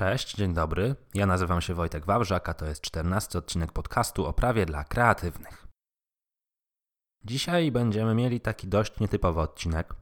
Cześć, 0.00 0.34
dzień 0.34 0.54
dobry. 0.54 0.96
Ja 1.14 1.26
nazywam 1.26 1.60
się 1.60 1.74
Wojtek 1.74 2.06
Wawrzak, 2.06 2.48
a 2.48 2.54
to 2.54 2.66
jest 2.66 2.82
14 2.82 3.38
odcinek 3.38 3.72
podcastu 3.72 4.26
o 4.26 4.32
prawie 4.32 4.66
dla 4.66 4.84
kreatywnych. 4.84 5.66
Dzisiaj 7.24 7.72
będziemy 7.72 8.14
mieli 8.14 8.40
taki 8.40 8.68
dość 8.68 9.00
nietypowy 9.00 9.40
odcinek. 9.40 9.94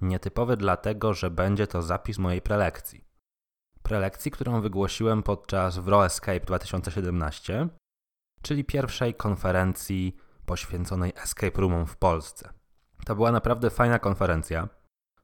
Nietypowy 0.00 0.56
dlatego, 0.56 1.14
że 1.14 1.30
będzie 1.30 1.66
to 1.66 1.82
zapis 1.82 2.18
mojej 2.18 2.42
prelekcji. 2.42 3.04
Prelekcji, 3.82 4.30
którą 4.30 4.60
wygłosiłem 4.60 5.22
podczas 5.22 5.78
Wro 5.78 6.06
Escape 6.06 6.40
2017, 6.40 7.68
czyli 8.42 8.64
pierwszej 8.64 9.14
konferencji 9.14 10.16
poświęconej 10.46 11.12
escape 11.16 11.60
roomom 11.60 11.86
w 11.86 11.96
Polsce. 11.96 12.52
To 13.04 13.14
była 13.14 13.32
naprawdę 13.32 13.70
fajna 13.70 13.98
konferencja. 13.98 14.68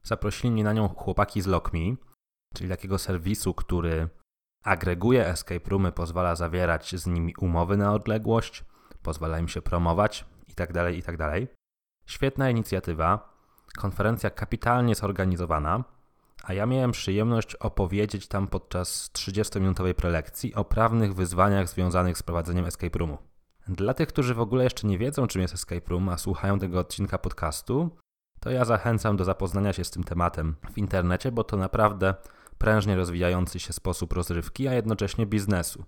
Zaprosili 0.03 0.51
mnie 0.51 0.63
na 0.63 0.73
nią 0.73 0.87
chłopaki 0.87 1.41
z 1.41 1.47
LockMe, 1.47 1.95
czyli 2.53 2.69
takiego 2.69 2.97
serwisu, 2.97 3.53
który 3.53 4.09
agreguje 4.63 5.27
escape 5.27 5.69
roomy, 5.69 5.91
pozwala 5.91 6.35
zawierać 6.35 6.95
z 6.95 7.07
nimi 7.07 7.35
umowy 7.35 7.77
na 7.77 7.93
odległość, 7.93 8.63
pozwala 9.01 9.39
im 9.39 9.47
się 9.47 9.61
promować 9.61 10.25
itd. 10.47 10.73
Tak 10.73 10.95
itd. 10.95 11.17
Tak 11.17 11.43
Świetna 12.05 12.49
inicjatywa, 12.49 13.33
konferencja 13.77 14.29
kapitalnie 14.29 14.95
zorganizowana, 14.95 15.83
a 16.43 16.53
ja 16.53 16.65
miałem 16.65 16.91
przyjemność 16.91 17.55
opowiedzieć 17.55 18.27
tam 18.27 18.47
podczas 18.47 19.11
30-minutowej 19.13 19.93
prelekcji 19.93 20.55
o 20.55 20.65
prawnych 20.65 21.15
wyzwaniach 21.15 21.69
związanych 21.69 22.17
z 22.17 22.23
prowadzeniem 22.23 22.65
escape 22.65 22.99
roomu. 22.99 23.17
Dla 23.67 23.93
tych, 23.93 24.07
którzy 24.07 24.33
w 24.33 24.39
ogóle 24.39 24.63
jeszcze 24.63 24.87
nie 24.87 24.97
wiedzą, 24.97 25.27
czym 25.27 25.41
jest 25.41 25.53
escape 25.53 25.89
room, 25.89 26.09
a 26.09 26.17
słuchają 26.17 26.59
tego 26.59 26.79
odcinka 26.79 27.17
podcastu, 27.17 27.89
to 28.39 28.49
ja 28.49 28.65
zachęcam 28.65 29.17
do 29.17 29.23
zapoznania 29.23 29.73
się 29.73 29.83
z 29.83 29.91
tym 29.91 30.03
tematem 30.03 30.55
w 30.73 30.77
internecie, 30.77 31.31
bo 31.31 31.43
to 31.43 31.57
naprawdę 31.57 32.15
prężnie 32.63 32.95
rozwijający 32.95 33.59
się 33.59 33.73
sposób 33.73 34.13
rozrywki, 34.13 34.67
a 34.67 34.73
jednocześnie 34.73 35.25
biznesu. 35.25 35.83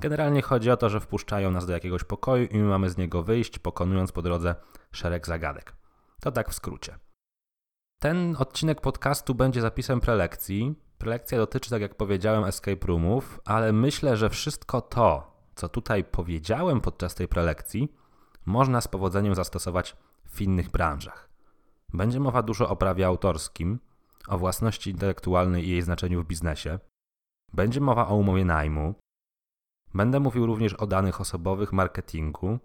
Generalnie 0.00 0.42
chodzi 0.42 0.70
o 0.70 0.76
to, 0.76 0.88
że 0.88 1.00
wpuszczają 1.00 1.50
nas 1.50 1.66
do 1.66 1.72
jakiegoś 1.72 2.04
pokoju 2.04 2.46
i 2.46 2.58
my 2.58 2.64
mamy 2.64 2.90
z 2.90 2.96
niego 2.96 3.22
wyjść, 3.22 3.58
pokonując 3.58 4.12
po 4.12 4.22
drodze 4.22 4.54
szereg 4.92 5.26
zagadek. 5.26 5.76
To 6.20 6.32
tak 6.32 6.50
w 6.50 6.54
skrócie. 6.54 6.98
Ten 7.98 8.36
odcinek 8.38 8.80
podcastu 8.80 9.34
będzie 9.34 9.60
zapisem 9.60 10.00
prelekcji. 10.00 10.74
Prelekcja 10.98 11.38
dotyczy, 11.38 11.70
tak 11.70 11.82
jak 11.82 11.94
powiedziałem, 11.94 12.44
escape 12.44 12.86
roomów, 12.86 13.40
ale 13.44 13.72
myślę, 13.72 14.16
że 14.16 14.30
wszystko 14.30 14.80
to, 14.80 15.36
co 15.54 15.68
tutaj 15.68 16.04
powiedziałem 16.04 16.80
podczas 16.80 17.14
tej 17.14 17.28
prelekcji, 17.28 17.92
można 18.46 18.80
z 18.80 18.88
powodzeniem 18.88 19.34
zastosować 19.34 19.96
w 20.24 20.40
innych 20.40 20.70
branżach. 20.70 21.28
Będzie 21.94 22.20
mowa 22.20 22.42
dużo 22.42 22.68
o 22.68 22.76
prawie 22.76 23.06
autorskim, 23.06 23.78
o 24.28 24.38
własności 24.38 24.90
intelektualnej 24.90 25.66
i 25.66 25.70
jej 25.70 25.82
znaczeniu 25.82 26.22
w 26.22 26.26
biznesie. 26.26 26.78
Będzie 27.52 27.80
mowa 27.80 28.08
o 28.08 28.14
umowie 28.14 28.44
najmu. 28.44 28.94
Będę 29.94 30.20
mówił 30.20 30.46
również 30.46 30.74
o 30.74 30.86
danych 30.86 31.20
osobowych, 31.20 31.72
marketingu, 31.72 32.58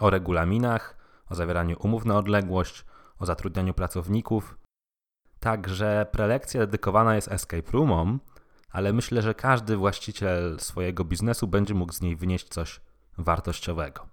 o 0.00 0.10
regulaminach, 0.10 0.96
o 1.30 1.34
zawieraniu 1.34 1.76
umów 1.80 2.04
na 2.04 2.18
odległość, 2.18 2.84
o 3.18 3.26
zatrudnianiu 3.26 3.74
pracowników. 3.74 4.58
Także 5.40 6.06
prelekcja 6.12 6.60
dedykowana 6.60 7.14
jest 7.14 7.32
escape 7.32 7.72
roomom, 7.72 8.20
ale 8.70 8.92
myślę, 8.92 9.22
że 9.22 9.34
każdy 9.34 9.76
właściciel 9.76 10.60
swojego 10.60 11.04
biznesu 11.04 11.46
będzie 11.46 11.74
mógł 11.74 11.92
z 11.92 12.00
niej 12.00 12.16
wynieść 12.16 12.48
coś 12.48 12.80
wartościowego. 13.18 14.08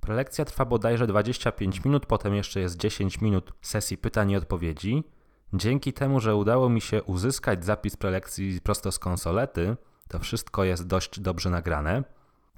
Prelekcja 0.00 0.44
trwa 0.44 0.64
bodajże 0.64 1.06
25 1.06 1.84
minut, 1.84 2.06
potem 2.06 2.34
jeszcze 2.34 2.60
jest 2.60 2.76
10 2.76 3.20
minut 3.20 3.52
sesji 3.62 3.98
pytań 3.98 4.30
i 4.30 4.36
odpowiedzi. 4.36 5.04
Dzięki 5.52 5.92
temu, 5.92 6.20
że 6.20 6.36
udało 6.36 6.68
mi 6.68 6.80
się 6.80 7.02
uzyskać 7.02 7.64
zapis 7.64 7.96
prelekcji 7.96 8.60
prosto 8.60 8.92
z 8.92 8.98
konsolety, 8.98 9.76
to 10.08 10.18
wszystko 10.18 10.64
jest 10.64 10.86
dość 10.86 11.20
dobrze 11.20 11.50
nagrane. 11.50 12.04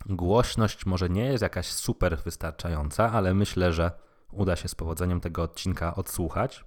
Głośność 0.06 0.86
może 0.86 1.08
nie 1.08 1.24
jest 1.24 1.42
jakaś 1.42 1.66
super 1.66 2.18
wystarczająca, 2.24 3.12
ale 3.12 3.34
myślę, 3.34 3.72
że 3.72 3.90
uda 4.32 4.56
się 4.56 4.68
z 4.68 4.74
powodzeniem 4.74 5.20
tego 5.20 5.42
odcinka 5.42 5.94
odsłuchać. 5.94 6.64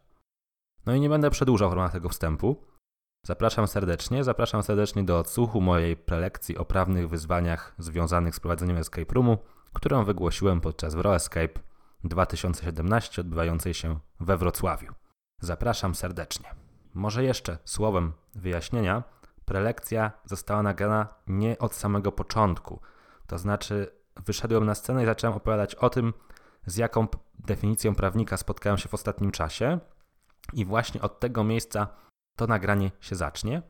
No 0.86 0.96
i 0.96 1.00
nie 1.00 1.10
będę 1.10 1.30
przedłużał 1.30 1.70
w 1.70 1.74
ramach 1.74 1.92
tego 1.92 2.10
wstępu. 2.10 2.64
Zapraszam 3.26 3.68
serdecznie, 3.68 4.24
zapraszam 4.24 4.64
serdecznie 4.64 5.04
do 5.04 5.20
odsłuchu 5.20 5.62
mojej 5.62 5.98
prelekcji 5.98 6.58
o 6.58 6.66
prawnych 6.66 7.10
wyzwaniach 7.10 7.76
związanych 7.78 8.36
z 8.36 8.40
prowadzeniem 8.40 8.78
escape 8.78 9.14
roomu, 9.14 9.38
którą 9.74 10.06
wygłosiłem 10.06 10.62
podczas 10.62 10.96
Wro 10.96 11.16
Escape 11.16 11.60
2017 12.04 13.22
odbywającej 13.22 13.74
się 13.74 14.00
we 14.20 14.38
Wrocławiu. 14.38 14.94
Zapraszam 15.40 15.96
serdecznie. 15.96 16.56
Może 16.94 17.24
jeszcze 17.24 17.58
słowem 17.66 18.14
wyjaśnienia, 18.36 19.04
prelekcja 19.46 20.12
została 20.26 20.64
nagrana 20.64 21.08
nie 21.28 21.58
od 21.60 21.76
samego 21.76 22.12
początku. 22.12 22.80
To 23.28 23.38
znaczy, 23.38 23.92
wyszedłem 24.26 24.66
na 24.66 24.76
scenę 24.76 25.04
i 25.04 25.06
zacząłem 25.06 25.38
opowiadać 25.38 25.76
o 25.76 25.90
tym, 25.90 26.14
z 26.66 26.78
jaką 26.78 27.08
definicją 27.40 27.96
prawnika 27.96 28.38
spotkałem 28.38 28.78
się 28.78 28.90
w 28.90 28.94
ostatnim 28.94 29.32
czasie, 29.32 29.80
i 30.54 30.66
właśnie 30.66 31.02
od 31.02 31.20
tego 31.20 31.44
miejsca 31.44 31.88
to 32.36 32.48
nagranie 32.48 32.92
się 33.00 33.16
zacznie. 33.16 33.62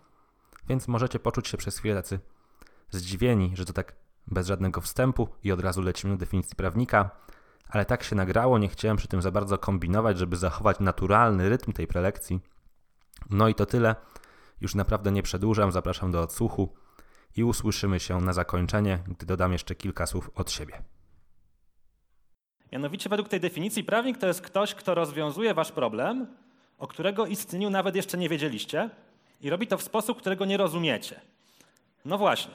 Więc 0.67 0.87
możecie 0.87 1.19
poczuć 1.19 1.47
się 1.47 1.57
przez 1.57 1.77
chwilę 1.77 1.95
tacy 1.95 2.19
zdziwieni, 2.89 3.51
że 3.55 3.65
to 3.65 3.73
tak 3.73 3.95
bez 4.27 4.47
żadnego 4.47 4.81
wstępu 4.81 5.29
i 5.43 5.51
od 5.51 5.59
razu 5.61 5.81
lecimy 5.81 6.13
do 6.13 6.19
definicji 6.19 6.55
prawnika 6.55 7.09
ale 7.69 7.85
tak 7.85 8.03
się 8.03 8.15
nagrało, 8.15 8.57
nie 8.57 8.67
chciałem 8.67 8.97
przy 8.97 9.07
tym 9.07 9.21
za 9.21 9.31
bardzo 9.31 9.57
kombinować, 9.57 10.17
żeby 10.17 10.37
zachować 10.37 10.79
naturalny 10.79 11.49
rytm 11.49 11.73
tej 11.73 11.87
prelekcji. 11.87 12.39
No 13.29 13.47
i 13.47 13.55
to 13.55 13.65
tyle. 13.65 13.95
Już 14.61 14.75
naprawdę 14.75 15.11
nie 15.11 15.23
przedłużam, 15.23 15.71
zapraszam 15.71 16.11
do 16.11 16.21
odsłuchu 16.21 16.73
i 17.37 17.43
usłyszymy 17.43 17.99
się 17.99 18.21
na 18.21 18.33
zakończenie, 18.33 18.99
gdy 19.07 19.25
dodam 19.25 19.51
jeszcze 19.51 19.75
kilka 19.75 20.05
słów 20.05 20.29
od 20.35 20.51
siebie. 20.51 20.81
Mianowicie 22.71 23.09
według 23.09 23.29
tej 23.29 23.39
definicji 23.39 23.83
prawnik 23.83 24.17
to 24.17 24.27
jest 24.27 24.41
ktoś, 24.41 24.75
kto 24.75 24.95
rozwiązuje 24.95 25.53
wasz 25.53 25.71
problem, 25.71 26.27
o 26.77 26.87
którego 26.87 27.25
istnieniu 27.25 27.69
nawet 27.69 27.95
jeszcze 27.95 28.17
nie 28.17 28.29
wiedzieliście 28.29 28.89
i 29.41 29.49
robi 29.49 29.67
to 29.67 29.77
w 29.77 29.83
sposób, 29.83 30.17
którego 30.17 30.45
nie 30.45 30.57
rozumiecie. 30.57 31.21
No 32.05 32.17
właśnie. 32.17 32.53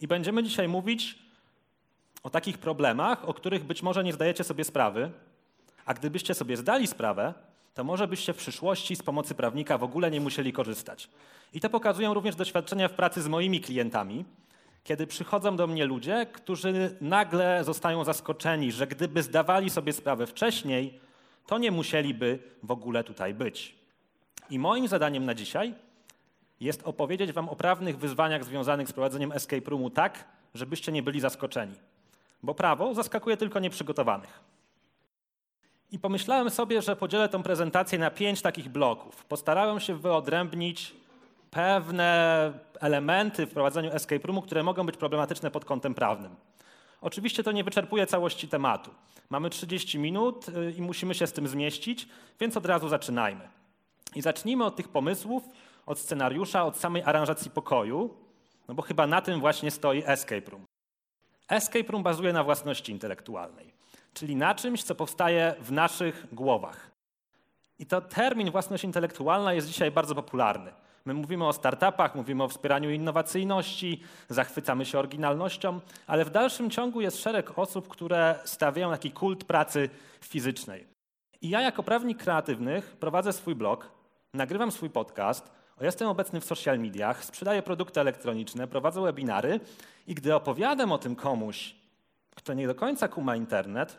I 0.00 0.08
będziemy 0.08 0.42
dzisiaj 0.42 0.68
mówić 0.68 1.18
o 2.22 2.30
takich 2.30 2.58
problemach, 2.58 3.28
o 3.28 3.34
których 3.34 3.64
być 3.64 3.82
może 3.82 4.04
nie 4.04 4.12
zdajecie 4.12 4.44
sobie 4.44 4.64
sprawy, 4.64 5.10
a 5.84 5.94
gdybyście 5.94 6.34
sobie 6.34 6.56
zdali 6.56 6.86
sprawę, 6.86 7.34
to 7.74 7.84
może 7.84 8.08
byście 8.08 8.32
w 8.32 8.36
przyszłości 8.36 8.96
z 8.96 9.02
pomocy 9.02 9.34
prawnika 9.34 9.78
w 9.78 9.82
ogóle 9.82 10.10
nie 10.10 10.20
musieli 10.20 10.52
korzystać. 10.52 11.08
I 11.52 11.60
to 11.60 11.70
pokazują 11.70 12.14
również 12.14 12.36
doświadczenia 12.36 12.88
w 12.88 12.92
pracy 12.92 13.22
z 13.22 13.28
moimi 13.28 13.60
klientami, 13.60 14.24
kiedy 14.84 15.06
przychodzą 15.06 15.56
do 15.56 15.66
mnie 15.66 15.84
ludzie, 15.84 16.26
którzy 16.32 16.96
nagle 17.00 17.64
zostają 17.64 18.04
zaskoczeni, 18.04 18.72
że 18.72 18.86
gdyby 18.86 19.22
zdawali 19.22 19.70
sobie 19.70 19.92
sprawę 19.92 20.26
wcześniej, 20.26 21.00
to 21.46 21.58
nie 21.58 21.70
musieliby 21.70 22.38
w 22.62 22.70
ogóle 22.70 23.04
tutaj 23.04 23.34
być. 23.34 23.74
I 24.50 24.58
moim 24.58 24.88
zadaniem 24.88 25.24
na 25.24 25.34
dzisiaj 25.34 25.74
jest 26.60 26.82
opowiedzieć 26.84 27.32
Wam 27.32 27.48
o 27.48 27.56
prawnych 27.56 27.98
wyzwaniach 27.98 28.44
związanych 28.44 28.88
z 28.88 28.92
prowadzeniem 28.92 29.32
escape 29.32 29.70
roomu 29.70 29.90
tak, 29.90 30.24
żebyście 30.54 30.92
nie 30.92 31.02
byli 31.02 31.20
zaskoczeni 31.20 31.74
bo 32.42 32.54
prawo 32.54 32.94
zaskakuje 32.94 33.36
tylko 33.36 33.60
nieprzygotowanych. 33.60 34.40
I 35.92 35.98
pomyślałem 35.98 36.50
sobie, 36.50 36.82
że 36.82 36.96
podzielę 36.96 37.28
tę 37.28 37.42
prezentację 37.42 37.98
na 37.98 38.10
pięć 38.10 38.42
takich 38.42 38.68
bloków. 38.68 39.24
Postarałem 39.24 39.80
się 39.80 39.94
wyodrębnić 39.94 40.94
pewne 41.50 42.52
elementy 42.80 43.46
w 43.46 43.52
prowadzeniu 43.52 43.92
escape 43.92 44.26
roomu, 44.26 44.42
które 44.42 44.62
mogą 44.62 44.86
być 44.86 44.96
problematyczne 44.96 45.50
pod 45.50 45.64
kątem 45.64 45.94
prawnym. 45.94 46.36
Oczywiście 47.00 47.42
to 47.42 47.52
nie 47.52 47.64
wyczerpuje 47.64 48.06
całości 48.06 48.48
tematu. 48.48 48.90
Mamy 49.30 49.50
30 49.50 49.98
minut 49.98 50.48
y, 50.48 50.74
i 50.78 50.82
musimy 50.82 51.14
się 51.14 51.26
z 51.26 51.32
tym 51.32 51.48
zmieścić, 51.48 52.08
więc 52.40 52.56
od 52.56 52.66
razu 52.66 52.88
zaczynajmy. 52.88 53.48
I 54.14 54.22
zacznijmy 54.22 54.64
od 54.64 54.76
tych 54.76 54.88
pomysłów, 54.88 55.42
od 55.86 55.98
scenariusza, 55.98 56.64
od 56.64 56.76
samej 56.76 57.02
aranżacji 57.02 57.50
pokoju, 57.50 58.14
no 58.68 58.74
bo 58.74 58.82
chyba 58.82 59.06
na 59.06 59.22
tym 59.22 59.40
właśnie 59.40 59.70
stoi 59.70 60.02
escape 60.06 60.50
room. 60.50 60.69
Escape 61.50 61.92
room 61.92 62.02
bazuje 62.02 62.32
na 62.32 62.44
własności 62.44 62.92
intelektualnej, 62.92 63.72
czyli 64.14 64.36
na 64.36 64.54
czymś, 64.54 64.82
co 64.82 64.94
powstaje 64.94 65.54
w 65.60 65.72
naszych 65.72 66.26
głowach. 66.32 66.90
I 67.78 67.86
to 67.86 68.00
termin 68.00 68.50
własność 68.50 68.84
intelektualna 68.84 69.52
jest 69.52 69.68
dzisiaj 69.68 69.90
bardzo 69.90 70.14
popularny. 70.14 70.72
My 71.04 71.14
mówimy 71.14 71.46
o 71.46 71.52
startupach, 71.52 72.14
mówimy 72.14 72.44
o 72.44 72.48
wspieraniu 72.48 72.90
innowacyjności, 72.90 74.02
zachwycamy 74.28 74.86
się 74.86 74.98
oryginalnością, 74.98 75.80
ale 76.06 76.24
w 76.24 76.30
dalszym 76.30 76.70
ciągu 76.70 77.00
jest 77.00 77.22
szereg 77.22 77.58
osób, 77.58 77.88
które 77.88 78.38
stawiają 78.44 78.90
taki 78.90 79.10
kult 79.10 79.44
pracy 79.44 79.90
fizycznej. 80.20 80.86
I 81.42 81.50
ja 81.50 81.60
jako 81.60 81.82
prawnik 81.82 82.18
kreatywnych 82.18 82.96
prowadzę 82.96 83.32
swój 83.32 83.54
blog, 83.54 83.90
nagrywam 84.34 84.72
swój 84.72 84.90
podcast, 84.90 85.50
Jestem 85.80 86.08
obecny 86.08 86.40
w 86.40 86.44
social 86.44 86.78
mediach, 86.78 87.24
sprzedaję 87.24 87.62
produkty 87.62 88.00
elektroniczne, 88.00 88.66
prowadzę 88.66 89.02
webinary 89.02 89.60
i 90.06 90.14
gdy 90.14 90.34
opowiadam 90.34 90.92
o 90.92 90.98
tym 90.98 91.16
komuś, 91.16 91.74
kto 92.34 92.54
nie 92.54 92.66
do 92.66 92.74
końca 92.74 93.08
kuma 93.08 93.36
internet, 93.36 93.98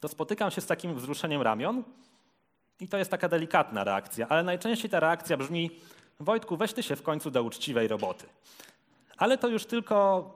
to 0.00 0.08
spotykam 0.08 0.50
się 0.50 0.60
z 0.60 0.66
takim 0.66 0.94
wzruszeniem 0.94 1.42
ramion 1.42 1.84
i 2.80 2.88
to 2.88 2.98
jest 2.98 3.10
taka 3.10 3.28
delikatna 3.28 3.84
reakcja, 3.84 4.28
ale 4.28 4.42
najczęściej 4.42 4.90
ta 4.90 5.00
reakcja 5.00 5.36
brzmi: 5.36 5.70
Wojtku, 6.20 6.56
weź 6.56 6.72
ty 6.72 6.82
się 6.82 6.96
w 6.96 7.02
końcu 7.02 7.30
do 7.30 7.42
uczciwej 7.42 7.88
roboty. 7.88 8.26
Ale 9.16 9.38
to 9.38 9.48
już 9.48 9.66
tylko 9.66 10.30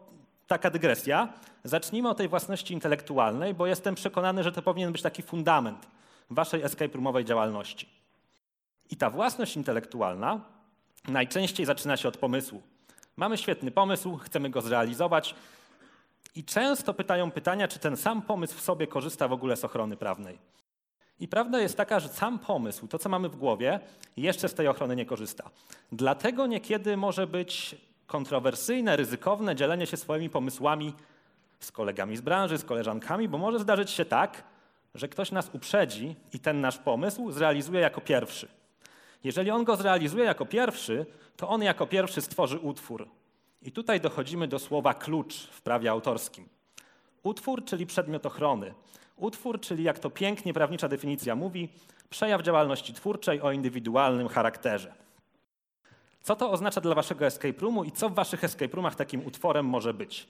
taka 0.47 0.71
dygresja. 0.71 1.29
Zacznijmy 1.65 2.09
od 2.09 2.17
tej 2.17 2.29
własności 2.29 2.75
intelektualnej, 2.75 3.55
bo 3.55 3.67
jestem 3.67 3.95
przekonany, 3.95 4.43
że 4.43 4.53
to 4.53 4.63
powinien 4.63 4.93
być 4.93 5.03
taki 5.03 5.23
fundament 5.23 5.87
waszej 6.31 6.63
escape 6.63 6.95
roomowej 6.95 7.25
działalności. 7.25 7.89
I 8.91 8.97
ta 8.97 9.11
własność 9.11 9.57
intelektualna 9.57 10.41
najczęściej 11.09 11.67
zaczyna 11.67 11.97
się 11.97 12.09
od 12.09 12.17
pomysłu. 12.17 12.63
Mamy 13.17 13.39
świetny 13.39 13.71
pomysł, 13.71 14.17
chcemy 14.17 14.51
go 14.51 14.61
zrealizować 14.61 15.35
i 16.35 16.45
często 16.45 16.95
pytają 16.95 17.31
pytania, 17.31 17.69
czy 17.69 17.79
ten 17.79 17.97
sam 17.97 18.23
pomysł 18.23 18.55
w 18.57 18.61
sobie 18.61 18.87
korzysta 18.87 19.29
w 19.29 19.33
ogóle 19.33 19.57
z 19.57 19.65
ochrony 19.65 19.97
prawnej. 19.97 20.39
I 21.21 21.29
prawda 21.29 21.61
jest 21.61 21.77
taka, 21.77 22.01
że 22.01 22.09
sam 22.09 22.39
pomysł, 22.39 22.89
to 22.89 22.99
co 22.99 23.09
mamy 23.09 23.29
w 23.29 23.37
głowie, 23.37 23.81
jeszcze 24.17 24.49
z 24.49 24.55
tej 24.55 24.69
ochrony 24.69 24.97
nie 24.97 25.07
korzysta. 25.07 25.51
Dlatego 25.93 26.47
niekiedy 26.47 26.97
może 26.97 27.27
być 27.27 27.77
kontrowersyjne, 28.07 28.97
ryzykowne 28.97 29.57
dzielenie 29.57 29.87
się 29.87 29.97
swoimi 29.97 30.31
pomysłami 30.31 30.95
z 31.61 31.73
kolegami 31.73 32.17
z 32.17 32.21
branży, 32.21 32.59
z 32.59 32.65
koleżankami, 32.65 33.29
bo 33.29 33.39
może 33.39 33.59
zdarzyć 33.59 33.91
się 33.91 34.05
tak, 34.05 34.45
że 34.95 35.09
ktoś 35.09 35.33
nas 35.33 35.51
uprzedzi 35.53 36.17
i 36.33 36.39
ten 36.39 36.61
nasz 36.61 36.79
pomysł 36.79 37.31
zrealizuje 37.31 37.81
jako 37.81 38.01
pierwszy. 38.01 38.49
Jeżeli 39.25 39.51
on 39.51 39.65
go 39.65 39.77
zrealizuje 39.77 40.25
jako 40.25 40.47
pierwszy, 40.47 41.07
to 41.37 41.49
on 41.49 41.63
jako 41.63 41.87
pierwszy 41.87 42.21
stworzy 42.21 42.59
utwór. 42.59 43.09
I 43.63 43.73
tutaj 43.73 44.01
dochodzimy 44.01 44.49
do 44.49 44.59
słowa 44.59 44.95
klucz 44.95 45.47
w 45.47 45.63
prawie 45.63 45.91
autorskim. 45.91 46.49
Utwór, 47.23 47.65
czyli 47.65 47.87
przedmiot 47.87 48.27
ochrony. 48.27 48.75
Utwór, 49.17 49.61
czyli 49.61 49.85
jak 49.85 49.99
to 49.99 50.11
pięknie 50.11 50.55
prawnicza 50.55 50.89
definicja 50.89 51.35
mówi, 51.35 51.69
przejaw 52.11 52.43
działalności 52.43 52.95
twórczej 52.95 53.41
o 53.41 53.53
indywidualnym 53.53 54.29
charakterze. 54.29 54.95
Co 56.23 56.37
to 56.37 56.51
oznacza 56.51 56.81
dla 56.81 56.95
waszego 56.95 57.27
escape 57.27 57.61
roomu 57.61 57.85
i 57.85 57.93
co 57.93 58.09
w 58.09 58.15
waszych 58.15 58.45
escape 58.45 58.77
roomach 58.77 58.95
takim 58.95 59.27
utworem 59.27 59.67
może 59.67 59.95
być? 59.95 60.29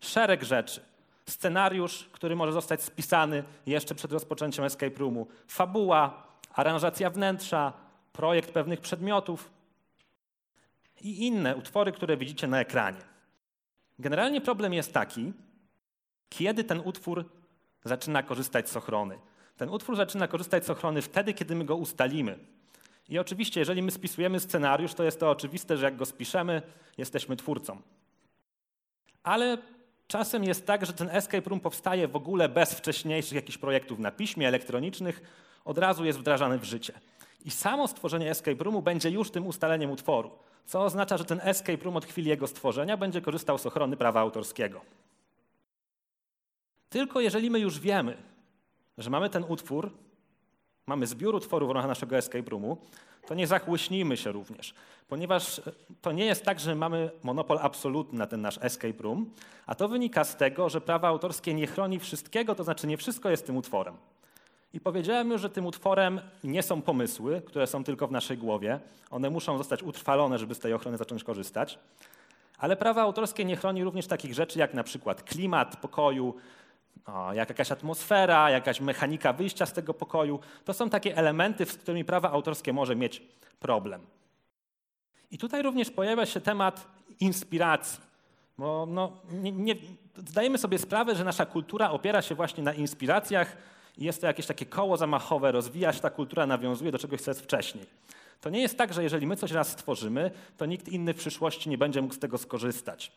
Szereg 0.00 0.42
rzeczy. 0.42 0.80
Scenariusz, 1.26 2.08
który 2.12 2.36
może 2.36 2.52
zostać 2.52 2.82
spisany 2.82 3.44
jeszcze 3.66 3.94
przed 3.94 4.12
rozpoczęciem 4.12 4.64
escape 4.64 4.98
roomu, 4.98 5.26
fabuła, 5.48 6.26
aranżacja 6.54 7.10
wnętrza, 7.10 7.72
projekt 8.12 8.50
pewnych 8.50 8.80
przedmiotów 8.80 9.50
i 11.00 11.26
inne 11.26 11.56
utwory, 11.56 11.92
które 11.92 12.16
widzicie 12.16 12.46
na 12.46 12.60
ekranie. 12.60 13.00
Generalnie 13.98 14.40
problem 14.40 14.74
jest 14.74 14.92
taki, 14.92 15.32
kiedy 16.28 16.64
ten 16.64 16.80
utwór 16.84 17.24
zaczyna 17.84 18.22
korzystać 18.22 18.68
z 18.70 18.76
ochrony. 18.76 19.18
Ten 19.56 19.68
utwór 19.68 19.96
zaczyna 19.96 20.28
korzystać 20.28 20.66
z 20.66 20.70
ochrony 20.70 21.02
wtedy, 21.02 21.34
kiedy 21.34 21.54
my 21.54 21.64
go 21.64 21.76
ustalimy. 21.76 22.38
I 23.08 23.18
oczywiście, 23.18 23.60
jeżeli 23.60 23.82
my 23.82 23.90
spisujemy 23.90 24.40
scenariusz, 24.40 24.94
to 24.94 25.04
jest 25.04 25.20
to 25.20 25.30
oczywiste, 25.30 25.76
że 25.76 25.84
jak 25.84 25.96
go 25.96 26.06
spiszemy, 26.06 26.62
jesteśmy 26.98 27.36
twórcą. 27.36 27.82
Ale 29.22 29.58
czasem 30.06 30.44
jest 30.44 30.66
tak, 30.66 30.86
że 30.86 30.92
ten 30.92 31.08
escape 31.10 31.50
room 31.50 31.60
powstaje 31.60 32.08
w 32.08 32.16
ogóle 32.16 32.48
bez 32.48 32.74
wcześniejszych 32.74 33.32
jakichś 33.32 33.58
projektów 33.58 33.98
na 33.98 34.10
piśmie, 34.10 34.48
elektronicznych, 34.48 35.22
od 35.64 35.78
razu 35.78 36.04
jest 36.04 36.18
wdrażany 36.18 36.58
w 36.58 36.64
życie. 36.64 36.92
I 37.44 37.50
samo 37.50 37.88
stworzenie 37.88 38.30
escape 38.30 38.64
roomu 38.64 38.82
będzie 38.82 39.10
już 39.10 39.30
tym 39.30 39.46
ustaleniem 39.46 39.90
utworu, 39.90 40.30
co 40.66 40.82
oznacza, 40.82 41.16
że 41.16 41.24
ten 41.24 41.40
escape 41.42 41.84
room 41.84 41.96
od 41.96 42.04
chwili 42.04 42.28
jego 42.28 42.46
stworzenia 42.46 42.96
będzie 42.96 43.20
korzystał 43.20 43.58
z 43.58 43.66
ochrony 43.66 43.96
prawa 43.96 44.20
autorskiego. 44.20 44.80
Tylko 46.90 47.20
jeżeli 47.20 47.50
my 47.50 47.60
już 47.60 47.80
wiemy, 47.80 48.16
że 48.98 49.10
mamy 49.10 49.30
ten 49.30 49.44
utwór, 49.48 49.90
mamy 50.86 51.06
zbiór 51.06 51.34
utworów 51.34 51.68
w 51.68 51.72
ramach 51.72 51.88
naszego 51.88 52.16
escape 52.16 52.50
roomu, 52.50 52.76
to 53.26 53.34
nie 53.34 53.46
zachłyśnijmy 53.46 54.16
się 54.16 54.32
również, 54.32 54.74
ponieważ 55.08 55.60
to 56.00 56.12
nie 56.12 56.24
jest 56.24 56.44
tak, 56.44 56.60
że 56.60 56.74
mamy 56.74 57.10
monopol 57.22 57.58
absolutny 57.62 58.18
na 58.18 58.26
ten 58.26 58.40
nasz 58.40 58.58
escape 58.62 59.02
room, 59.02 59.30
a 59.66 59.74
to 59.74 59.88
wynika 59.88 60.24
z 60.24 60.36
tego, 60.36 60.68
że 60.68 60.80
prawo 60.80 61.06
autorskie 61.06 61.54
nie 61.54 61.66
chroni 61.66 61.98
wszystkiego, 61.98 62.54
to 62.54 62.64
znaczy 62.64 62.86
nie 62.86 62.96
wszystko 62.96 63.30
jest 63.30 63.46
tym 63.46 63.56
utworem. 63.56 63.96
I 64.72 64.80
powiedziałem 64.80 65.30
już, 65.30 65.40
że 65.40 65.50
tym 65.50 65.66
utworem 65.66 66.20
nie 66.44 66.62
są 66.62 66.82
pomysły, 66.82 67.42
które 67.46 67.66
są 67.66 67.84
tylko 67.84 68.06
w 68.06 68.12
naszej 68.12 68.38
głowie. 68.38 68.80
One 69.10 69.30
muszą 69.30 69.58
zostać 69.58 69.82
utrwalone, 69.82 70.38
żeby 70.38 70.54
z 70.54 70.58
tej 70.58 70.72
ochrony 70.74 70.96
zacząć 70.96 71.24
korzystać. 71.24 71.78
Ale 72.58 72.76
prawo 72.76 73.00
autorskie 73.00 73.44
nie 73.44 73.56
chroni 73.56 73.84
również 73.84 74.06
takich 74.06 74.34
rzeczy 74.34 74.58
jak 74.58 74.74
na 74.74 74.84
przykład 74.84 75.22
klimat 75.22 75.76
pokoju, 75.76 76.34
jak 77.32 77.48
jakaś 77.48 77.72
atmosfera, 77.72 78.50
jakaś 78.50 78.80
mechanika 78.80 79.32
wyjścia 79.32 79.66
z 79.66 79.72
tego 79.72 79.94
pokoju. 79.94 80.40
To 80.64 80.74
są 80.74 80.90
takie 80.90 81.16
elementy, 81.16 81.66
z 81.66 81.76
którymi 81.76 82.04
prawo 82.04 82.30
autorskie 82.30 82.72
może 82.72 82.96
mieć 82.96 83.22
problem. 83.60 84.06
I 85.30 85.38
tutaj 85.38 85.62
również 85.62 85.90
pojawia 85.90 86.26
się 86.26 86.40
temat 86.40 86.86
inspiracji. 87.20 88.00
Bo 88.58 88.86
no, 88.86 89.12
nie, 89.30 89.52
nie, 89.52 89.74
zdajemy 90.16 90.58
sobie 90.58 90.78
sprawę, 90.78 91.14
że 91.14 91.24
nasza 91.24 91.46
kultura 91.46 91.90
opiera 91.90 92.22
się 92.22 92.34
właśnie 92.34 92.62
na 92.62 92.72
inspiracjach 92.72 93.56
jest 93.98 94.20
to 94.20 94.26
jakieś 94.26 94.46
takie 94.46 94.66
koło 94.66 94.96
zamachowe, 94.96 95.52
rozwija 95.52 95.92
się 95.92 96.00
ta 96.00 96.10
kultura, 96.10 96.46
nawiązuje 96.46 96.92
do 96.92 96.98
czegoś, 96.98 97.20
co 97.20 97.30
jest 97.30 97.42
wcześniej. 97.42 97.86
To 98.40 98.50
nie 98.50 98.60
jest 98.60 98.78
tak, 98.78 98.92
że 98.92 99.02
jeżeli 99.02 99.26
my 99.26 99.36
coś 99.36 99.50
raz 99.50 99.68
stworzymy, 99.68 100.30
to 100.56 100.66
nikt 100.66 100.88
inny 100.88 101.14
w 101.14 101.16
przyszłości 101.16 101.70
nie 101.70 101.78
będzie 101.78 102.02
mógł 102.02 102.14
z 102.14 102.18
tego 102.18 102.38
skorzystać. 102.38 103.12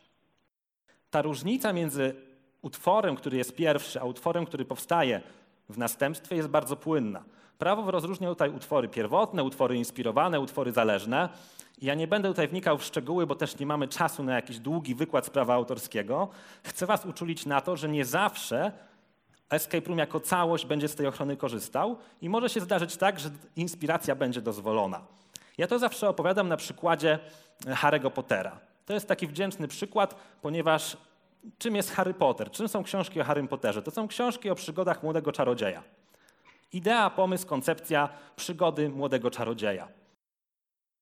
Ta 1.09 1.21
różnica 1.21 1.73
między 1.73 2.15
utworem, 2.61 3.15
który 3.15 3.37
jest 3.37 3.55
pierwszy, 3.55 4.01
a 4.01 4.03
utworem, 4.03 4.45
który 4.45 4.65
powstaje 4.65 5.21
w 5.69 5.77
następstwie, 5.77 6.35
jest 6.35 6.49
bardzo 6.49 6.75
płynna. 6.75 7.23
Prawo 7.57 7.91
rozróżnia 7.91 8.29
tutaj 8.29 8.49
utwory 8.49 8.87
pierwotne, 8.87 9.43
utwory 9.43 9.75
inspirowane, 9.75 10.39
utwory 10.39 10.71
zależne. 10.71 11.29
Ja 11.81 11.95
nie 11.95 12.07
będę 12.07 12.29
tutaj 12.29 12.47
wnikał 12.47 12.77
w 12.77 12.83
szczegóły, 12.83 13.27
bo 13.27 13.35
też 13.35 13.59
nie 13.59 13.65
mamy 13.65 13.87
czasu 13.87 14.23
na 14.23 14.35
jakiś 14.35 14.59
długi 14.59 14.95
wykład 14.95 15.25
z 15.25 15.29
prawa 15.29 15.53
autorskiego. 15.53 16.27
Chcę 16.63 16.85
Was 16.85 17.05
uczulić 17.05 17.45
na 17.45 17.61
to, 17.61 17.77
że 17.77 17.89
nie 17.89 18.05
zawsze 18.05 18.71
escape 19.49 19.87
room 19.87 19.97
jako 19.97 20.19
całość 20.19 20.65
będzie 20.65 20.87
z 20.87 20.95
tej 20.95 21.07
ochrony 21.07 21.37
korzystał 21.37 21.97
i 22.21 22.29
może 22.29 22.49
się 22.49 22.61
zdarzyć 22.61 22.97
tak, 22.97 23.19
że 23.19 23.29
inspiracja 23.55 24.15
będzie 24.15 24.41
dozwolona. 24.41 25.01
Ja 25.57 25.67
to 25.67 25.79
zawsze 25.79 26.09
opowiadam 26.09 26.47
na 26.47 26.57
przykładzie 26.57 27.19
Harry'ego 27.65 28.11
Pottera. 28.11 28.59
To 28.85 28.93
jest 28.93 29.07
taki 29.07 29.27
wdzięczny 29.27 29.67
przykład, 29.67 30.15
ponieważ 30.41 30.97
czym 31.57 31.75
jest 31.75 31.91
Harry 31.91 32.13
Potter? 32.13 32.51
Czym 32.51 32.67
są 32.67 32.83
książki 32.83 33.21
o 33.21 33.23
Harrym 33.23 33.47
Potterze? 33.47 33.81
To 33.81 33.91
są 33.91 34.07
książki 34.07 34.49
o 34.49 34.55
przygodach 34.55 35.03
młodego 35.03 35.31
czarodzieja. 35.31 35.83
Idea, 36.73 37.09
pomysł, 37.09 37.47
koncepcja 37.47 38.09
przygody 38.35 38.89
młodego 38.89 39.31
czarodzieja. 39.31 39.87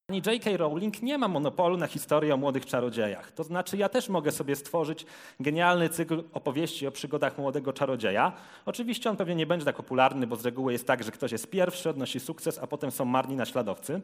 Pani 0.08 0.22
J.K. 0.26 0.58
Rowling 0.58 1.02
nie 1.02 1.18
ma 1.18 1.28
monopolu 1.28 1.78
na 1.78 1.88
historię 1.88 2.34
o 2.34 2.38
młodych 2.38 2.66
czarodziejach. 2.66 3.32
To 3.32 3.44
znaczy, 3.44 3.78
ja 3.78 3.90
też 3.90 4.10
mogę 4.10 4.32
sobie 4.32 4.56
stworzyć 4.56 5.06
genialny 5.40 5.90
cykl 5.90 6.24
opowieści 6.34 6.88
o 6.88 6.92
przygodach 6.92 7.38
młodego 7.38 7.74
czarodzieja. 7.74 8.34
Oczywiście 8.66 9.10
on 9.10 9.18
pewnie 9.18 9.36
nie 9.36 9.46
będzie 9.46 9.66
tak 9.66 9.76
popularny, 9.76 10.28
bo 10.28 10.36
z 10.36 10.46
reguły 10.46 10.72
jest 10.72 10.88
tak, 10.88 11.04
że 11.04 11.12
ktoś 11.12 11.32
jest 11.32 11.50
pierwszy, 11.50 11.90
odnosi 11.90 12.20
sukces, 12.20 12.60
a 12.60 12.68
potem 12.68 12.92
są 12.92 13.06
marni 13.06 13.36
naśladowcy. 13.36 14.02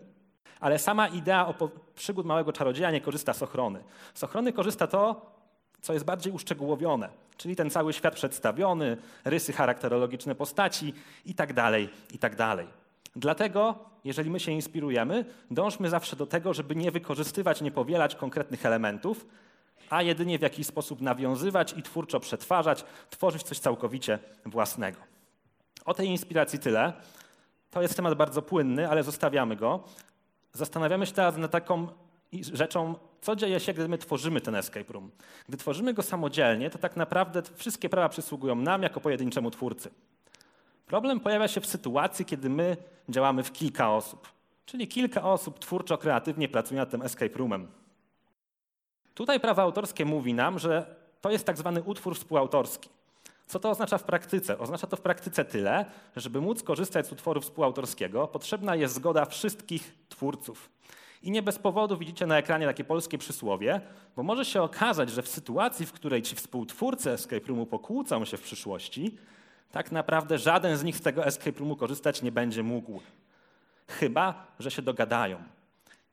Ale 0.59 0.79
sama 0.79 1.07
idea 1.07 1.53
przygód 1.95 2.25
małego 2.25 2.53
czarodzieja 2.53 2.91
nie 2.91 3.01
korzysta 3.01 3.33
z 3.33 3.43
ochrony. 3.43 3.83
Z 4.13 4.23
ochrony 4.23 4.53
korzysta 4.53 4.87
to, 4.87 5.31
co 5.81 5.93
jest 5.93 6.05
bardziej 6.05 6.33
uszczegółowione, 6.33 7.09
czyli 7.37 7.55
ten 7.55 7.69
cały 7.69 7.93
świat 7.93 8.15
przedstawiony, 8.15 8.97
rysy 9.25 9.53
charakterologiczne 9.53 10.35
postaci 10.35 10.93
itd. 11.25 11.53
Tak 11.53 11.73
itd. 12.11 12.65
Dlatego, 13.15 13.75
jeżeli 14.03 14.29
my 14.29 14.39
się 14.39 14.51
inspirujemy, 14.51 15.25
dążmy 15.51 15.89
zawsze 15.89 16.15
do 16.15 16.25
tego, 16.25 16.53
żeby 16.53 16.75
nie 16.75 16.91
wykorzystywać, 16.91 17.61
nie 17.61 17.71
powielać 17.71 18.15
konkretnych 18.15 18.65
elementów, 18.65 19.25
a 19.89 20.01
jedynie 20.01 20.39
w 20.39 20.41
jakiś 20.41 20.67
sposób 20.67 21.01
nawiązywać 21.01 21.73
i 21.77 21.83
twórczo 21.83 22.19
przetwarzać, 22.19 22.85
tworzyć 23.09 23.43
coś 23.43 23.59
całkowicie 23.59 24.19
własnego. 24.45 24.99
O 25.85 25.93
tej 25.93 26.07
inspiracji 26.07 26.59
tyle. 26.59 26.93
To 27.71 27.81
jest 27.81 27.95
temat 27.95 28.13
bardzo 28.13 28.41
płynny, 28.41 28.89
ale 28.89 29.03
zostawiamy 29.03 29.55
go. 29.55 29.83
Zastanawiamy 30.53 31.05
się 31.05 31.13
teraz 31.13 31.37
nad 31.37 31.51
taką 31.51 31.87
rzeczą, 32.53 32.95
co 33.21 33.35
dzieje 33.35 33.59
się, 33.59 33.73
gdy 33.73 33.87
my 33.87 33.97
tworzymy 33.97 34.41
ten 34.41 34.55
escape 34.55 34.93
room. 34.93 35.11
Gdy 35.47 35.57
tworzymy 35.57 35.93
go 35.93 36.03
samodzielnie, 36.03 36.69
to 36.69 36.77
tak 36.77 36.95
naprawdę 36.95 37.41
wszystkie 37.55 37.89
prawa 37.89 38.09
przysługują 38.09 38.55
nam 38.55 38.83
jako 38.83 39.01
pojedynczemu 39.01 39.51
twórcy. 39.51 39.89
Problem 40.89 41.19
pojawia 41.19 41.47
się 41.47 41.61
w 41.61 41.65
sytuacji, 41.65 42.25
kiedy 42.25 42.49
my 42.49 42.77
działamy 43.09 43.43
w 43.43 43.51
kilka 43.51 43.91
osób, 43.91 44.27
czyli 44.65 44.87
kilka 44.87 45.23
osób 45.23 45.59
twórczo, 45.59 45.97
kreatywnie 45.97 46.47
pracuje 46.47 46.79
nad 46.79 46.89
tym 46.89 47.01
escape 47.01 47.37
roomem. 47.37 47.67
Tutaj 49.13 49.39
prawo 49.39 49.61
autorskie 49.61 50.05
mówi 50.05 50.33
nam, 50.33 50.59
że 50.59 50.95
to 51.21 51.31
jest 51.31 51.45
tak 51.45 51.57
zwany 51.57 51.83
utwór 51.83 52.15
współautorski. 52.15 52.89
Co 53.47 53.59
to 53.59 53.69
oznacza 53.69 53.97
w 53.97 54.03
praktyce? 54.03 54.59
Oznacza 54.59 54.87
to 54.87 54.97
w 54.97 55.01
praktyce 55.01 55.45
tyle, 55.45 55.85
że 56.15 56.21
żeby 56.21 56.41
móc 56.41 56.63
korzystać 56.63 57.07
z 57.07 57.11
utworu 57.11 57.41
współautorskiego, 57.41 58.27
potrzebna 58.27 58.75
jest 58.75 58.93
zgoda 58.93 59.25
wszystkich 59.25 59.95
twórców. 60.09 60.69
I 61.23 61.31
nie 61.31 61.41
bez 61.41 61.59
powodu 61.59 61.97
widzicie 61.97 62.25
na 62.25 62.37
ekranie 62.37 62.65
takie 62.65 62.83
polskie 62.83 63.17
przysłowie, 63.17 63.81
bo 64.15 64.23
może 64.23 64.45
się 64.45 64.61
okazać, 64.61 65.09
że 65.09 65.21
w 65.21 65.27
sytuacji, 65.27 65.85
w 65.85 65.91
której 65.91 66.21
ci 66.21 66.35
współtwórcy 66.35 67.11
escape 67.11 67.47
roomu 67.47 67.65
pokłócą 67.65 68.25
się 68.25 68.37
w 68.37 68.41
przyszłości, 68.41 69.17
tak 69.71 69.91
naprawdę 69.91 70.37
żaden 70.37 70.77
z 70.77 70.83
nich 70.83 70.97
z 70.97 71.01
tego 71.01 71.25
escape 71.25 71.59
roomu 71.59 71.75
korzystać 71.75 72.21
nie 72.21 72.31
będzie 72.31 72.63
mógł. 72.63 73.01
Chyba, 73.87 74.47
że 74.59 74.71
się 74.71 74.81
dogadają. 74.81 75.43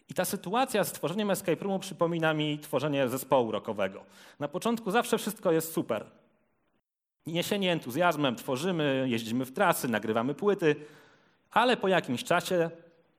I 0.09 0.15
ta 0.15 0.25
sytuacja 0.25 0.85
z 0.85 0.93
tworzeniem 0.93 1.31
escape 1.31 1.65
roomu 1.65 1.79
przypomina 1.79 2.35
mi 2.35 2.59
tworzenie 2.59 3.09
zespołu 3.09 3.51
rockowego. 3.51 4.05
Na 4.41 4.49
początku 4.49 4.91
zawsze 4.91 5.19
wszystko 5.19 5.53
jest 5.53 5.73
super. 5.73 6.05
Niesienie 7.27 7.73
entuzjazmem, 7.73 8.37
tworzymy, 8.37 9.07
jeździmy 9.09 9.45
w 9.45 9.53
trasy, 9.53 9.89
nagrywamy 9.89 10.35
płyty, 10.35 10.77
ale 11.51 11.77
po 11.77 11.89
jakimś 11.89 12.25
czasie 12.25 12.71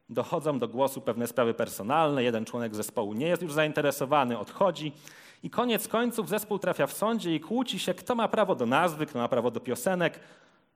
dochodzą 0.09 0.59
do 0.59 0.67
głosu 0.67 1.01
pewne 1.01 1.27
sprawy 1.27 1.53
personalne, 1.53 2.23
jeden 2.23 2.45
członek 2.45 2.75
zespołu 2.75 3.13
nie 3.13 3.27
jest 3.27 3.41
już 3.41 3.53
zainteresowany, 3.53 4.39
odchodzi 4.39 4.91
i 5.43 5.49
koniec 5.49 5.87
końców 5.87 6.29
zespół 6.29 6.59
trafia 6.59 6.87
w 6.87 6.93
sądzie 6.93 7.35
i 7.35 7.39
kłóci 7.39 7.79
się, 7.79 7.93
kto 7.93 8.15
ma 8.15 8.27
prawo 8.27 8.55
do 8.55 8.65
nazwy, 8.65 9.05
kto 9.05 9.19
ma 9.19 9.27
prawo 9.27 9.51
do 9.51 9.59
piosenek, 9.59 10.19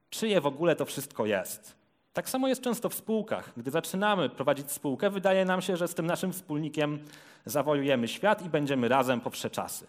czyje 0.10 0.42
w 0.42 0.46
ogóle 0.46 0.76
to 0.76 0.86
wszystko 0.86 1.26
jest. 1.26 1.76
Tak 2.14 2.30
samo 2.30 2.48
jest 2.48 2.62
często 2.62 2.90
w 2.90 2.94
spółkach. 2.94 3.54
Gdy 3.58 3.72
zaczynamy 3.72 4.30
prowadzić 4.30 4.72
spółkę, 4.72 5.10
wydaje 5.10 5.46
nam 5.46 5.62
się, 5.62 5.78
że 5.78 5.88
z 5.88 5.96
tym 5.96 6.06
naszym 6.06 6.34
wspólnikiem 6.34 7.00
zawojujemy 7.46 8.08
świat 8.08 8.46
i 8.46 8.50
będziemy 8.50 8.88
razem 8.88 9.22
po 9.22 9.32
czasy. 9.32 9.88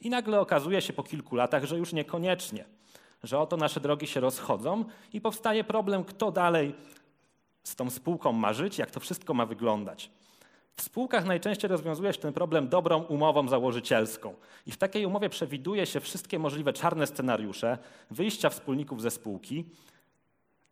I 0.00 0.10
nagle 0.10 0.40
okazuje 0.40 0.82
się 0.82 0.92
po 0.92 1.02
kilku 1.02 1.36
latach, 1.36 1.64
że 1.64 1.78
już 1.78 1.92
niekoniecznie, 1.92 2.64
że 3.22 3.38
oto 3.38 3.56
nasze 3.56 3.80
drogi 3.80 4.06
się 4.06 4.20
rozchodzą 4.20 4.84
i 5.12 5.20
powstaje 5.20 5.64
problem, 5.64 6.04
kto 6.04 6.32
dalej 6.32 6.74
z 7.62 7.76
tą 7.76 7.90
spółką 7.90 8.32
ma 8.32 8.52
żyć, 8.52 8.78
jak 8.78 8.90
to 8.90 9.00
wszystko 9.00 9.34
ma 9.34 9.46
wyglądać. 9.46 10.10
W 10.76 10.82
spółkach 10.82 11.24
najczęściej 11.24 11.68
rozwiązuje 11.70 12.12
się 12.12 12.18
ten 12.18 12.32
problem 12.32 12.68
dobrą 12.68 13.02
umową 13.02 13.48
założycielską. 13.48 14.34
I 14.66 14.72
w 14.72 14.76
takiej 14.76 15.06
umowie 15.06 15.28
przewiduje 15.28 15.86
się 15.86 16.00
wszystkie 16.00 16.38
możliwe 16.38 16.72
czarne 16.72 17.06
scenariusze 17.06 17.78
wyjścia 18.10 18.50
wspólników 18.50 19.02
ze 19.02 19.10
spółki, 19.10 19.64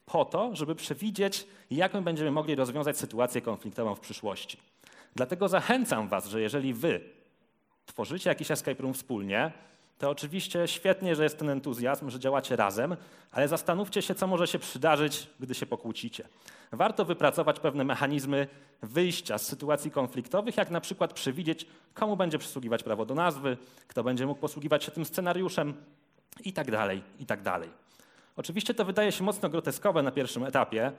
po 0.07 0.25
to, 0.25 0.57
żeby 0.57 0.75
przewidzieć, 0.75 1.47
jak 1.71 1.95
my 1.95 2.03
będziemy 2.03 2.31
mogli 2.31 2.55
rozwiązać 2.55 2.99
sytuację 2.99 3.41
konfliktową 3.41 3.95
w 3.95 4.01
przyszłości. 4.01 4.59
Dlatego 5.15 5.49
zachęcam 5.49 6.09
Was, 6.09 6.29
że 6.29 6.41
jeżeli 6.41 6.75
Wy 6.75 7.01
tworzycie 7.87 8.31
jakiś 8.31 8.51
escape 8.51 8.83
room 8.83 8.95
wspólnie, 8.95 9.53
to 10.01 10.11
oczywiście 10.11 10.69
świetnie, 10.69 11.17
że 11.17 11.23
jest 11.23 11.39
ten 11.39 11.51
entuzjazm, 11.51 12.11
że 12.11 12.19
działacie 12.19 12.57
razem, 12.57 12.97
ale 13.33 13.49
zastanówcie 13.49 14.03
się, 14.03 14.15
co 14.15 14.27
może 14.27 14.47
się 14.47 14.59
przydarzyć, 14.59 15.27
gdy 15.41 15.55
się 15.55 15.67
pokłócicie. 15.67 16.29
Warto 16.73 17.05
wypracować 17.05 17.61
pewne 17.61 17.85
mechanizmy 17.85 18.49
wyjścia 18.83 19.39
z 19.39 19.47
sytuacji 19.47 19.91
konfliktowych, 19.91 20.57
jak 20.57 20.71
na 20.71 20.81
przykład 20.81 21.13
przewidzieć, 21.13 21.67
komu 21.95 22.17
będzie 22.17 22.39
przysługiwać 22.39 22.83
prawo 22.83 23.07
do 23.07 23.15
nazwy, 23.15 23.57
kto 23.89 24.05
będzie 24.05 24.27
mógł 24.27 24.41
posługiwać 24.41 24.85
się 24.85 24.91
tym 24.91 25.05
scenariuszem 25.05 25.75
i 26.45 26.53
tak 26.53 26.71
dalej, 26.71 27.03
tak. 27.27 27.41
Oczywiście 28.37 28.75
to 28.75 28.85
wydaje 28.85 29.13
się 29.13 29.25
mocno 29.25 29.49
groteskowe 29.49 30.03
na 30.03 30.11
pierwszym 30.11 30.45
etapie. 30.45 30.93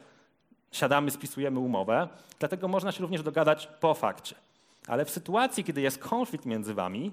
Siadamy, 0.71 1.11
spisujemy 1.11 1.59
umowę, 1.59 2.07
dlatego 2.39 2.67
można 2.67 2.91
się 2.91 3.01
również 3.01 3.23
dogadać 3.23 3.67
po 3.79 3.93
fakcie. 3.93 4.35
Ale 4.87 5.05
w 5.05 5.09
sytuacji, 5.09 5.63
kiedy 5.63 5.81
jest 5.81 5.97
konflikt 5.97 6.45
między 6.45 6.73
wami, 6.73 7.11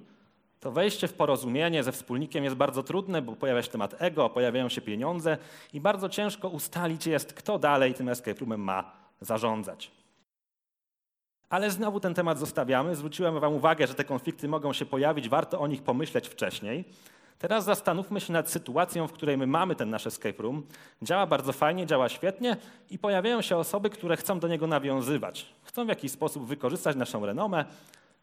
to 0.61 0.73
wejście 0.73 1.09
w 1.09 1.13
porozumienie 1.13 1.83
ze 1.83 1.93
wspólnikiem 1.93 2.45
jest 2.45 2.57
bardzo 2.57 2.83
trudne, 2.83 3.23
bo 3.23 3.37
pojawia 3.37 3.63
się 3.63 3.71
temat 3.71 3.95
ego, 3.99 4.31
pojawiają 4.31 4.69
się 4.69 4.81
pieniądze 4.81 5.39
i 5.73 5.81
bardzo 5.81 6.09
ciężko 6.09 6.49
ustalić 6.49 7.07
jest, 7.07 7.33
kto 7.33 7.59
dalej 7.59 7.95
tym 7.95 8.09
escape 8.09 8.41
roomem 8.41 8.61
ma 8.61 8.93
zarządzać. 9.21 9.91
Ale 11.51 11.71
znowu 11.71 12.01
ten 12.01 12.15
temat 12.15 12.39
zostawiamy. 12.39 12.97
Zwróciłem 12.97 13.41
Wam 13.41 13.55
uwagę, 13.55 13.87
że 13.87 13.95
te 13.95 14.05
konflikty 14.05 14.49
mogą 14.49 14.73
się 14.73 14.87
pojawić, 14.87 15.29
warto 15.29 15.61
o 15.61 15.67
nich 15.67 15.83
pomyśleć 15.83 16.29
wcześniej. 16.29 16.85
Teraz 17.39 17.65
zastanówmy 17.65 18.21
się 18.21 18.33
nad 18.33 18.51
sytuacją, 18.51 19.09
w 19.09 19.13
której 19.13 19.37
my 19.37 19.47
mamy 19.47 19.75
ten 19.75 19.91
nasz 19.91 20.07
escape 20.07 20.43
room. 20.43 20.63
Działa 21.03 21.27
bardzo 21.27 21.53
fajnie, 21.53 21.87
działa 21.87 22.09
świetnie 22.09 22.57
i 22.91 22.99
pojawiają 22.99 23.43
się 23.43 23.57
osoby, 23.57 23.91
które 23.91 24.17
chcą 24.17 24.39
do 24.41 24.49
niego 24.49 24.67
nawiązywać. 24.67 25.47
Chcą 25.63 25.85
w 25.85 25.89
jakiś 25.89 26.13
sposób 26.13 26.47
wykorzystać 26.47 26.97
naszą 26.97 27.27
renomę 27.27 27.65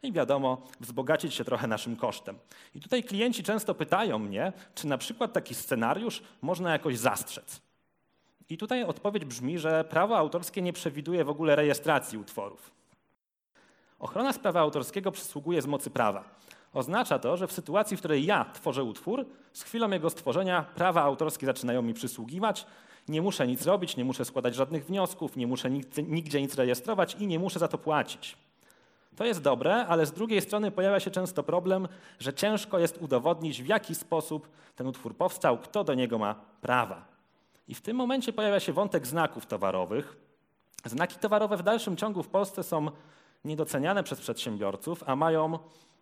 i 0.02 0.12
wiadomo, 0.12 0.62
wzbogacić 0.80 1.34
się 1.34 1.44
trochę 1.44 1.66
naszym 1.66 1.96
kosztem. 1.96 2.38
I 2.74 2.80
tutaj 2.80 3.04
klienci 3.04 3.42
często 3.42 3.74
pytają 3.74 4.18
mnie, 4.18 4.52
czy 4.74 4.86
na 4.86 4.98
przykład 4.98 5.32
taki 5.32 5.54
scenariusz 5.54 6.22
można 6.42 6.72
jakoś 6.72 6.98
zastrzec. 6.98 7.60
I 8.48 8.58
tutaj 8.58 8.84
odpowiedź 8.84 9.24
brzmi, 9.24 9.58
że 9.58 9.84
prawo 9.84 10.18
autorskie 10.18 10.62
nie 10.62 10.72
przewiduje 10.72 11.24
w 11.24 11.28
ogóle 11.28 11.56
rejestracji 11.56 12.18
utworów. 12.18 12.70
Ochrona 13.98 14.32
z 14.32 14.38
prawa 14.38 14.60
autorskiego 14.60 15.12
przysługuje 15.12 15.62
z 15.62 15.66
mocy 15.66 15.90
prawa. 15.90 16.24
Oznacza 16.74 17.18
to, 17.18 17.36
że 17.36 17.46
w 17.46 17.52
sytuacji, 17.52 17.96
w 17.96 18.00
której 18.00 18.26
ja 18.26 18.44
tworzę 18.52 18.84
utwór, 18.84 19.26
z 19.52 19.62
chwilą 19.62 19.90
jego 19.90 20.10
stworzenia 20.10 20.62
prawa 20.62 21.02
autorskie 21.02 21.46
zaczynają 21.46 21.82
mi 21.82 21.94
przysługiwać, 21.94 22.66
nie 23.08 23.22
muszę 23.22 23.46
nic 23.46 23.66
robić, 23.66 23.96
nie 23.96 24.04
muszę 24.04 24.24
składać 24.24 24.54
żadnych 24.54 24.86
wniosków, 24.86 25.36
nie 25.36 25.46
muszę 25.46 25.70
nigdzie 26.06 26.40
nic 26.40 26.54
rejestrować 26.54 27.14
i 27.14 27.26
nie 27.26 27.38
muszę 27.38 27.58
za 27.58 27.68
to 27.68 27.78
płacić. 27.78 28.36
To 29.16 29.24
jest 29.24 29.42
dobre, 29.42 29.86
ale 29.86 30.06
z 30.06 30.12
drugiej 30.12 30.40
strony 30.40 30.70
pojawia 30.70 31.00
się 31.00 31.10
często 31.10 31.42
problem, 31.42 31.88
że 32.18 32.34
ciężko 32.34 32.78
jest 32.78 33.02
udowodnić, 33.02 33.62
w 33.62 33.66
jaki 33.66 33.94
sposób 33.94 34.48
ten 34.76 34.86
utwór 34.86 35.16
powstał, 35.16 35.58
kto 35.58 35.84
do 35.84 35.94
niego 35.94 36.18
ma 36.18 36.34
prawa. 36.60 37.04
I 37.68 37.74
w 37.74 37.80
tym 37.80 37.96
momencie 37.96 38.32
pojawia 38.32 38.60
się 38.60 38.72
wątek 38.72 39.06
znaków 39.06 39.46
towarowych. 39.46 40.16
Znaki 40.84 41.18
towarowe 41.18 41.56
w 41.56 41.62
dalszym 41.62 41.96
ciągu 41.96 42.22
w 42.22 42.28
Polsce 42.28 42.62
są 42.62 42.90
niedoceniane 43.44 44.02
przez 44.02 44.20
przedsiębiorców, 44.20 45.04
a 45.06 45.16
mają 45.16 45.58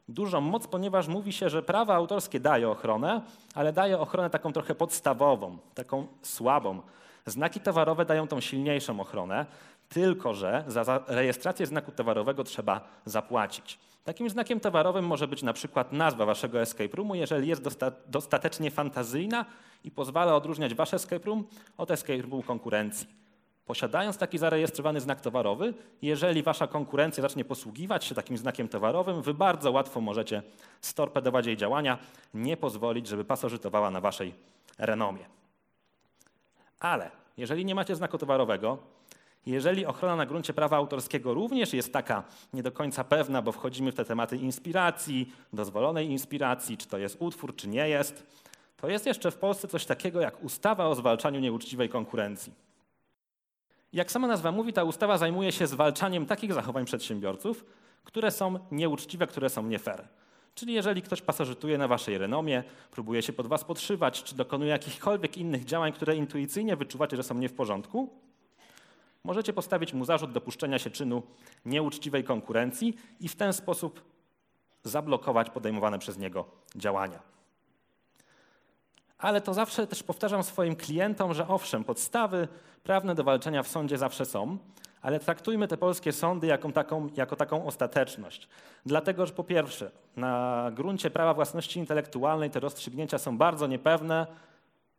dużą 0.08 0.40
moc, 0.40 0.66
ponieważ 0.66 1.08
mówi 1.08 1.32
się, 1.32 1.48
że 1.48 1.62
prawa 1.62 1.94
autorskie 1.94 2.40
daje 2.40 2.68
ochronę, 2.68 3.20
ale 3.54 3.72
daje 3.72 3.98
ochronę 3.98 4.30
taką 4.30 4.52
trochę 4.52 4.74
podstawową, 4.74 5.58
taką 5.74 6.06
słabą. 6.22 6.82
Znaki 7.26 7.60
towarowe 7.60 8.04
dają 8.04 8.28
tą 8.28 8.40
silniejszą 8.40 9.00
ochronę, 9.00 9.46
tylko 9.88 10.34
że 10.34 10.64
za 10.66 11.04
rejestrację 11.06 11.66
znaku 11.66 11.92
towarowego 11.92 12.44
trzeba 12.44 12.80
zapłacić. 13.04 13.78
Takim 14.04 14.30
znakiem 14.30 14.60
towarowym 14.60 15.06
może 15.06 15.28
być 15.28 15.42
na 15.42 15.52
przykład 15.52 15.92
nazwa 15.92 16.26
waszego 16.26 16.60
escape 16.60 16.96
roomu, 16.96 17.14
jeżeli 17.14 17.48
jest 17.48 17.62
dostatecznie 18.06 18.70
fantazyjna 18.70 19.44
i 19.84 19.90
pozwala 19.90 20.36
odróżniać 20.36 20.74
wasz 20.74 20.94
escape 20.94 21.26
room 21.26 21.44
od 21.78 21.90
escape 21.90 22.22
roomu 22.22 22.42
konkurencji. 22.42 23.24
Posiadając 23.66 24.18
taki 24.18 24.38
zarejestrowany 24.38 25.00
znak 25.00 25.20
towarowy, 25.20 25.74
jeżeli 26.02 26.42
wasza 26.42 26.66
konkurencja 26.66 27.22
zacznie 27.22 27.44
posługiwać 27.44 28.04
się 28.04 28.14
takim 28.14 28.38
znakiem 28.38 28.68
towarowym, 28.68 29.22
wy 29.22 29.34
bardzo 29.34 29.70
łatwo 29.70 30.00
możecie 30.00 30.42
storpedować 30.80 31.46
jej 31.46 31.56
działania, 31.56 31.98
nie 32.34 32.56
pozwolić, 32.56 33.06
żeby 33.06 33.24
pasożytowała 33.24 33.90
na 33.90 34.00
waszej 34.00 34.34
renomie. 34.78 35.24
Ale 36.80 37.10
jeżeli 37.36 37.64
nie 37.64 37.74
macie 37.74 37.96
znaku 37.96 38.18
towarowego, 38.18 38.78
jeżeli 39.46 39.86
ochrona 39.86 40.16
na 40.16 40.26
gruncie 40.26 40.52
prawa 40.52 40.76
autorskiego 40.76 41.34
również 41.34 41.72
jest 41.72 41.92
taka 41.92 42.22
nie 42.52 42.62
do 42.62 42.72
końca 42.72 43.04
pewna, 43.04 43.42
bo 43.42 43.52
wchodzimy 43.52 43.92
w 43.92 43.94
te 43.94 44.04
tematy 44.04 44.36
inspiracji, 44.36 45.32
dozwolonej 45.52 46.08
inspiracji, 46.10 46.76
czy 46.76 46.88
to 46.88 46.98
jest 46.98 47.16
utwór, 47.20 47.56
czy 47.56 47.68
nie 47.68 47.88
jest, 47.88 48.26
to 48.76 48.88
jest 48.88 49.06
jeszcze 49.06 49.30
w 49.30 49.36
Polsce 49.36 49.68
coś 49.68 49.86
takiego 49.86 50.20
jak 50.20 50.44
ustawa 50.44 50.86
o 50.86 50.94
zwalczaniu 50.94 51.40
nieuczciwej 51.40 51.88
konkurencji. 51.88 52.52
Jak 53.92 54.12
sama 54.12 54.26
nazwa 54.26 54.52
mówi, 54.52 54.72
ta 54.72 54.84
ustawa 54.84 55.18
zajmuje 55.18 55.52
się 55.52 55.66
zwalczaniem 55.66 56.26
takich 56.26 56.52
zachowań 56.52 56.84
przedsiębiorców, 56.84 57.64
które 58.04 58.30
są 58.30 58.58
nieuczciwe, 58.70 59.26
które 59.26 59.50
są 59.50 59.62
nie 59.66 59.78
fair. 59.78 60.08
Czyli 60.54 60.74
jeżeli 60.74 61.02
ktoś 61.02 61.22
pasożytuje 61.22 61.78
na 61.78 61.88
waszej 61.88 62.18
renomie, 62.18 62.64
próbuje 62.90 63.22
się 63.22 63.32
pod 63.32 63.46
was 63.46 63.64
podszywać, 63.64 64.22
czy 64.22 64.34
dokonuje 64.34 64.70
jakichkolwiek 64.70 65.38
innych 65.38 65.64
działań, 65.64 65.92
które 65.92 66.16
intuicyjnie 66.16 66.76
wyczuwacie, 66.76 67.16
że 67.16 67.22
są 67.22 67.34
nie 67.34 67.48
w 67.48 67.54
porządku, 67.54 68.08
możecie 69.24 69.52
postawić 69.52 69.92
mu 69.92 70.04
zarzut 70.04 70.32
dopuszczenia 70.32 70.78
się 70.78 70.90
czynu 70.90 71.22
nieuczciwej 71.64 72.24
konkurencji 72.24 72.96
i 73.20 73.28
w 73.28 73.36
ten 73.36 73.52
sposób 73.52 74.02
zablokować 74.82 75.50
podejmowane 75.50 75.98
przez 75.98 76.18
niego 76.18 76.44
działania 76.76 77.34
ale 79.24 79.40
to 79.40 79.54
zawsze 79.54 79.86
też 79.86 80.02
powtarzam 80.02 80.42
swoim 80.42 80.76
klientom, 80.76 81.34
że 81.34 81.48
owszem, 81.48 81.84
podstawy 81.84 82.48
prawne 82.82 83.14
do 83.14 83.24
walczenia 83.24 83.62
w 83.62 83.68
sądzie 83.68 83.98
zawsze 83.98 84.24
są, 84.24 84.58
ale 85.02 85.20
traktujmy 85.20 85.68
te 85.68 85.76
polskie 85.76 86.12
sądy 86.12 86.46
jako 86.46 86.72
taką, 86.72 87.08
jako 87.16 87.36
taką 87.36 87.66
ostateczność. 87.66 88.48
Dlatego, 88.86 89.26
że 89.26 89.32
po 89.32 89.44
pierwsze, 89.44 89.90
na 90.16 90.70
gruncie 90.74 91.10
prawa 91.10 91.34
własności 91.34 91.78
intelektualnej 91.78 92.50
te 92.50 92.60
rozstrzygnięcia 92.60 93.18
są 93.18 93.38
bardzo 93.38 93.66
niepewne. 93.66 94.26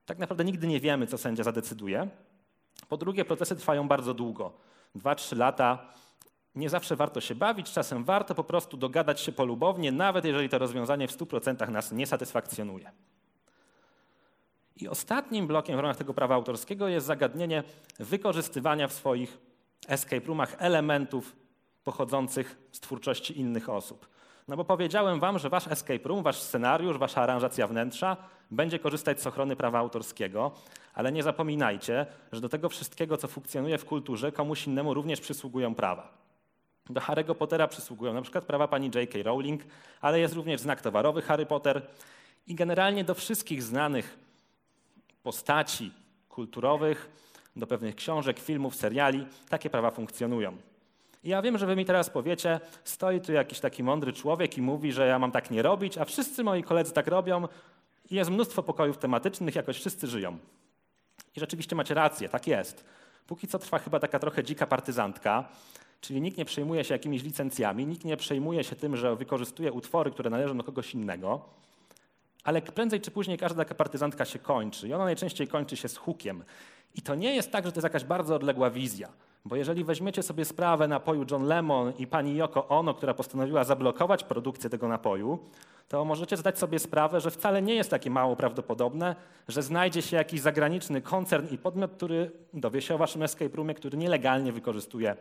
Tak 0.06 0.18
naprawdę 0.18 0.46
nigdy 0.46 0.68
nie 0.68 0.80
wiemy, 0.80 1.08
co 1.08 1.18
sędzia 1.18 1.44
zadecyduje. 1.44 2.08
Po 2.90 2.98
drugie, 2.98 3.26
procesy 3.26 3.56
trwają 3.56 3.88
bardzo 3.88 4.14
długo. 4.14 4.54
Dwa, 4.96 5.16
trzy 5.16 5.36
lata. 5.36 5.94
Nie 6.56 6.70
zawsze 6.70 6.96
warto 6.96 7.22
się 7.22 7.36
bawić, 7.36 7.72
czasem 7.72 8.04
warto 8.04 8.36
po 8.36 8.44
prostu 8.44 8.78
dogadać 8.78 9.22
się 9.22 9.32
polubownie, 9.32 9.92
nawet 9.92 10.26
jeżeli 10.26 10.50
to 10.50 10.58
rozwiązanie 10.58 11.08
w 11.08 11.18
100% 11.18 11.70
nas 11.70 11.92
nie 11.92 12.08
satysfakcjonuje. 12.08 12.92
I 14.76 14.88
ostatnim 14.88 15.48
blokiem 15.48 15.78
w 15.78 15.80
ramach 15.80 15.98
tego 15.98 16.14
prawa 16.14 16.36
autorskiego 16.36 16.88
jest 16.88 17.08
zagadnienie 17.08 17.64
wykorzystywania 18.00 18.88
w 18.88 18.94
swoich 18.94 19.38
escape 19.88 20.26
roomach 20.28 20.56
elementów 20.58 21.36
pochodzących 21.84 22.58
z 22.72 22.80
twórczości 22.80 23.40
innych 23.40 23.70
osób. 23.70 24.10
No 24.48 24.58
bo 24.58 24.66
powiedziałem 24.66 25.20
wam, 25.20 25.40
że 25.40 25.50
wasz 25.50 25.68
escape 25.68 26.10
room, 26.10 26.24
wasz 26.24 26.42
scenariusz, 26.42 26.98
wasza 26.98 27.22
aranżacja 27.22 27.68
wnętrza 27.68 28.18
będzie 28.52 28.80
korzystać 28.80 29.22
z 29.22 29.28
ochrony 29.28 29.56
prawa 29.56 29.80
autorskiego, 29.80 30.52
ale 30.96 31.12
nie 31.12 31.24
zapominajcie, 31.24 32.06
że 32.32 32.42
do 32.42 32.50
tego 32.50 32.70
wszystkiego, 32.70 33.18
co 33.18 33.28
funkcjonuje 33.28 33.78
w 33.78 33.86
kulturze, 33.86 34.32
komuś 34.32 34.68
innemu 34.68 34.94
również 34.94 35.22
przysługują 35.22 35.76
prawa. 35.76 36.26
Do 36.90 37.02
Harry'ego 37.02 37.36
Pottera 37.36 37.68
przysługują 37.68 38.14
na 38.14 38.22
przykład 38.22 38.46
prawa 38.46 38.68
pani 38.68 38.92
J.K. 38.96 39.20
Rowling, 39.24 39.62
ale 40.02 40.20
jest 40.20 40.34
również 40.34 40.62
znak 40.62 40.82
towarowy 40.82 41.22
Harry 41.22 41.46
Potter 41.46 41.82
i 42.48 42.56
generalnie 42.56 43.04
do 43.04 43.14
wszystkich 43.14 43.64
znanych 43.64 44.18
postaci 45.24 45.92
kulturowych, 46.30 47.10
do 47.56 47.68
pewnych 47.68 47.96
książek, 47.96 48.40
filmów, 48.40 48.76
seriali 48.76 49.26
takie 49.50 49.70
prawa 49.70 49.92
funkcjonują. 49.92 50.58
I 51.24 51.30
ja 51.30 51.42
wiem, 51.42 51.58
że 51.58 51.66
wy 51.66 51.76
mi 51.76 51.86
teraz 51.86 52.10
powiecie, 52.10 52.60
stoi 52.84 53.22
tu 53.22 53.34
jakiś 53.34 53.60
taki 53.60 53.84
mądry 53.84 54.14
człowiek 54.14 54.58
i 54.58 54.62
mówi, 54.62 54.92
że 54.92 55.08
ja 55.08 55.20
mam 55.20 55.32
tak 55.32 55.52
nie 55.52 55.62
robić, 55.62 55.98
a 55.98 56.06
wszyscy 56.06 56.44
moi 56.44 56.64
koledzy 56.64 56.94
tak 56.94 57.08
robią 57.08 57.48
i 58.12 58.16
jest 58.16 58.30
mnóstwo 58.30 58.64
pokojów 58.64 58.98
tematycznych, 58.98 59.56
jakoś 59.56 59.78
wszyscy 59.78 60.08
żyją. 60.08 60.38
I 61.38 61.40
rzeczywiście 61.40 61.76
macie 61.76 61.94
rację, 61.94 62.30
tak 62.30 62.48
jest. 62.48 62.86
Póki 63.28 63.48
co 63.48 63.60
trwa 63.60 63.80
chyba 63.80 64.00
taka 64.00 64.20
trochę 64.20 64.44
dzika 64.44 64.68
partyzantka, 64.68 65.50
czyli 66.02 66.22
nikt 66.22 66.38
nie 66.38 66.46
przejmuje 66.46 66.84
się 66.84 66.94
jakimiś 66.94 67.24
licencjami, 67.24 67.88
nikt 67.88 68.06
nie 68.06 68.18
przejmuje 68.18 68.64
się 68.64 68.76
tym, 68.76 68.98
że 68.98 69.16
wykorzystuje 69.16 69.72
utwory, 69.72 70.12
które 70.12 70.30
należą 70.30 70.58
do 70.58 70.64
kogoś 70.64 70.94
innego, 70.94 71.42
ale 72.44 72.62
prędzej 72.62 73.02
czy 73.02 73.12
później 73.12 73.38
każda 73.38 73.64
taka 73.64 73.76
partyzantka 73.76 74.26
się 74.26 74.40
kończy 74.40 74.88
i 74.88 74.94
ona 74.94 75.04
najczęściej 75.04 75.48
kończy 75.48 75.78
się 75.78 75.90
z 75.90 75.98
hukiem. 75.98 76.44
I 76.96 77.02
to 77.02 77.16
nie 77.16 77.36
jest 77.36 77.52
tak, 77.52 77.66
że 77.66 77.72
to 77.72 77.78
jest 77.78 77.84
jakaś 77.84 78.04
bardzo 78.04 78.36
odległa 78.36 78.70
wizja. 78.70 79.10
Bo 79.46 79.56
jeżeli 79.56 79.84
weźmiecie 79.84 80.24
sobie 80.24 80.46
sprawę 80.46 80.88
napoju 80.88 81.26
John 81.32 81.44
Lemon 81.44 81.94
i 81.98 82.08
pani 82.08 82.36
Yoko 82.36 82.68
Ono, 82.68 82.94
która 82.94 83.14
postanowiła 83.14 83.64
zablokować 83.64 84.24
produkcję 84.24 84.70
tego 84.70 84.88
napoju, 84.88 85.40
to 85.88 86.06
możecie 86.06 86.38
zdać 86.38 86.60
sobie 86.60 86.80
sprawę, 86.80 87.22
że 87.22 87.32
wcale 87.32 87.62
nie 87.62 87.76
jest 87.76 87.90
takie 87.90 88.10
mało 88.10 88.36
prawdopodobne, 88.36 89.16
że 89.48 89.64
znajdzie 89.64 90.02
się 90.02 90.18
jakiś 90.18 90.42
zagraniczny 90.42 91.02
koncern 91.02 91.48
i 91.52 91.58
podmiot, 91.58 91.92
który 91.92 92.32
dowie 92.54 92.82
się 92.82 92.96
o 92.96 92.98
waszym 92.98 93.24
escape 93.24 93.56
roomie, 93.56 93.74
który 93.74 93.98
nielegalnie 93.98 94.52
wykorzystuje 94.52 95.16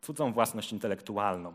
cudzą 0.00 0.32
własność 0.32 0.72
intelektualną. 0.72 1.52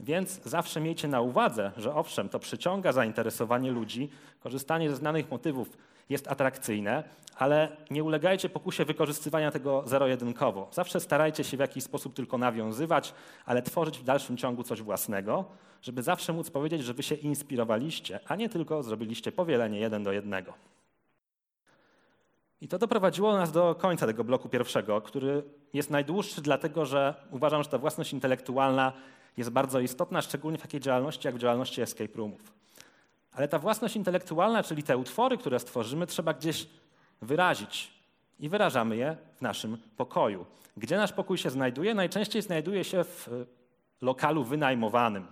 Więc 0.00 0.40
zawsze 0.44 0.80
miejcie 0.80 1.08
na 1.08 1.20
uwadze, 1.20 1.72
że 1.76 1.94
owszem, 1.94 2.28
to 2.28 2.38
przyciąga 2.38 2.92
zainteresowanie 2.92 3.70
ludzi, 3.70 4.10
korzystanie 4.40 4.90
ze 4.90 4.96
znanych 4.96 5.30
motywów 5.30 5.76
jest 6.08 6.28
atrakcyjne, 6.28 7.04
ale 7.36 7.76
nie 7.90 8.04
ulegajcie 8.04 8.48
pokusie 8.48 8.84
wykorzystywania 8.84 9.50
tego 9.50 9.82
zero-jedynkowo. 9.86 10.68
Zawsze 10.72 11.00
starajcie 11.00 11.44
się 11.44 11.56
w 11.56 11.60
jakiś 11.60 11.84
sposób 11.84 12.14
tylko 12.14 12.38
nawiązywać, 12.38 13.14
ale 13.46 13.62
tworzyć 13.62 13.98
w 13.98 14.04
dalszym 14.04 14.36
ciągu 14.36 14.62
coś 14.62 14.82
własnego, 14.82 15.44
żeby 15.82 16.02
zawsze 16.02 16.32
móc 16.32 16.50
powiedzieć, 16.50 16.84
że 16.84 16.94
wy 16.94 17.02
się 17.02 17.14
inspirowaliście, 17.14 18.20
a 18.26 18.36
nie 18.36 18.48
tylko 18.48 18.82
zrobiliście 18.82 19.32
powielenie 19.32 19.80
jeden 19.80 20.02
do 20.02 20.12
jednego. 20.12 20.54
I 22.60 22.68
to 22.68 22.78
doprowadziło 22.78 23.32
nas 23.32 23.52
do 23.52 23.74
końca 23.74 24.06
tego 24.06 24.24
bloku 24.24 24.48
pierwszego, 24.48 25.00
który 25.00 25.42
jest 25.74 25.90
najdłuższy, 25.90 26.42
dlatego 26.42 26.86
że 26.86 27.14
uważam, 27.30 27.62
że 27.62 27.68
ta 27.68 27.78
własność 27.78 28.12
intelektualna 28.12 28.92
jest 29.36 29.50
bardzo 29.50 29.80
istotna, 29.80 30.22
szczególnie 30.22 30.58
w 30.58 30.62
takiej 30.62 30.80
działalności 30.80 31.28
jak 31.28 31.34
w 31.34 31.38
działalności 31.38 31.82
escape 31.82 32.16
roomów. 32.16 32.52
Ale 33.32 33.48
ta 33.48 33.58
własność 33.58 33.96
intelektualna, 33.96 34.62
czyli 34.62 34.82
te 34.82 34.96
utwory, 34.96 35.38
które 35.38 35.60
stworzymy, 35.60 36.06
trzeba 36.06 36.34
gdzieś 36.34 36.66
wyrazić. 37.22 37.92
I 38.40 38.48
wyrażamy 38.48 38.96
je 38.96 39.16
w 39.36 39.42
naszym 39.42 39.78
pokoju. 39.96 40.46
Gdzie 40.76 40.96
nasz 40.96 41.12
pokój 41.12 41.38
się 41.38 41.50
znajduje? 41.50 41.94
Najczęściej 41.94 42.42
znajduje 42.42 42.84
się 42.84 43.04
w 43.04 43.28
e, 43.28 43.30
lokalu 44.00 44.44
wynajmowanym. 44.44 45.26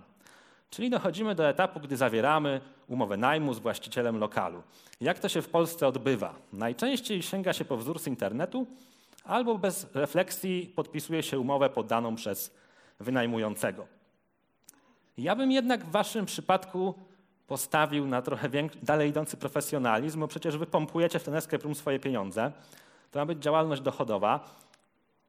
Czyli 0.69 0.89
dochodzimy 0.89 1.35
do 1.35 1.49
etapu, 1.49 1.79
gdy 1.79 1.97
zawieramy 1.97 2.61
umowę 2.87 3.17
najmu 3.17 3.53
z 3.53 3.59
właścicielem 3.59 4.17
lokalu. 4.17 4.63
Jak 5.01 5.19
to 5.19 5.29
się 5.29 5.41
w 5.41 5.49
Polsce 5.49 5.87
odbywa? 5.87 6.35
Najczęściej 6.53 7.23
sięga 7.23 7.53
się 7.53 7.65
po 7.65 7.77
wzór 7.77 7.99
z 7.99 8.07
internetu 8.07 8.67
albo 9.23 9.57
bez 9.57 9.87
refleksji 9.93 10.73
podpisuje 10.75 11.23
się 11.23 11.39
umowę 11.39 11.69
poddaną 11.69 12.15
przez 12.15 12.55
wynajmującego. 12.99 13.87
Ja 15.17 15.35
bym 15.35 15.51
jednak 15.51 15.85
w 15.85 15.91
waszym 15.91 16.25
przypadku 16.25 16.93
postawił 17.47 18.07
na 18.07 18.21
trochę 18.21 18.49
dalej 18.83 19.09
idący 19.09 19.37
profesjonalizm, 19.37 20.19
bo 20.19 20.27
przecież 20.27 20.57
wy 20.57 20.65
pompujecie 20.65 21.19
w 21.19 21.23
ten 21.23 21.35
escape 21.35 21.63
room 21.63 21.75
swoje 21.75 21.99
pieniądze. 21.99 22.51
To 23.11 23.19
ma 23.19 23.25
być 23.25 23.39
działalność 23.39 23.81
dochodowa 23.81 24.55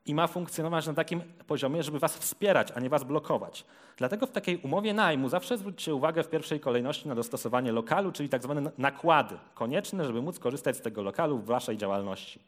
i 0.07 0.14
ma 0.14 0.27
funkcjonować 0.27 0.87
na 0.87 0.94
takim 0.94 1.22
poziomie, 1.46 1.83
żeby 1.83 1.98
was 1.98 2.16
wspierać, 2.16 2.72
a 2.75 2.81
nie 2.81 2.90
was 2.90 3.05
blokować. 3.05 3.64
Dlatego 3.96 4.27
w 4.27 4.31
takiej 4.31 4.57
umowie 4.57 4.94
najmu 4.94 5.29
zawsze 5.29 5.59
zwróćcie 5.59 5.94
uwagę 5.94 6.22
w 6.22 6.29
pierwszej 6.29 6.61
kolejności 6.61 7.09
na 7.09 7.14
dostosowanie 7.14 7.72
lokalu, 7.72 8.12
czyli 8.12 8.29
tak 8.29 8.42
zwane 8.42 8.70
nakłady 8.79 9.38
konieczne, 9.55 10.05
żeby 10.05 10.22
móc 10.22 10.38
korzystać 10.38 10.77
z 10.77 10.81
tego 10.81 11.03
lokalu 11.03 11.38
w 11.38 11.44
waszej 11.44 11.77
działalności. 11.77 12.40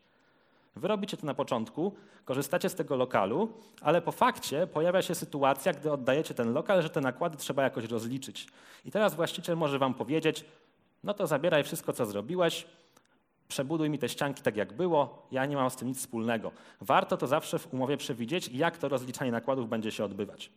Wy 0.76 0.88
robicie 0.88 1.16
to 1.16 1.26
na 1.26 1.34
początku, 1.34 1.92
korzystacie 2.24 2.68
z 2.68 2.74
tego 2.74 2.96
lokalu, 2.96 3.52
ale 3.80 4.02
po 4.02 4.12
fakcie 4.12 4.66
pojawia 4.66 5.02
się 5.02 5.14
sytuacja, 5.14 5.72
gdy 5.72 5.92
oddajecie 5.92 6.34
ten 6.34 6.52
lokal, 6.52 6.82
że 6.82 6.90
te 6.90 7.00
nakłady 7.00 7.36
trzeba 7.36 7.62
jakoś 7.62 7.84
rozliczyć. 7.84 8.46
I 8.84 8.90
teraz 8.90 9.14
właściciel 9.14 9.56
może 9.56 9.78
wam 9.78 9.94
powiedzieć, 9.94 10.44
no 11.04 11.14
to 11.14 11.26
zabieraj 11.26 11.64
wszystko, 11.64 11.92
co 11.92 12.06
zrobiłeś, 12.06 12.66
przebuduj 13.48 13.90
mi 13.90 13.98
te 13.98 14.08
ścianki 14.08 14.42
tak, 14.42 14.56
jak 14.56 14.72
było, 14.72 15.26
ja 15.32 15.46
nie 15.46 15.56
mam 15.56 15.70
z 15.70 15.76
tym 15.76 15.88
nic 15.88 15.98
wspólnego. 15.98 16.52
Warto 16.80 17.16
to 17.16 17.26
zawsze 17.26 17.58
w 17.58 17.74
umowie 17.74 17.96
przewidzieć, 17.96 18.48
jak 18.48 18.78
to 18.78 18.88
rozliczanie 18.88 19.32
nakładów 19.32 19.68
będzie 19.68 19.92
się 19.92 20.04
odbywać. 20.04 20.50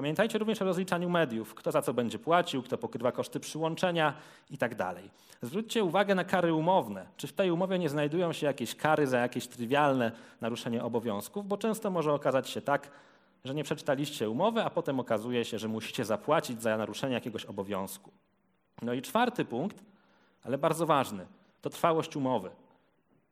Pamiętajcie 0.00 0.38
również 0.38 0.62
o 0.62 0.64
rozliczaniu 0.64 1.10
mediów, 1.10 1.54
kto 1.54 1.72
za 1.72 1.82
co 1.82 1.94
będzie 1.94 2.18
płacił, 2.18 2.62
kto 2.62 2.78
pokrywa 2.78 3.12
koszty 3.12 3.40
przyłączenia 3.40 4.14
itd. 4.50 4.76
Tak 4.76 4.96
Zwróćcie 5.42 5.84
uwagę 5.84 6.14
na 6.14 6.24
kary 6.24 6.54
umowne. 6.54 7.06
Czy 7.16 7.26
w 7.26 7.32
tej 7.32 7.50
umowie 7.50 7.78
nie 7.78 7.88
znajdują 7.88 8.32
się 8.32 8.46
jakieś 8.46 8.74
kary 8.74 9.06
za 9.06 9.18
jakieś 9.18 9.46
trywialne 9.46 10.12
naruszenie 10.40 10.84
obowiązków, 10.84 11.48
bo 11.48 11.56
często 11.56 11.90
może 11.90 12.12
okazać 12.12 12.48
się 12.48 12.60
tak, 12.60 12.90
że 13.44 13.54
nie 13.54 13.64
przeczytaliście 13.64 14.30
umowy, 14.30 14.64
a 14.64 14.70
potem 14.70 15.00
okazuje 15.00 15.44
się, 15.44 15.58
że 15.58 15.68
musicie 15.68 16.04
zapłacić 16.04 16.62
za 16.62 16.76
naruszenie 16.76 17.14
jakiegoś 17.14 17.44
obowiązku. 17.44 18.10
No 18.82 18.92
i 18.92 19.02
czwarty 19.02 19.44
punkt, 19.44 19.82
ale 20.42 20.58
bardzo 20.58 20.86
ważny, 20.86 21.26
to 21.62 21.70
trwałość 21.70 22.16
umowy. 22.16 22.50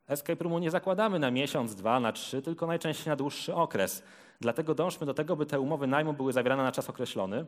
Escape 0.08 0.44
Roomu 0.44 0.58
nie 0.58 0.70
zakładamy 0.70 1.18
na 1.18 1.30
miesiąc, 1.30 1.74
dwa, 1.74 2.00
na 2.00 2.12
trzy, 2.12 2.42
tylko 2.42 2.66
najczęściej 2.66 3.06
na 3.08 3.16
dłuższy 3.16 3.54
okres. 3.54 4.02
Dlatego 4.40 4.74
dążmy 4.74 5.06
do 5.06 5.14
tego, 5.14 5.36
by 5.36 5.46
te 5.46 5.60
umowy 5.60 5.86
najmu 5.86 6.12
były 6.12 6.32
zawierane 6.32 6.62
na 6.62 6.72
czas 6.72 6.90
określony, 6.90 7.46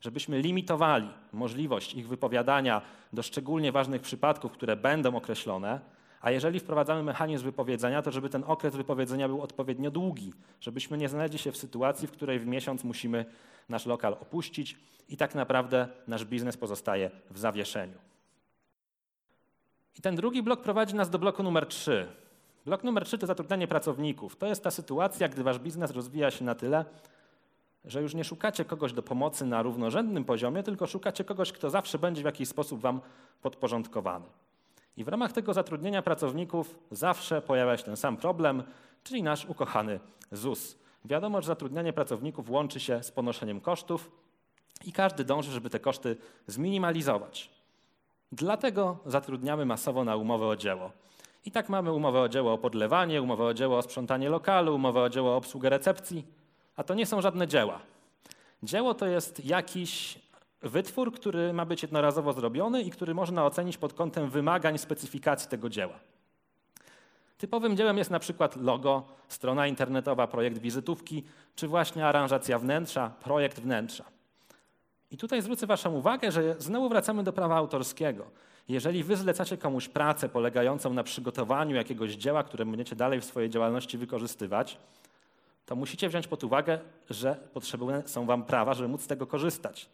żebyśmy 0.00 0.40
limitowali 0.40 1.08
możliwość 1.32 1.94
ich 1.94 2.08
wypowiadania 2.08 2.82
do 3.12 3.22
szczególnie 3.22 3.72
ważnych 3.72 4.02
przypadków, 4.02 4.52
które 4.52 4.76
będą 4.76 5.16
określone, 5.16 5.80
a 6.20 6.30
jeżeli 6.30 6.60
wprowadzamy 6.60 7.02
mechanizm 7.02 7.44
wypowiedzenia, 7.44 8.02
to 8.02 8.10
żeby 8.10 8.28
ten 8.28 8.44
okres 8.46 8.76
wypowiedzenia 8.76 9.28
był 9.28 9.42
odpowiednio 9.42 9.90
długi, 9.90 10.32
żebyśmy 10.60 10.98
nie 10.98 11.08
znaleźli 11.08 11.38
się 11.38 11.52
w 11.52 11.56
sytuacji, 11.56 12.08
w 12.08 12.12
której 12.12 12.38
w 12.38 12.46
miesiąc 12.46 12.84
musimy 12.84 13.24
nasz 13.68 13.86
lokal 13.86 14.12
opuścić 14.12 14.76
i 15.08 15.16
tak 15.16 15.34
naprawdę 15.34 15.88
nasz 16.08 16.24
biznes 16.24 16.56
pozostaje 16.56 17.10
w 17.30 17.38
zawieszeniu. 17.38 18.07
I 19.98 20.02
ten 20.02 20.16
drugi 20.16 20.42
blok 20.42 20.62
prowadzi 20.62 20.94
nas 20.94 21.10
do 21.10 21.18
bloku 21.18 21.42
numer 21.42 21.66
3. 21.66 22.06
Blok 22.66 22.84
numer 22.84 23.04
3 23.04 23.18
to 23.18 23.26
zatrudnianie 23.26 23.68
pracowników. 23.68 24.36
To 24.36 24.46
jest 24.46 24.64
ta 24.64 24.70
sytuacja, 24.70 25.28
gdy 25.28 25.42
wasz 25.42 25.58
biznes 25.58 25.90
rozwija 25.90 26.30
się 26.30 26.44
na 26.44 26.54
tyle, 26.54 26.84
że 27.84 28.02
już 28.02 28.14
nie 28.14 28.24
szukacie 28.24 28.64
kogoś 28.64 28.92
do 28.92 29.02
pomocy 29.02 29.46
na 29.46 29.62
równorzędnym 29.62 30.24
poziomie, 30.24 30.62
tylko 30.62 30.86
szukacie 30.86 31.24
kogoś, 31.24 31.52
kto 31.52 31.70
zawsze 31.70 31.98
będzie 31.98 32.22
w 32.22 32.24
jakiś 32.24 32.48
sposób 32.48 32.80
wam 32.80 33.00
podporządkowany. 33.42 34.26
I 34.96 35.04
w 35.04 35.08
ramach 35.08 35.32
tego 35.32 35.54
zatrudnienia 35.54 36.02
pracowników 36.02 36.78
zawsze 36.90 37.42
pojawia 37.42 37.76
się 37.76 37.84
ten 37.84 37.96
sam 37.96 38.16
problem, 38.16 38.62
czyli 39.04 39.22
nasz 39.22 39.44
ukochany 39.44 40.00
ZUS. 40.32 40.78
Wiadomo, 41.04 41.42
że 41.42 41.46
zatrudnianie 41.46 41.92
pracowników 41.92 42.50
łączy 42.50 42.80
się 42.80 43.02
z 43.02 43.10
ponoszeniem 43.10 43.60
kosztów 43.60 44.10
i 44.84 44.92
każdy 44.92 45.24
dąży, 45.24 45.52
żeby 45.52 45.70
te 45.70 45.80
koszty 45.80 46.16
zminimalizować. 46.46 47.57
Dlatego 48.32 48.98
zatrudniamy 49.06 49.66
masowo 49.66 50.04
na 50.04 50.16
umowę 50.16 50.46
o 50.46 50.56
dzieło. 50.56 50.92
I 51.44 51.50
tak 51.50 51.68
mamy 51.68 51.92
umowę 51.92 52.20
o 52.20 52.28
dzieło 52.28 52.52
o 52.52 52.58
podlewanie, 52.58 53.22
umowę 53.22 53.44
o 53.44 53.54
dzieło 53.54 53.78
o 53.78 53.82
sprzątanie 53.82 54.28
lokalu, 54.28 54.74
umowę 54.74 55.02
o 55.02 55.08
dzieło 55.08 55.32
o 55.32 55.36
obsługę 55.36 55.70
recepcji, 55.70 56.24
a 56.76 56.84
to 56.84 56.94
nie 56.94 57.06
są 57.06 57.20
żadne 57.20 57.46
dzieła. 57.46 57.80
Dzieło 58.62 58.94
to 58.94 59.06
jest 59.06 59.44
jakiś 59.44 60.18
wytwór, 60.62 61.12
który 61.12 61.52
ma 61.52 61.64
być 61.64 61.82
jednorazowo 61.82 62.32
zrobiony 62.32 62.82
i 62.82 62.90
który 62.90 63.14
można 63.14 63.46
ocenić 63.46 63.78
pod 63.78 63.92
kątem 63.92 64.30
wymagań 64.30 64.78
specyfikacji 64.78 65.48
tego 65.50 65.68
dzieła. 65.68 65.98
Typowym 67.38 67.76
dziełem 67.76 67.98
jest 67.98 68.10
na 68.10 68.18
przykład 68.18 68.56
logo, 68.56 69.02
strona 69.28 69.66
internetowa, 69.66 70.26
projekt 70.26 70.58
wizytówki, 70.58 71.24
czy 71.54 71.68
właśnie 71.68 72.06
aranżacja 72.06 72.58
wnętrza, 72.58 73.10
projekt 73.10 73.60
wnętrza. 73.60 74.04
I 75.10 75.16
tutaj 75.16 75.42
zwrócę 75.42 75.66
Waszą 75.66 75.94
uwagę, 75.94 76.32
że 76.32 76.54
znowu 76.58 76.88
wracamy 76.88 77.22
do 77.22 77.32
prawa 77.32 77.56
autorskiego. 77.56 78.24
Jeżeli 78.68 79.04
wy 79.04 79.16
zlecacie 79.16 79.56
komuś 79.56 79.88
pracę 79.88 80.28
polegającą 80.28 80.94
na 80.94 81.02
przygotowaniu 81.02 81.76
jakiegoś 81.76 82.12
dzieła, 82.12 82.42
które 82.42 82.66
będziecie 82.66 82.96
dalej 82.96 83.20
w 83.20 83.24
swojej 83.24 83.50
działalności 83.50 83.98
wykorzystywać, 83.98 84.78
to 85.66 85.76
musicie 85.76 86.08
wziąć 86.08 86.26
pod 86.26 86.44
uwagę, 86.44 86.78
że 87.10 87.34
potrzebne 87.52 88.02
są 88.06 88.26
wam 88.26 88.44
prawa, 88.44 88.74
żeby 88.74 88.88
móc 88.88 89.02
z 89.02 89.06
tego 89.06 89.26
korzystać. 89.26 89.88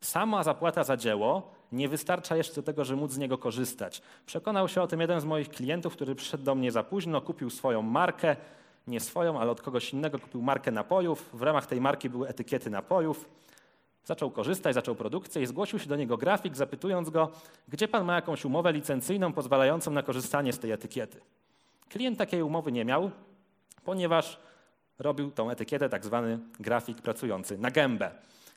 Sama 0.00 0.42
zapłata 0.42 0.84
za 0.84 0.96
dzieło 0.96 1.50
nie 1.72 1.88
wystarcza 1.88 2.36
jeszcze 2.36 2.54
do 2.54 2.62
tego, 2.62 2.84
żeby 2.84 3.00
móc 3.00 3.12
z 3.12 3.18
niego 3.18 3.38
korzystać. 3.38 4.02
Przekonał 4.26 4.68
się 4.68 4.82
o 4.82 4.86
tym 4.86 5.00
jeden 5.00 5.20
z 5.20 5.24
moich 5.24 5.48
klientów, 5.48 5.92
który 5.92 6.14
przyszedł 6.14 6.44
do 6.44 6.54
mnie 6.54 6.72
za 6.72 6.82
późno, 6.82 7.20
kupił 7.20 7.50
swoją 7.50 7.82
markę 7.82 8.36
nie 8.86 9.00
swoją, 9.00 9.40
ale 9.40 9.50
od 9.50 9.62
kogoś 9.62 9.92
innego 9.92 10.18
kupił 10.18 10.42
markę 10.42 10.70
napojów. 10.70 11.30
W 11.32 11.42
ramach 11.42 11.66
tej 11.66 11.80
marki 11.80 12.10
były 12.10 12.28
etykiety 12.28 12.70
napojów. 12.70 13.28
Zaczął 14.04 14.30
korzystać, 14.30 14.74
zaczął 14.74 14.94
produkcję 14.94 15.42
i 15.42 15.46
zgłosił 15.46 15.78
się 15.78 15.88
do 15.88 15.96
niego 15.96 16.16
grafik, 16.16 16.56
zapytując 16.56 17.10
go, 17.10 17.30
gdzie 17.68 17.88
pan 17.88 18.04
ma 18.04 18.14
jakąś 18.14 18.44
umowę 18.44 18.72
licencyjną 18.72 19.32
pozwalającą 19.32 19.90
na 19.90 20.02
korzystanie 20.02 20.52
z 20.52 20.58
tej 20.58 20.70
etykiety. 20.70 21.20
Klient 21.88 22.18
takiej 22.18 22.42
umowy 22.42 22.72
nie 22.72 22.84
miał, 22.84 23.10
ponieważ 23.84 24.40
robił 24.98 25.30
tą 25.30 25.50
etykietę 25.50 25.88
tak 25.88 26.04
zwany 26.04 26.38
grafik 26.60 27.02
pracujący 27.02 27.58
na 27.58 27.70
gębę. 27.70 28.10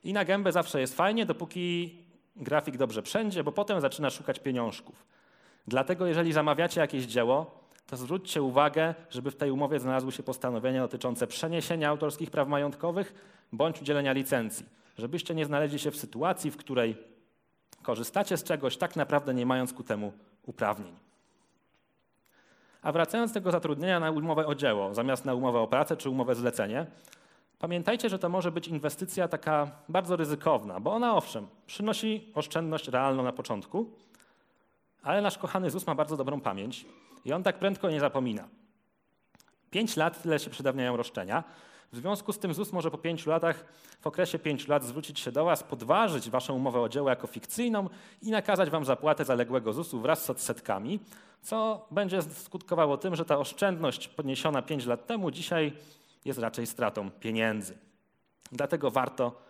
I 0.03 0.13
na 0.13 0.25
gębę 0.25 0.51
zawsze 0.51 0.79
jest 0.79 0.95
fajnie, 0.95 1.25
dopóki 1.25 1.95
grafik 2.35 2.77
dobrze 2.77 3.01
wszędzie, 3.01 3.43
bo 3.43 3.51
potem 3.51 3.81
zaczyna 3.81 4.09
szukać 4.09 4.39
pieniążków. 4.39 5.05
Dlatego 5.67 6.05
jeżeli 6.05 6.33
zamawiacie 6.33 6.81
jakieś 6.81 7.05
dzieło, 7.05 7.61
to 7.87 7.97
zwróćcie 7.97 8.41
uwagę, 8.41 8.95
żeby 9.09 9.31
w 9.31 9.35
tej 9.35 9.51
umowie 9.51 9.79
znalazły 9.79 10.11
się 10.11 10.23
postanowienia 10.23 10.81
dotyczące 10.81 11.27
przeniesienia 11.27 11.89
autorskich 11.89 12.31
praw 12.31 12.47
majątkowych 12.47 13.13
bądź 13.53 13.81
udzielenia 13.81 14.11
licencji. 14.11 14.65
Żebyście 14.97 15.35
nie 15.35 15.45
znaleźli 15.45 15.79
się 15.79 15.91
w 15.91 15.97
sytuacji, 15.97 16.51
w 16.51 16.57
której 16.57 16.97
korzystacie 17.83 18.37
z 18.37 18.43
czegoś, 18.43 18.77
tak 18.77 18.95
naprawdę 18.95 19.33
nie 19.33 19.45
mając 19.45 19.73
ku 19.73 19.83
temu 19.83 20.13
uprawnień. 20.43 20.95
A 22.81 22.91
wracając 22.91 23.31
do 23.31 23.33
tego 23.33 23.51
zatrudnienia 23.51 23.99
na 23.99 24.11
umowę 24.11 24.47
o 24.47 24.55
dzieło, 24.55 24.93
zamiast 24.93 25.25
na 25.25 25.33
umowę 25.33 25.59
o 25.59 25.67
pracę 25.67 25.97
czy 25.97 26.09
umowę 26.09 26.35
zlecenie, 26.35 26.85
pamiętajcie, 27.59 28.09
że 28.09 28.19
to 28.19 28.29
może 28.29 28.51
być 28.51 28.67
inwestycja 28.67 29.27
taka 29.27 29.71
bardzo 29.89 30.15
ryzykowna, 30.15 30.79
bo 30.79 30.93
ona 30.93 31.15
owszem 31.15 31.47
przynosi 31.67 32.31
oszczędność 32.35 32.87
realną 32.87 33.23
na 33.23 33.31
początku, 33.31 33.91
ale 35.03 35.21
nasz 35.21 35.37
kochany 35.37 35.71
ZUS 35.71 35.87
ma 35.87 35.95
bardzo 35.95 36.17
dobrą 36.17 36.41
pamięć 36.41 36.85
i 37.25 37.33
on 37.33 37.43
tak 37.43 37.59
prędko 37.59 37.89
nie 37.89 37.99
zapomina. 37.99 38.47
Pięć 39.71 39.95
lat 39.95 40.21
tyle 40.21 40.39
się 40.39 40.49
przedawniają 40.49 40.97
roszczenia. 40.97 41.43
W 41.91 41.97
związku 41.97 42.33
z 42.33 42.39
tym 42.39 42.53
ZUS 42.53 42.73
może 42.73 42.91
po 42.91 42.97
pięciu 42.97 43.29
latach, 43.29 43.65
w 44.01 44.07
okresie 44.07 44.39
pięciu 44.39 44.71
lat 44.71 44.83
zwrócić 44.83 45.19
się 45.19 45.31
do 45.31 45.45
Was, 45.45 45.63
podważyć 45.63 46.29
Waszą 46.29 46.53
umowę 46.53 46.81
o 46.81 46.89
dzieło 46.89 47.09
jako 47.09 47.27
fikcyjną 47.27 47.89
i 48.21 48.31
nakazać 48.31 48.69
Wam 48.69 48.85
zapłatę 48.85 49.25
zaległego 49.25 49.73
ZUS-u 49.73 49.99
wraz 49.99 50.25
z 50.25 50.29
odsetkami, 50.29 50.99
co 51.41 51.87
będzie 51.91 52.21
skutkowało 52.21 52.97
tym, 52.97 53.15
że 53.15 53.25
ta 53.25 53.37
oszczędność 53.37 54.07
podniesiona 54.07 54.61
pięć 54.61 54.85
lat 54.85 55.07
temu 55.07 55.31
dzisiaj 55.31 55.73
jest 56.25 56.39
raczej 56.39 56.67
stratą 56.67 57.11
pieniędzy. 57.11 57.77
Dlatego 58.51 58.91
warto 58.91 59.41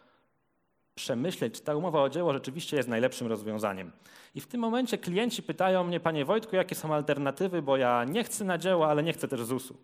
przemyśleć, 0.96 1.54
czy 1.54 1.62
ta 1.62 1.76
umowa 1.76 2.02
o 2.02 2.10
dzieło 2.10 2.34
rzeczywiście 2.34 2.78
jest 2.78 2.90
najlepszym 2.90 3.28
rozwiązaniem. 3.28 3.92
I 4.36 4.42
w 4.42 4.48
tym 4.48 4.62
momencie 4.62 4.98
klienci 4.98 5.44
pytają 5.44 5.84
mnie, 5.84 6.00
panie 6.00 6.26
Wojtku, 6.26 6.56
jakie 6.56 6.76
są 6.76 6.94
alternatywy, 6.94 7.62
bo 7.62 7.78
ja 7.78 8.04
nie 8.04 8.24
chcę 8.24 8.46
na 8.46 8.58
dzieło, 8.58 8.90
ale 8.90 9.04
nie 9.04 9.14
chcę 9.14 9.28
też 9.28 9.44
ZUS-u. 9.44 9.78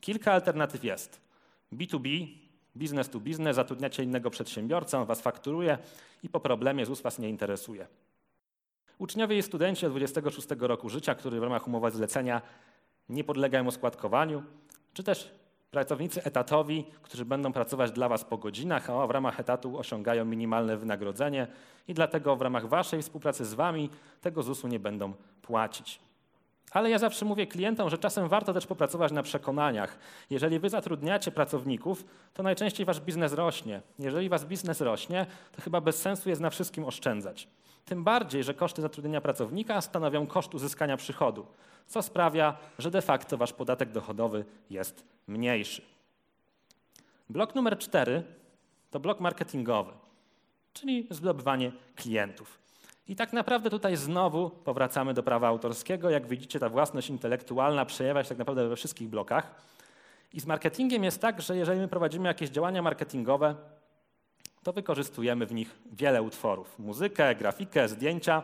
Kilka 0.00 0.32
alternatyw 0.32 0.84
jest. 0.84 1.20
B2B, 1.72 2.28
business 2.74 3.08
to 3.08 3.20
business, 3.20 3.56
zatrudniacie 3.56 4.02
innego 4.02 4.30
przedsiębiorcę, 4.30 4.98
on 4.98 5.06
was 5.06 5.20
fakturuje 5.20 5.78
i 6.22 6.28
po 6.28 6.40
problemie 6.40 6.86
ZUS 6.86 7.00
was 7.00 7.18
nie 7.18 7.28
interesuje. 7.28 7.86
Uczniowie 8.98 9.38
i 9.38 9.42
studenci 9.42 9.86
od 9.86 9.92
26 9.92 10.48
roku 10.58 10.88
życia, 10.88 11.14
którzy 11.14 11.40
w 11.40 11.42
ramach 11.42 11.66
umowy 11.66 11.90
zlecenia 11.90 12.42
nie 13.08 13.24
podlegają 13.24 13.66
oskładkowaniu, 13.66 14.42
czy 14.92 15.02
też 15.02 15.30
pracownicy 15.70 16.24
etatowi, 16.24 16.84
którzy 17.02 17.24
będą 17.24 17.52
pracować 17.52 17.92
dla 17.92 18.08
Was 18.08 18.24
po 18.24 18.38
godzinach, 18.38 18.90
a 18.90 19.06
w 19.06 19.10
ramach 19.10 19.40
etatu 19.40 19.78
osiągają 19.78 20.24
minimalne 20.24 20.76
wynagrodzenie 20.76 21.46
i 21.88 21.94
dlatego 21.94 22.36
w 22.36 22.42
ramach 22.42 22.68
Waszej 22.68 23.02
współpracy 23.02 23.44
z 23.44 23.54
Wami 23.54 23.90
tego 24.20 24.42
ZUS-u 24.42 24.68
nie 24.68 24.80
będą 24.80 25.12
płacić. 25.42 26.00
Ale 26.70 26.90
ja 26.90 26.98
zawsze 26.98 27.24
mówię 27.24 27.46
klientom, 27.46 27.90
że 27.90 27.98
czasem 27.98 28.28
warto 28.28 28.52
też 28.52 28.66
popracować 28.66 29.12
na 29.12 29.22
przekonaniach. 29.22 29.98
Jeżeli 30.30 30.58
wy 30.58 30.70
zatrudniacie 30.70 31.30
pracowników, 31.30 32.04
to 32.34 32.42
najczęściej 32.42 32.86
wasz 32.86 33.00
biznes 33.00 33.32
rośnie. 33.32 33.82
Jeżeli 33.98 34.28
wasz 34.28 34.44
biznes 34.44 34.80
rośnie, 34.80 35.26
to 35.52 35.62
chyba 35.62 35.80
bez 35.80 36.00
sensu 36.02 36.28
jest 36.28 36.40
na 36.40 36.50
wszystkim 36.50 36.84
oszczędzać. 36.84 37.48
Tym 37.84 38.04
bardziej, 38.04 38.44
że 38.44 38.54
koszty 38.54 38.82
zatrudnienia 38.82 39.20
pracownika 39.20 39.80
stanowią 39.80 40.26
koszt 40.26 40.54
uzyskania 40.54 40.96
przychodu, 40.96 41.46
co 41.86 42.02
sprawia, 42.02 42.56
że 42.78 42.90
de 42.90 43.02
facto 43.02 43.36
wasz 43.36 43.52
podatek 43.52 43.92
dochodowy 43.92 44.44
jest 44.70 45.04
mniejszy. 45.26 45.82
Blok 47.30 47.54
numer 47.54 47.78
cztery 47.78 48.22
to 48.90 49.00
blok 49.00 49.20
marketingowy, 49.20 49.92
czyli 50.72 51.06
zdobywanie 51.10 51.72
klientów. 51.96 52.59
I 53.10 53.16
tak 53.16 53.32
naprawdę 53.32 53.70
tutaj 53.70 53.96
znowu 53.96 54.50
powracamy 54.50 55.14
do 55.14 55.22
prawa 55.22 55.48
autorskiego. 55.48 56.10
Jak 56.10 56.26
widzicie, 56.26 56.58
ta 56.58 56.68
własność 56.68 57.10
intelektualna 57.10 57.84
przejawia 57.84 58.22
się 58.22 58.28
tak 58.28 58.38
naprawdę 58.38 58.68
we 58.68 58.76
wszystkich 58.76 59.08
blokach. 59.08 59.54
I 60.32 60.40
z 60.40 60.46
marketingiem 60.46 61.04
jest 61.04 61.20
tak, 61.20 61.42
że 61.42 61.56
jeżeli 61.56 61.80
my 61.80 61.88
prowadzimy 61.88 62.28
jakieś 62.28 62.50
działania 62.50 62.82
marketingowe, 62.82 63.54
to 64.62 64.72
wykorzystujemy 64.72 65.46
w 65.46 65.54
nich 65.54 65.78
wiele 65.92 66.22
utworów: 66.22 66.78
muzykę, 66.78 67.34
grafikę, 67.34 67.88
zdjęcia. 67.88 68.42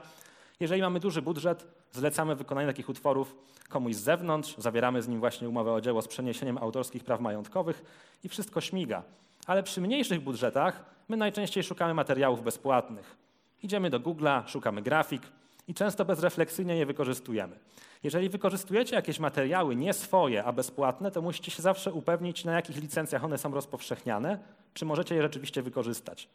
Jeżeli 0.61 0.83
mamy 0.83 1.01
duży 1.01 1.23
budżet, 1.23 1.67
zlecamy 1.93 2.37
wykonanie 2.37 2.67
takich 2.67 2.89
utworów 2.89 3.37
komuś 3.69 3.95
z 3.95 4.03
zewnątrz, 4.03 4.55
zawieramy 4.59 5.03
z 5.03 5.09
nim 5.09 5.21
właśnie 5.21 5.49
umowę 5.49 5.73
o 5.73 5.81
dzieło 5.81 6.03
z 6.03 6.09
przeniesieniem 6.09 6.59
autorskich 6.59 7.05
praw 7.05 7.21
majątkowych 7.21 7.85
i 8.25 8.29
wszystko 8.29 8.61
śmiga. 8.61 9.03
Ale 9.47 9.63
przy 9.63 9.81
mniejszych 9.81 10.21
budżetach 10.21 10.85
my 11.09 11.17
najczęściej 11.17 11.65
szukamy 11.65 11.95
materiałów 11.95 12.43
bezpłatnych. 12.43 13.26
Idziemy 13.63 13.91
do 13.91 14.01
Google'a, 14.01 14.47
szukamy 14.47 14.83
grafik 14.83 15.23
i 15.69 15.75
często 15.75 16.05
bezrefleksyjnie 16.05 16.77
je 16.77 16.87
wykorzystujemy. 16.87 17.59
Jeżeli 18.03 18.29
wykorzystujecie 18.29 18.97
jakieś 18.97 19.19
materiały 19.19 19.77
nie 19.77 19.93
swoje, 19.93 20.45
a 20.45 20.53
bezpłatne, 20.53 21.11
to 21.11 21.23
musicie 21.23 21.51
się 21.51 21.63
zawsze 21.63 21.93
upewnić, 21.93 22.45
na 22.45 22.53
jakich 22.53 22.77
licencjach 22.77 23.25
one 23.25 23.39
są 23.39 23.55
rozpowszechniane, 23.55 24.39
czy 24.75 24.85
możecie 24.85 25.15
je 25.15 25.23
rzeczywiście 25.23 25.63
wykorzystać. 25.63 26.29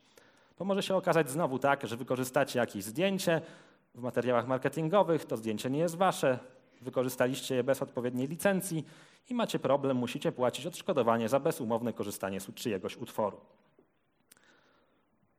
Bo 0.60 0.66
może 0.66 0.84
się 0.84 0.96
okazać 0.96 1.30
znowu 1.30 1.60
tak, 1.60 1.88
że 1.88 1.98
wykorzystacie 1.98 2.60
jakieś 2.60 2.84
zdjęcie 2.84 3.42
w 3.96 4.02
materiałach 4.02 4.48
marketingowych, 4.48 5.26
to 5.26 5.38
zdjęcie 5.38 5.70
nie 5.70 5.80
jest 5.80 5.96
wasze, 5.96 6.40
wykorzystaliście 6.82 7.56
je 7.56 7.64
bez 7.64 7.82
odpowiedniej 7.82 8.28
licencji 8.28 8.86
i 9.30 9.34
macie 9.34 9.60
problem, 9.60 9.98
musicie 9.98 10.32
płacić 10.32 10.66
odszkodowanie 10.66 11.30
za 11.30 11.40
bezumowne 11.40 11.94
korzystanie 11.94 12.40
z 12.40 12.54
czyjegoś 12.54 12.98
utworu. 12.98 13.38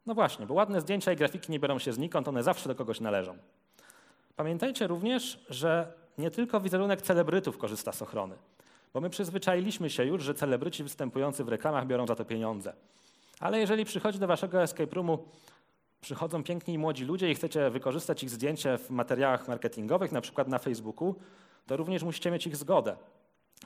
No 0.07 0.15
właśnie, 0.15 0.47
bo 0.47 0.55
ładne 0.55 0.81
zdjęcia 0.81 1.13
i 1.13 1.17
grafiki 1.17 1.53
nie 1.53 1.61
biorą 1.61 1.79
się 1.79 1.93
znikąd, 1.93 2.29
one 2.29 2.43
zawsze 2.43 2.69
do 2.69 2.75
kogoś 2.75 3.01
należą. 3.01 3.39
Pamiętajcie 4.37 4.87
również, 4.87 5.45
że 5.49 5.93
nie 6.19 6.31
tylko 6.31 6.61
wizerunek 6.61 7.03
celebrytów 7.03 7.59
korzysta 7.59 7.93
z 7.93 8.03
ochrony, 8.03 8.35
bo 8.95 9.01
my 9.01 9.11
przyzwyczailiśmy 9.11 9.91
się 9.91 10.05
już, 10.05 10.23
że 10.23 10.35
celebryci 10.35 10.83
występujący 10.83 11.45
w 11.45 11.49
reklamach 11.49 11.87
biorą 11.87 12.07
za 12.07 12.15
to 12.15 12.25
pieniądze. 12.25 12.73
Ale 13.41 13.59
jeżeli 13.59 13.85
przychodzi 13.85 14.19
do 14.19 14.27
waszego 14.27 14.63
escape 14.63 14.95
roomu, 14.95 15.25
przychodzą 16.01 16.45
piękni 16.45 16.79
młodzi 16.79 17.05
ludzie 17.05 17.31
i 17.31 17.35
chcecie 17.35 17.71
wykorzystać 17.71 18.23
ich 18.23 18.31
zdjęcie 18.31 18.79
w 18.79 18.91
materiałach 18.91 19.49
marketingowych, 19.49 20.13
na 20.13 20.21
przykład 20.21 20.49
na 20.49 20.59
Facebooku, 20.59 21.15
to 21.67 21.77
również 21.77 22.03
musicie 22.03 22.31
mieć 22.31 22.47
ich 22.47 22.57
zgodę, 22.57 22.97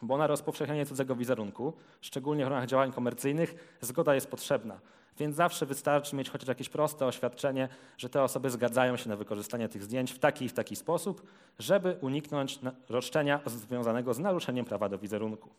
bo 0.03 0.19
na 0.19 0.27
rozpowszechnianie 0.27 0.87
cudzego 0.87 1.17
wizerunku, 1.17 1.73
szczególnie 2.01 2.45
w 2.45 2.49
ramach 2.49 2.67
działań 2.67 2.93
komercyjnych, 2.93 3.79
zgoda 3.81 4.15
jest 4.15 4.31
potrzebna. 4.31 4.81
Więc 5.19 5.37
zawsze 5.37 5.67
wystarczy 5.67 6.17
mieć 6.17 6.31
chociaż 6.31 6.49
jakieś 6.49 6.69
proste 6.69 7.07
oświadczenie, 7.07 7.69
że 7.99 8.09
te 8.09 8.23
osoby 8.23 8.51
zgadzają 8.51 8.97
się 8.97 9.09
na 9.09 9.17
wykorzystanie 9.17 9.69
tych 9.69 9.83
zdjęć 9.83 10.13
w 10.13 10.19
taki 10.19 10.45
i 10.45 10.49
w 10.49 10.53
taki 10.53 10.77
sposób, 10.77 11.27
żeby 11.59 11.97
uniknąć 12.01 12.59
roszczenia 12.89 13.41
związanego 13.47 14.15
z 14.15 14.19
naruszeniem 14.19 14.65
prawa 14.65 14.89
do 14.89 14.99
wizerunku. 14.99 15.51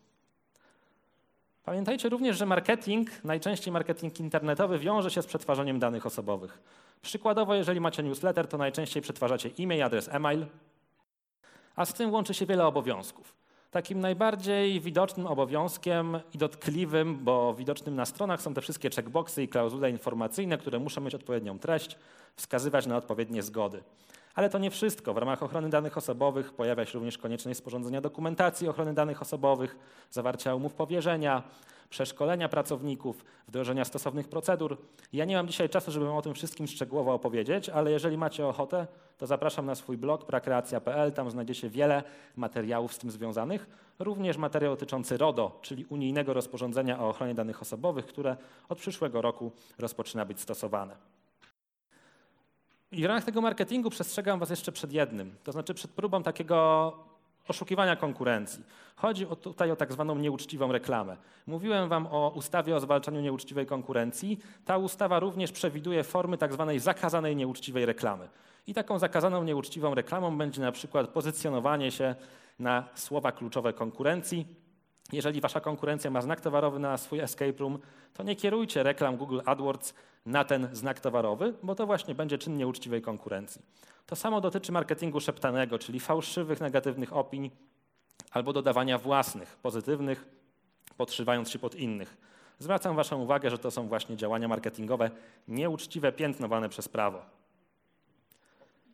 Pamiętajcie 1.63 2.09
również, 2.09 2.37
że 2.37 2.45
marketing, 2.45 3.23
najczęściej 3.23 3.71
marketing 3.71 4.19
internetowy, 4.19 4.79
wiąże 4.79 5.11
się 5.11 5.21
z 5.21 5.25
przetwarzaniem 5.25 5.79
danych 5.79 6.05
osobowych. 6.05 6.59
Przykładowo, 7.01 7.55
jeżeli 7.55 7.79
macie 7.79 8.03
newsletter, 8.03 8.47
to 8.47 8.57
najczęściej 8.57 9.01
przetwarzacie 9.01 9.49
e-mail, 9.59 9.83
adres 9.83 10.09
e-mail, 10.11 10.45
a 11.75 11.85
z 11.85 11.93
tym 11.93 12.11
łączy 12.13 12.33
się 12.33 12.45
wiele 12.45 12.65
obowiązków. 12.65 13.33
Takim 13.71 13.99
najbardziej 13.99 14.81
widocznym 14.81 15.27
obowiązkiem 15.27 16.19
i 16.33 16.37
dotkliwym, 16.37 17.17
bo 17.23 17.53
widocznym 17.53 17.95
na 17.95 18.05
stronach 18.05 18.41
są 18.41 18.53
te 18.53 18.61
wszystkie 18.61 18.89
checkboxy 18.89 19.43
i 19.43 19.47
klauzule 19.47 19.89
informacyjne, 19.89 20.57
które 20.57 20.79
muszą 20.79 21.01
mieć 21.01 21.15
odpowiednią 21.15 21.59
treść, 21.59 21.97
wskazywać 22.35 22.85
na 22.85 22.97
odpowiednie 22.97 23.43
zgody. 23.43 23.83
Ale 24.35 24.49
to 24.49 24.57
nie 24.57 24.71
wszystko. 24.71 25.13
W 25.13 25.17
ramach 25.17 25.43
ochrony 25.43 25.69
danych 25.69 25.97
osobowych 25.97 26.53
pojawia 26.53 26.85
się 26.85 26.93
również 26.93 27.17
konieczność 27.17 27.59
sporządzenia 27.59 28.01
dokumentacji 28.01 28.67
ochrony 28.67 28.93
danych 28.93 29.21
osobowych, 29.21 29.75
zawarcia 30.11 30.55
umów 30.55 30.73
powierzenia, 30.73 31.43
przeszkolenia 31.89 32.49
pracowników, 32.49 33.25
wdrożenia 33.47 33.85
stosownych 33.85 34.27
procedur. 34.27 34.77
Ja 35.13 35.25
nie 35.25 35.35
mam 35.35 35.47
dzisiaj 35.47 35.69
czasu, 35.69 35.91
żeby 35.91 36.11
o 36.11 36.21
tym 36.21 36.33
wszystkim 36.33 36.67
szczegółowo 36.67 37.13
opowiedzieć, 37.13 37.69
ale 37.69 37.91
jeżeli 37.91 38.17
macie 38.17 38.47
ochotę, 38.47 38.87
to 39.17 39.27
zapraszam 39.27 39.65
na 39.65 39.75
swój 39.75 39.97
blog 39.97 40.25
prakreacja.pl, 40.25 41.11
tam 41.11 41.31
znajdziecie 41.31 41.69
wiele 41.69 42.03
materiałów 42.35 42.93
z 42.93 42.97
tym 42.97 43.11
związanych, 43.11 43.67
również 43.99 44.37
materiał 44.37 44.73
dotyczący 44.73 45.17
RODO, 45.17 45.59
czyli 45.61 45.85
unijnego 45.85 46.33
rozporządzenia 46.33 46.99
o 46.99 47.09
ochronie 47.09 47.35
danych 47.35 47.61
osobowych, 47.61 48.05
które 48.05 48.37
od 48.69 48.77
przyszłego 48.77 49.21
roku 49.21 49.51
rozpoczyna 49.77 50.25
być 50.25 50.39
stosowane. 50.39 50.95
I 52.91 53.01
w 53.01 53.05
ramach 53.05 53.23
tego 53.23 53.41
marketingu 53.41 53.89
przestrzegam 53.89 54.39
Was 54.39 54.49
jeszcze 54.49 54.71
przed 54.71 54.93
jednym, 54.93 55.35
to 55.43 55.51
znaczy 55.51 55.73
przed 55.73 55.91
próbą 55.91 56.23
takiego 56.23 56.93
oszukiwania 57.47 57.95
konkurencji. 57.95 58.63
Chodzi 58.95 59.27
o, 59.27 59.35
tutaj 59.35 59.71
o 59.71 59.75
tak 59.75 59.93
zwaną 59.93 60.15
nieuczciwą 60.15 60.71
reklamę. 60.71 61.17
Mówiłem 61.47 61.89
Wam 61.89 62.07
o 62.07 62.31
ustawie 62.35 62.75
o 62.75 62.79
zwalczaniu 62.79 63.21
nieuczciwej 63.21 63.65
konkurencji. 63.65 64.39
Ta 64.65 64.77
ustawa 64.77 65.19
również 65.19 65.51
przewiduje 65.51 66.03
formy 66.03 66.37
tak 66.37 66.53
zwanej 66.53 66.79
zakazanej 66.79 67.35
nieuczciwej 67.35 67.85
reklamy. 67.85 68.29
I 68.67 68.73
taką 68.73 68.99
zakazaną 68.99 69.43
nieuczciwą 69.43 69.95
reklamą 69.95 70.37
będzie 70.37 70.61
na 70.61 70.71
przykład 70.71 71.07
pozycjonowanie 71.07 71.91
się 71.91 72.15
na 72.59 72.83
słowa 72.95 73.31
kluczowe 73.31 73.73
konkurencji. 73.73 74.66
Jeżeli 75.11 75.41
wasza 75.41 75.59
konkurencja 75.59 76.11
ma 76.11 76.21
znak 76.21 76.41
towarowy 76.41 76.79
na 76.79 76.97
swój 76.97 77.19
escape 77.19 77.57
room, 77.57 77.79
to 78.13 78.23
nie 78.23 78.35
kierujcie 78.35 78.83
reklam 78.83 79.17
Google 79.17 79.39
AdWords 79.45 79.93
na 80.25 80.43
ten 80.43 80.69
znak 80.75 80.99
towarowy, 80.99 81.53
bo 81.63 81.75
to 81.75 81.85
właśnie 81.85 82.15
będzie 82.15 82.37
czyn 82.37 82.57
nieuczciwej 82.57 83.01
konkurencji. 83.01 83.61
To 84.05 84.15
samo 84.15 84.41
dotyczy 84.41 84.71
marketingu 84.71 85.19
szeptanego, 85.19 85.79
czyli 85.79 85.99
fałszywych, 85.99 86.61
negatywnych 86.61 87.13
opinii 87.13 87.51
albo 88.31 88.53
dodawania 88.53 88.97
własnych, 88.97 89.55
pozytywnych, 89.55 90.25
podszywając 90.97 91.49
się 91.49 91.59
pod 91.59 91.75
innych. 91.75 92.17
Zwracam 92.59 92.95
Waszą 92.95 93.21
uwagę, 93.21 93.49
że 93.49 93.57
to 93.57 93.71
są 93.71 93.87
właśnie 93.87 94.17
działania 94.17 94.47
marketingowe 94.47 95.11
nieuczciwe, 95.47 96.11
piętnowane 96.11 96.69
przez 96.69 96.87
prawo. 96.89 97.21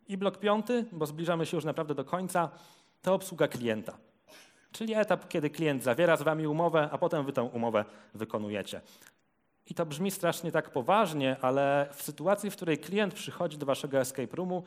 I 0.08 0.16
blok 0.16 0.38
piąty, 0.38 0.84
bo 0.92 1.06
zbliżamy 1.06 1.46
się 1.46 1.56
już 1.56 1.64
naprawdę 1.64 1.94
do 1.94 2.04
końca, 2.04 2.50
to 3.02 3.14
obsługa 3.14 3.48
klienta. 3.48 3.96
Czyli 4.74 4.94
etap, 4.94 5.28
kiedy 5.28 5.50
klient 5.50 5.82
zawiera 5.82 6.16
z 6.16 6.22
Wami 6.22 6.46
umowę, 6.46 6.88
a 6.92 6.98
potem 6.98 7.26
Wy 7.26 7.32
tę 7.32 7.42
umowę 7.42 7.84
wykonujecie. 8.14 8.80
I 9.66 9.74
to 9.74 9.86
brzmi 9.86 10.10
strasznie 10.10 10.52
tak 10.52 10.70
poważnie, 10.70 11.36
ale 11.40 11.88
w 11.92 12.02
sytuacji, 12.02 12.50
w 12.50 12.56
której 12.56 12.78
klient 12.78 13.14
przychodzi 13.14 13.58
do 13.58 13.66
Waszego 13.66 13.98
escape 13.98 14.36
roomu, 14.36 14.64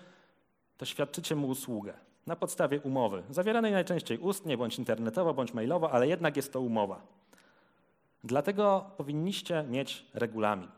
to 0.77 0.85
świadczycie 0.85 1.35
mu 1.35 1.47
usługę 1.47 1.93
na 2.27 2.35
podstawie 2.35 2.81
umowy, 2.81 3.23
zawieranej 3.29 3.71
najczęściej 3.71 4.17
ustnie, 4.17 4.57
bądź 4.57 4.79
internetowo, 4.79 5.33
bądź 5.33 5.53
mailowo, 5.53 5.91
ale 5.91 6.07
jednak 6.07 6.35
jest 6.35 6.53
to 6.53 6.61
umowa. 6.61 7.01
Dlatego 8.23 8.91
powinniście 8.97 9.63
mieć 9.63 10.05
regulamin. 10.13 10.69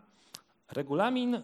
Regulamin 0.71 1.41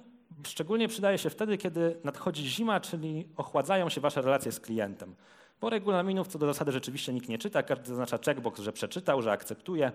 szczególnie 0.47 0.87
przydaje 0.87 1.17
się 1.17 1.29
wtedy, 1.29 1.57
kiedy 1.57 1.99
nadchodzi 2.03 2.49
zima, 2.49 2.79
czyli 2.79 3.27
ochładzają 3.37 3.89
się 3.89 4.01
wasze 4.01 4.21
relacje 4.21 4.51
z 4.51 4.59
klientem. 4.59 5.15
Bo 5.61 5.69
regulaminów 5.69 6.27
co 6.27 6.39
do 6.39 6.45
zasady 6.45 6.71
rzeczywiście 6.71 7.13
nikt 7.13 7.29
nie 7.29 7.37
czyta, 7.37 7.63
każdy 7.63 7.87
zaznacza 7.87 8.17
checkbox, 8.17 8.61
że 8.61 8.73
przeczytał, 8.73 9.21
że 9.21 9.31
akceptuje, 9.31 9.91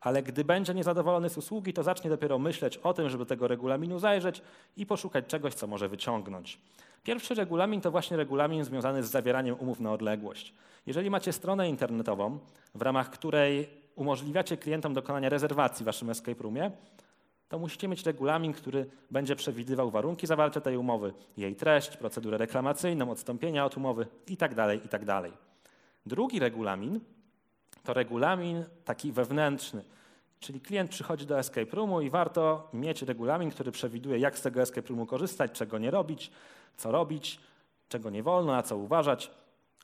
ale 0.00 0.22
gdy 0.22 0.44
będzie 0.44 0.74
niezadowolony 0.74 1.30
z 1.30 1.38
usługi, 1.38 1.72
to 1.72 1.82
zacznie 1.82 2.10
dopiero 2.10 2.38
myśleć 2.38 2.76
o 2.76 2.94
tym, 2.94 3.08
żeby 3.08 3.26
tego 3.26 3.48
regulaminu 3.48 3.98
zajrzeć 3.98 4.42
i 4.76 4.86
poszukać 4.86 5.26
czegoś, 5.26 5.54
co 5.54 5.66
może 5.66 5.88
wyciągnąć. 5.88 6.58
Pierwszy 7.04 7.34
regulamin 7.34 7.80
to 7.80 7.90
właśnie 7.90 8.16
regulamin 8.16 8.64
związany 8.64 9.02
z 9.02 9.10
zawieraniem 9.10 9.56
umów 9.58 9.80
na 9.80 9.92
odległość. 9.92 10.54
Jeżeli 10.86 11.10
macie 11.10 11.32
stronę 11.32 11.68
internetową, 11.68 12.38
w 12.74 12.82
ramach 12.82 13.10
której 13.10 13.68
umożliwiacie 13.96 14.56
klientom 14.56 14.94
dokonania 14.94 15.28
rezerwacji 15.28 15.84
w 15.84 15.86
waszym 15.86 16.10
escape 16.10 16.42
roomie, 16.42 16.70
to 17.54 17.58
musicie 17.58 17.88
mieć 17.88 18.06
regulamin, 18.06 18.52
który 18.52 18.86
będzie 19.10 19.36
przewidywał 19.36 19.90
warunki 19.90 20.26
zawarcia 20.26 20.60
tej 20.60 20.76
umowy, 20.76 21.12
jej 21.36 21.56
treść, 21.56 21.96
procedurę 21.96 22.38
reklamacyjną, 22.38 23.10
odstąpienia 23.10 23.64
od 23.64 23.76
umowy 23.76 24.06
itd. 24.28 24.54
Tak 24.56 24.82
itd. 24.82 25.06
Tak 25.06 25.32
Drugi 26.06 26.38
regulamin 26.38 27.00
to 27.84 27.92
regulamin 27.94 28.64
taki 28.84 29.12
wewnętrzny, 29.12 29.84
czyli 30.40 30.60
klient 30.60 30.90
przychodzi 30.90 31.26
do 31.26 31.38
escape 31.38 31.76
roomu 31.76 32.00
i 32.00 32.10
warto 32.10 32.68
mieć 32.72 33.02
regulamin, 33.02 33.50
który 33.50 33.72
przewiduje, 33.72 34.18
jak 34.18 34.38
z 34.38 34.42
tego 34.42 34.62
escape 34.62 34.88
roomu 34.88 35.06
korzystać, 35.06 35.52
czego 35.52 35.78
nie 35.78 35.90
robić, 35.90 36.30
co 36.76 36.92
robić, 36.92 37.40
czego 37.88 38.10
nie 38.10 38.22
wolno, 38.22 38.52
na 38.52 38.62
co 38.62 38.76
uważać. 38.76 39.30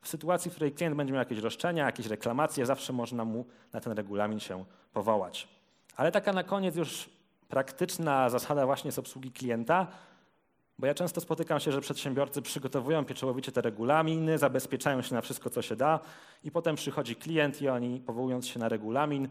W 0.03 0.09
sytuacji, 0.09 0.51
w 0.51 0.55
której 0.55 0.73
klient 0.73 0.97
będzie 0.97 1.13
miał 1.13 1.21
jakieś 1.21 1.39
roszczenia, 1.39 1.87
jakieś 1.87 2.07
reklamacje, 2.07 2.67
zawsze 2.67 2.93
można 2.93 3.25
mu 3.25 3.45
na 3.73 3.81
ten 3.81 3.93
regulamin 3.93 4.41
się 4.41 4.65
powołać. 4.93 5.49
Ale 5.97 6.13
taka 6.13 6.33
na 6.33 6.45
koniec 6.45 6.77
już 6.77 7.20
praktyczna 7.51 8.31
zasada 8.31 8.67
właśnie 8.67 8.93
z 8.93 8.99
obsługi 8.99 9.33
klienta, 9.33 9.87
bo 10.79 10.87
ja 10.87 10.95
często 10.95 11.21
spotykam 11.21 11.61
się, 11.61 11.73
że 11.73 11.81
przedsiębiorcy 11.81 12.43
przygotowują 12.43 13.05
pieczołowicie 13.05 13.53
te 13.53 13.61
regulaminy, 13.61 14.39
zabezpieczają 14.39 15.03
się 15.03 15.15
na 15.15 15.21
wszystko, 15.21 15.51
co 15.51 15.63
się 15.63 15.77
da, 15.77 16.01
i 16.45 16.51
potem 16.51 16.77
przychodzi 16.77 17.17
klient 17.17 17.63
i 17.63 17.69
oni, 17.69 18.01
powołując 18.01 18.47
się 18.47 18.59
na 18.59 18.69
regulamin, 18.69 19.29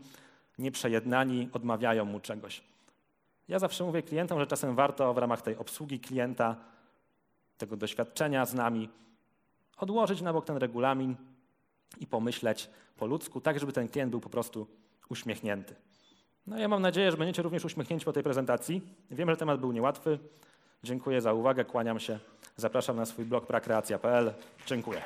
nieprzejednani, 0.58 1.50
odmawiają 1.54 2.06
mu 2.06 2.20
czegoś. 2.20 2.64
Ja 3.48 3.60
zawsze 3.60 3.84
mówię 3.84 4.04
klientom, 4.04 4.40
że 4.40 4.48
czasem 4.48 4.76
warto 4.76 5.14
w 5.14 5.18
ramach 5.18 5.42
tej 5.42 5.58
obsługi 5.58 6.00
klienta, 6.00 6.56
tego 7.58 7.78
doświadczenia 7.78 8.46
z 8.46 8.54
nami, 8.54 8.90
odłożyć 9.78 10.22
na 10.22 10.34
bok 10.34 10.46
ten 10.46 10.58
regulamin 10.58 11.16
i 12.00 12.08
pomyśleć 12.08 12.70
po 12.98 13.06
ludzku, 13.06 13.42
tak 13.42 13.60
żeby 13.60 13.74
ten 13.74 13.88
klient 13.88 14.12
był 14.12 14.20
po 14.20 14.30
prostu 14.30 14.68
uśmiechnięty. 15.10 15.76
No 16.48 16.58
ja 16.58 16.68
mam 16.68 16.82
nadzieję, 16.82 17.12
że 17.12 17.18
będziecie 17.18 17.42
również 17.42 17.66
uśmiechnięci 17.66 18.06
po 18.06 18.14
tej 18.14 18.24
prezentacji. 18.24 18.82
Wiem, 19.12 19.30
że 19.30 19.38
temat 19.38 19.60
był 19.60 19.72
niełatwy. 19.72 20.20
Dziękuję 20.84 21.22
za 21.22 21.34
uwagę, 21.34 21.66
kłaniam 21.66 22.00
się. 22.00 22.20
Zapraszam 22.58 22.96
na 22.96 23.06
swój 23.06 23.26
blog 23.26 23.48
prakreacja.pl. 23.48 24.34
Dziękuję. 24.66 25.02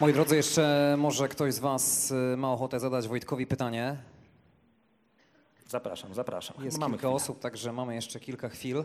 Moi 0.00 0.12
drodzy, 0.12 0.36
jeszcze 0.36 0.94
może 0.98 1.28
ktoś 1.28 1.54
z 1.54 1.58
Was 1.58 2.10
y, 2.10 2.36
ma 2.36 2.52
ochotę 2.52 2.80
zadać 2.80 3.08
Wojtkowi 3.08 3.46
pytanie. 3.46 3.96
Zapraszam, 5.68 6.14
zapraszam. 6.14 6.64
Jest 6.64 6.78
mamy 6.78 6.92
kilka 6.94 7.08
chwilę. 7.08 7.14
osób, 7.16 7.38
także 7.40 7.72
mamy 7.72 7.94
jeszcze 7.94 8.20
kilka 8.20 8.48
chwil. 8.48 8.84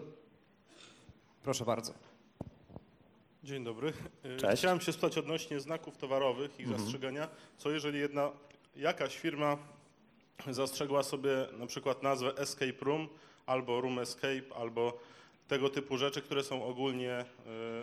Proszę 1.44 1.66
bardzo. 1.66 1.94
Dzień 3.44 3.64
dobry. 3.64 3.94
E, 4.24 4.38
Cześć. 4.38 4.62
Chciałem 4.62 4.82
się 4.82 4.92
spytać 4.92 5.18
odnośnie 5.18 5.60
znaków 5.60 5.98
towarowych 5.98 6.60
i 6.60 6.64
mhm. 6.64 6.80
zastrzegania. 6.82 7.28
Co 7.58 7.72
jeżeli 7.72 8.00
jedna, 8.00 8.32
jakaś 8.76 9.18
firma 9.18 9.58
zastrzegła 10.48 11.04
sobie 11.04 11.32
na 11.60 11.66
przykład 11.66 12.04
nazwę 12.04 12.38
Escape 12.38 12.86
Room 12.86 13.08
albo 13.46 13.82
Room 13.82 14.00
Escape, 14.00 14.56
albo 14.56 15.00
tego 15.48 15.70
typu 15.70 15.98
rzeczy, 15.98 16.22
które 16.22 16.44
są 16.44 16.66
ogólnie 16.66 17.12
e, 17.12 17.26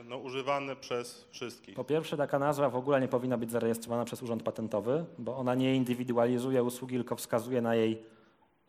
no, 0.04 0.18
używane 0.18 0.76
przez 0.76 1.26
wszystkich. 1.30 1.74
Po 1.74 1.84
pierwsze, 1.84 2.16
taka 2.16 2.38
nazwa 2.38 2.70
w 2.70 2.76
ogóle 2.76 3.00
nie 3.00 3.08
powinna 3.08 3.38
być 3.38 3.50
zarejestrowana 3.50 4.04
przez 4.04 4.22
Urząd 4.22 4.42
Patentowy, 4.42 5.04
bo 5.18 5.36
ona 5.36 5.54
nie 5.54 5.76
indywidualizuje 5.76 6.62
usługi, 6.62 6.96
tylko 6.96 7.16
wskazuje 7.16 7.60
na 7.60 7.74
jej 7.74 8.02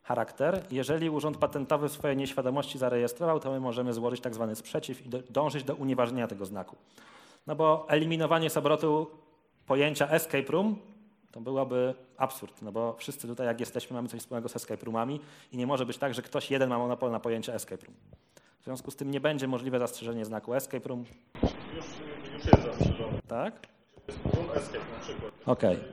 charakter. 0.07 0.63
Jeżeli 0.71 1.09
Urząd 1.09 1.37
Patentowy 1.37 1.89
w 1.89 1.91
swojej 1.91 2.17
nieświadomości 2.17 2.77
zarejestrował, 2.77 3.39
to 3.39 3.51
my 3.51 3.59
możemy 3.59 3.93
złożyć 3.93 4.21
tak 4.21 4.35
zwany 4.35 4.55
sprzeciw 4.55 5.05
i 5.05 5.09
dążyć 5.29 5.63
do 5.63 5.75
unieważnienia 5.75 6.27
tego 6.27 6.45
znaku. 6.45 6.75
No 7.47 7.55
bo 7.55 7.85
eliminowanie 7.89 8.49
z 8.49 8.57
obrotu 8.57 9.07
pojęcia 9.65 10.09
escape 10.09 10.51
room 10.51 10.75
to 11.31 11.41
byłoby 11.41 11.93
absurd, 12.17 12.61
no 12.61 12.71
bo 12.71 12.93
wszyscy 12.93 13.27
tutaj 13.27 13.47
jak 13.47 13.59
jesteśmy 13.59 13.93
mamy 13.93 14.07
coś 14.07 14.19
wspólnego 14.19 14.49
z 14.49 14.55
escape 14.55 14.85
roomami 14.85 15.19
i 15.51 15.57
nie 15.57 15.67
może 15.67 15.85
być 15.85 15.97
tak, 15.97 16.13
że 16.13 16.21
ktoś 16.21 16.51
jeden 16.51 16.69
ma 16.69 16.77
monopol 16.77 17.11
na 17.11 17.19
pojęcie 17.19 17.53
escape 17.53 17.85
room. 17.85 17.95
W 18.61 18.63
związku 18.63 18.91
z 18.91 18.95
tym 18.95 19.11
nie 19.11 19.19
będzie 19.19 19.47
możliwe 19.47 19.79
zastrzeżenie 19.79 20.25
znaku 20.25 20.53
escape 20.53 20.89
room. 20.89 21.05
Już, 21.75 21.85
już 22.33 22.45
jest 22.45 22.65
zastrzeżone. 22.65 23.19
Tak? 23.27 23.67
Room 24.07 24.47
escape 24.55 24.85
na 24.97 24.99
przykład. 25.03 25.31
Okej. 25.45 25.75
Okay. 25.75 25.91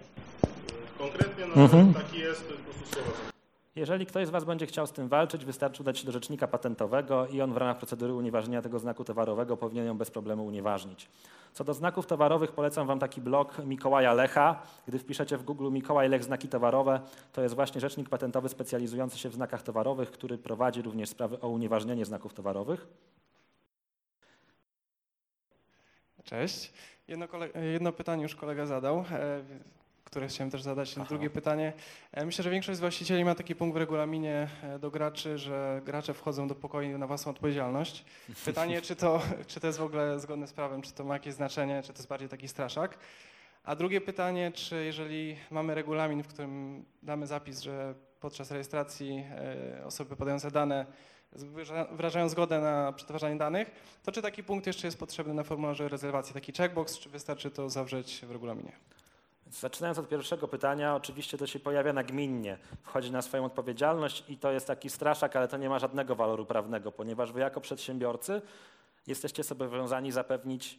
Konkretnie 0.98 1.46
no, 1.57 1.62
mhm. 1.62 1.94
taki 1.94 2.18
jest 2.18 2.44
po 2.44 2.55
prostu 2.55 2.94
słowo. 2.94 3.34
Jeżeli 3.77 4.07
ktoś 4.07 4.27
z 4.27 4.31
Was 4.31 4.45
będzie 4.45 4.67
chciał 4.67 4.87
z 4.87 4.93
tym 4.93 5.09
walczyć, 5.09 5.45
wystarczy 5.45 5.83
udać 5.83 5.99
się 5.99 6.07
do 6.07 6.13
rzecznika 6.13 6.49
patentowego 6.49 7.27
i 7.27 7.41
on 7.41 7.53
w 7.53 7.57
ramach 7.57 7.79
procedury 7.79 8.15
unieważnienia 8.15 8.63
tego 8.63 8.79
znaku 8.79 9.05
towarowego 9.05 9.57
powinien 9.57 9.87
ją 9.87 9.99
bez 9.99 10.11
problemu 10.11 10.47
unieważnić. 10.47 11.09
Co 11.53 11.65
do 11.65 11.75
znaków 11.75 12.07
towarowych 12.07 12.53
polecam 12.53 12.87
Wam 12.87 12.99
taki 12.99 13.21
blog 13.21 13.59
Mikołaja 13.59 14.13
Lecha. 14.13 14.63
Gdy 14.89 14.99
wpiszecie 14.99 15.37
w 15.37 15.45
Google 15.45 15.71
Mikołaj 15.73 16.09
Lech 16.09 16.25
znaki 16.25 16.49
towarowe, 16.49 17.01
to 17.33 17.43
jest 17.43 17.55
właśnie 17.55 17.81
rzecznik 17.81 18.09
patentowy 18.09 18.49
specjalizujący 18.49 19.19
się 19.19 19.29
w 19.29 19.35
znakach 19.35 19.63
towarowych, 19.63 20.11
który 20.11 20.39
prowadzi 20.39 20.83
również 20.83 21.09
sprawy 21.09 21.41
o 21.41 21.49
unieważnienie 21.49 22.05
znaków 22.05 22.35
towarowych. 22.35 22.87
Cześć. 26.25 26.73
Jedno, 27.09 27.27
jedno 27.73 27.93
pytanie 27.93 28.23
już 28.23 28.35
kolega 28.35 28.67
zadał. 28.67 29.05
Które 30.14 30.29
chciałem 30.29 30.50
też 30.50 30.62
zadać. 30.62 30.94
Aha. 30.98 31.07
Drugie 31.09 31.31
pytanie. 31.31 31.72
E, 32.12 32.27
myślę, 32.27 32.44
że 32.44 32.50
większość 32.50 32.77
z 32.77 32.81
właścicieli 32.81 33.24
ma 33.24 33.35
taki 33.35 33.55
punkt 33.55 33.74
w 33.74 33.77
regulaminie 33.77 34.48
e, 34.62 34.79
do 34.79 34.90
graczy, 34.90 35.38
że 35.38 35.83
gracze 35.85 36.14
wchodzą 36.14 36.48
do 36.48 36.55
pokoju 36.55 36.98
na 36.98 37.07
własną 37.07 37.31
odpowiedzialność. 37.33 38.05
Pytanie, 38.44 38.83
czy 38.83 38.96
to, 38.96 39.22
czy 39.46 39.61
to 39.61 39.66
jest 39.66 39.79
w 39.79 39.83
ogóle 39.83 40.20
zgodne 40.20 40.46
z 40.46 40.53
prawem, 40.53 40.83
czy 40.83 40.92
to 40.92 41.05
ma 41.05 41.14
jakieś 41.14 41.35
znaczenie, 41.35 41.83
czy 41.83 41.92
to 41.92 41.98
jest 41.98 42.09
bardziej 42.09 42.29
taki 42.29 42.48
straszak. 42.48 42.98
A 43.64 43.77
drugie 43.77 44.00
pytanie, 44.00 44.53
czy 44.53 44.85
jeżeli 44.85 45.37
mamy 45.50 45.74
regulamin, 45.74 46.22
w 46.22 46.29
którym 46.29 46.85
damy 47.03 47.27
zapis, 47.27 47.61
że 47.61 47.94
podczas 48.20 48.50
rejestracji 48.50 49.24
e, 49.81 49.85
osoby 49.85 50.16
podające 50.16 50.50
dane 50.50 50.87
wyrażają 51.92 52.29
zgodę 52.29 52.61
na 52.61 52.92
przetwarzanie 52.92 53.37
danych, 53.37 53.70
to 54.03 54.12
czy 54.12 54.22
taki 54.22 54.44
punkt 54.44 54.66
jeszcze 54.66 54.87
jest 54.87 54.98
potrzebny 54.98 55.35
na 55.35 55.42
formularzu 55.42 55.88
rezerwacji, 55.88 56.35
taki 56.35 56.53
checkbox, 56.53 56.98
czy 56.98 57.09
wystarczy 57.09 57.50
to 57.50 57.70
zawrzeć 57.70 58.20
w 58.27 58.31
regulaminie? 58.31 58.72
Zaczynając 59.61 59.99
od 59.99 60.09
pierwszego 60.09 60.49
pytania, 60.49 60.97
oczywiście 60.97 61.38
to 61.38 61.47
się 61.47 61.61
pojawia 61.61 61.93
nagminnie. 61.93 62.59
Wchodzi 62.83 63.12
na 63.12 63.23
swoją 63.23 63.45
odpowiedzialność 63.45 64.25
i 64.29 64.38
to 64.38 64.53
jest 64.53 64.67
taki 64.67 64.90
straszak, 64.90 65.37
ale 65.37 65.49
to 65.49 65.57
nie 65.57 65.69
ma 65.69 65.79
żadnego 65.79 66.17
waloru 66.17 66.47
prawnego, 66.47 66.93
ponieważ 66.93 67.33
wy 67.33 67.40
jako 67.40 67.61
przedsiębiorcy 67.61 68.43
jesteście 69.07 69.43
zobowiązani 69.43 70.12
zapewnić 70.12 70.79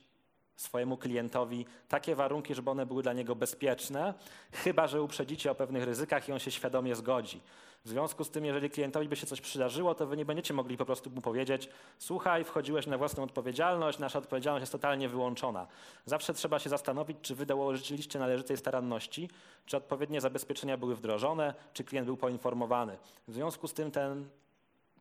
swojemu 0.56 0.98
klientowi 0.98 1.66
takie 1.88 2.16
warunki, 2.16 2.56
żeby 2.56 2.70
one 2.70 2.86
były 2.86 3.04
dla 3.04 3.14
niego 3.14 3.36
bezpieczne, 3.36 4.14
chyba 4.52 4.88
że 4.88 5.02
uprzedzicie 5.02 5.52
o 5.52 5.56
pewnych 5.56 5.84
ryzykach 5.84 6.30
i 6.30 6.32
on 6.32 6.40
się 6.40 6.52
świadomie 6.52 6.96
zgodzi. 6.96 7.42
W 7.86 7.90
związku 7.90 8.24
z 8.24 8.30
tym, 8.30 8.46
jeżeli 8.46 8.70
klientowi 8.70 9.08
by 9.08 9.16
się 9.16 9.28
coś 9.28 9.42
przydarzyło, 9.42 9.96
to 9.96 10.08
wy 10.08 10.18
nie 10.18 10.26
będziecie 10.26 10.54
mogli 10.54 10.78
po 10.78 10.86
prostu 10.86 11.10
mu 11.10 11.22
powiedzieć: 11.22 11.70
Słuchaj, 11.98 12.44
wchodziłeś 12.44 12.88
na 12.88 12.98
własną 12.98 13.24
odpowiedzialność, 13.24 14.00
nasza 14.00 14.20
odpowiedzialność 14.20 14.62
jest 14.62 14.72
totalnie 14.72 15.10
wyłączona. 15.10 15.68
Zawsze 16.06 16.34
trzeba 16.34 16.60
się 16.60 16.70
zastanowić, 16.70 17.18
czy 17.22 17.36
wy 17.36 17.46
dołożyliście 17.46 18.20
należytej 18.20 18.58
staranności, 18.58 19.30
czy 19.66 19.78
odpowiednie 19.78 20.22
zabezpieczenia 20.22 20.78
były 20.78 20.96
wdrożone, 20.96 21.54
czy 21.74 21.84
klient 21.84 22.06
był 22.06 22.18
poinformowany. 22.18 22.98
W 23.28 23.34
związku 23.34 23.68
z 23.68 23.74
tym 23.74 23.92
ten, 23.92 24.30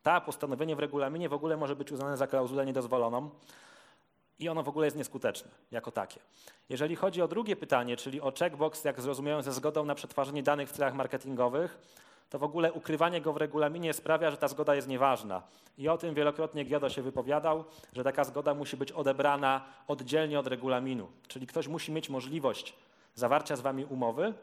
ta 0.03 0.21
postanowienie 0.21 0.75
w 0.75 0.79
regulaminie 0.79 1.29
w 1.29 1.33
ogóle 1.33 1.57
może 1.57 1.75
być 1.75 1.91
uznane 1.91 2.17
za 2.17 2.27
klauzulę 2.27 2.65
niedozwoloną 2.65 3.29
i 4.39 4.49
ono 4.49 4.63
w 4.63 4.69
ogóle 4.69 4.87
jest 4.87 4.97
nieskuteczne 4.97 5.51
jako 5.71 5.91
takie. 5.91 6.19
Jeżeli 6.69 6.95
chodzi 6.95 7.21
o 7.21 7.27
drugie 7.27 7.55
pytanie, 7.55 7.97
czyli 7.97 8.21
o 8.21 8.33
checkbox, 8.39 8.83
jak 8.83 9.01
zrozumiałem, 9.01 9.43
ze 9.43 9.53
zgodą 9.53 9.85
na 9.85 9.95
przetwarzanie 9.95 10.43
danych 10.43 10.69
w 10.69 10.71
celach 10.71 10.93
marketingowych, 10.93 11.77
to 12.29 12.39
w 12.39 12.43
ogóle 12.43 12.73
ukrywanie 12.73 13.21
go 13.21 13.33
w 13.33 13.37
regulaminie 13.37 13.93
sprawia, 13.93 14.31
że 14.31 14.37
ta 14.37 14.47
zgoda 14.47 14.75
jest 14.75 14.87
nieważna. 14.87 15.41
I 15.77 15.89
o 15.89 15.97
tym 15.97 16.13
wielokrotnie 16.15 16.63
Giodo 16.63 16.89
się 16.89 17.01
wypowiadał, 17.01 17.63
że 17.93 18.03
taka 18.03 18.23
zgoda 18.23 18.53
musi 18.53 18.77
być 18.77 18.91
odebrana 18.91 19.65
oddzielnie 19.87 20.39
od 20.39 20.47
regulaminu. 20.47 21.07
Czyli 21.27 21.47
ktoś 21.47 21.67
musi 21.67 21.91
mieć 21.91 22.09
możliwość 22.09 22.73
zawarcia 23.15 23.55
z 23.55 23.61
wami 23.61 23.85
umowy 23.85 24.33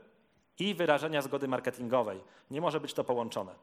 i 0.58 0.74
wyrażenia 0.74 1.22
zgody 1.22 1.48
marketingowej. 1.48 2.20
Nie 2.50 2.60
może 2.60 2.80
być 2.80 2.94
to 2.94 3.04
połączone. 3.04 3.54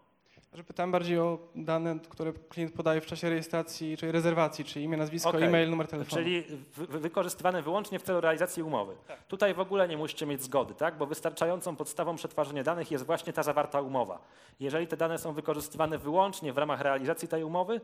Pytałem 0.67 0.91
bardziej 0.91 1.19
o 1.19 1.39
dane, 1.55 1.99
które 2.09 2.33
klient 2.33 2.73
podaje 2.73 3.01
w 3.01 3.05
czasie 3.05 3.29
rejestracji, 3.29 3.97
czyli 3.97 4.11
rezerwacji, 4.11 4.65
czyli 4.65 4.85
imię, 4.85 4.97
nazwisko, 4.97 5.29
okay. 5.29 5.43
e-mail, 5.43 5.69
numer 5.69 5.87
telefonu. 5.87 6.21
Czyli 6.21 6.43
wy 6.75 6.99
wykorzystywane 6.99 7.61
wyłącznie 7.61 7.99
w 7.99 8.03
celu 8.03 8.21
realizacji 8.21 8.63
umowy. 8.63 8.95
Tak. 9.07 9.23
Tutaj 9.23 9.53
w 9.53 9.59
ogóle 9.59 9.87
nie 9.87 9.97
musicie 9.97 10.25
mieć 10.25 10.43
zgody, 10.43 10.73
tak? 10.73 10.97
bo 10.97 11.05
wystarczającą 11.05 11.75
podstawą 11.75 12.15
przetwarzania 12.15 12.63
danych 12.63 12.91
jest 12.91 13.05
właśnie 13.05 13.33
ta 13.33 13.43
zawarta 13.43 13.81
umowa. 13.81 14.21
Jeżeli 14.59 14.87
te 14.87 14.97
dane 14.97 15.17
są 15.17 15.33
wykorzystywane 15.33 15.97
wyłącznie 15.97 16.53
w 16.53 16.57
ramach 16.57 16.81
realizacji 16.81 17.27
tej 17.27 17.43
umowy, 17.43 17.81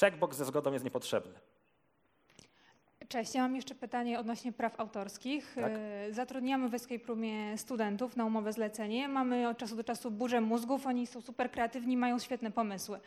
checkbox 0.00 0.36
ze 0.36 0.44
zgodą 0.44 0.72
jest 0.72 0.84
niepotrzebny. 0.84 1.34
Cześć, 3.08 3.34
ja 3.34 3.42
mam 3.42 3.56
jeszcze 3.56 3.74
pytanie 3.74 4.18
odnośnie 4.18 4.52
praw 4.52 4.80
autorskich. 4.80 5.54
Tak? 5.54 5.72
E, 5.76 6.12
zatrudniamy 6.12 6.68
w 6.68 6.74
Escape 6.74 7.06
Roomie 7.06 7.58
studentów 7.58 8.16
na 8.16 8.24
umowę 8.24 8.52
zlecenie. 8.52 9.08
Mamy 9.08 9.48
od 9.48 9.58
czasu 9.58 9.76
do 9.76 9.84
czasu 9.84 10.10
burzę 10.10 10.40
mózgów, 10.40 10.86
oni 10.86 11.06
są 11.06 11.20
super 11.20 11.50
kreatywni, 11.50 11.96
mają 11.96 12.18
świetne 12.18 12.50
pomysły. 12.50 13.00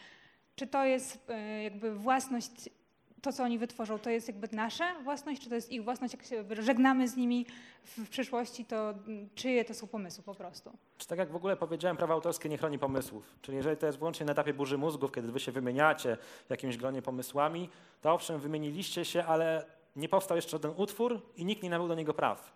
Czy 0.56 0.68
to 0.68 0.86
jest 0.86 1.30
e, 1.30 1.64
jakby 1.64 1.96
własność, 1.96 2.70
to 3.22 3.34
co 3.34 3.44
oni 3.44 3.58
wytworzą, 3.58 4.00
to 4.00 4.10
jest 4.10 4.28
jakby 4.28 4.48
nasza 4.52 4.96
własność, 5.04 5.42
czy 5.42 5.50
to 5.50 5.56
jest 5.56 5.72
ich 5.72 5.84
własność? 5.84 6.14
Jak 6.14 6.24
się 6.24 6.44
żegnamy 6.60 7.08
z 7.08 7.16
nimi 7.16 7.46
w 7.84 8.10
przyszłości, 8.10 8.66
to 8.66 8.94
czyje 9.36 9.66
to 9.66 9.74
są 9.74 9.88
pomysły 9.88 10.24
po 10.24 10.36
prostu? 10.36 10.72
Czy 10.98 11.08
tak 11.08 11.20
jak 11.20 11.32
w 11.32 11.36
ogóle 11.36 11.58
powiedziałem, 11.58 11.98
prawo 11.98 12.14
autorskie 12.14 12.50
nie 12.50 12.58
chroni 12.58 12.80
pomysłów. 12.80 13.36
Czyli 13.42 13.58
jeżeli 13.58 13.78
to 13.78 13.86
jest 13.86 13.98
wyłącznie 13.98 14.26
na 14.26 14.32
etapie 14.32 14.54
burzy 14.54 14.78
mózgów, 14.78 15.12
kiedy 15.12 15.32
wy 15.32 15.40
się 15.40 15.52
wymieniacie 15.52 16.18
jakimś 16.50 16.78
gronie 16.78 17.02
pomysłami, 17.02 17.70
to 18.02 18.14
owszem, 18.14 18.40
wymieniliście 18.40 19.06
się, 19.06 19.24
ale 19.26 19.77
nie 19.98 20.10
powstał 20.10 20.38
jeszcze 20.38 20.52
żaden 20.52 20.74
utwór 20.78 21.22
i 21.36 21.46
nikt 21.46 21.64
nie 21.64 21.70
nabył 21.70 21.88
do 21.88 21.96
niego 21.96 22.14
praw. 22.14 22.52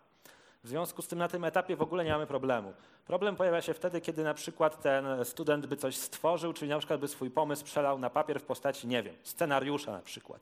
W 0.64 0.68
związku 0.68 1.02
z 1.02 1.08
tym 1.08 1.20
na 1.20 1.28
tym 1.28 1.44
etapie 1.44 1.76
w 1.76 1.82
ogóle 1.82 2.04
nie 2.04 2.12
mamy 2.12 2.28
problemu. 2.28 2.74
Problem 3.06 3.36
pojawia 3.36 3.62
się 3.62 3.74
wtedy, 3.74 4.02
kiedy 4.02 4.24
na 4.24 4.34
przykład 4.34 4.82
ten 4.82 5.06
student 5.26 5.66
by 5.66 5.78
coś 5.78 5.98
stworzył, 5.98 6.54
czyli 6.54 6.70
na 6.70 6.78
przykład 6.78 7.00
by 7.00 7.08
swój 7.08 7.32
pomysł 7.32 7.66
przelał 7.66 8.00
na 8.00 8.10
papier 8.10 8.40
w 8.40 8.44
postaci, 8.44 8.88
nie 8.88 9.04
wiem, 9.04 9.16
scenariusza 9.24 9.92
na 9.92 10.02
przykład. 10.02 10.42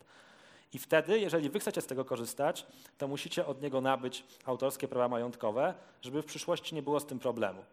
I 0.74 0.80
wtedy, 0.80 1.20
jeżeli 1.20 1.50
wy 1.50 1.60
chcecie 1.60 1.82
z 1.82 1.86
tego 1.86 2.06
korzystać, 2.06 2.66
to 2.98 3.08
musicie 3.08 3.46
od 3.46 3.62
niego 3.62 3.82
nabyć 3.82 4.24
autorskie 4.46 4.88
prawa 4.88 5.08
majątkowe, 5.08 5.74
żeby 6.02 6.22
w 6.22 6.26
przyszłości 6.26 6.76
nie 6.76 6.84
było 6.84 7.00
z 7.00 7.06
tym 7.06 7.20
problemu. 7.20 7.64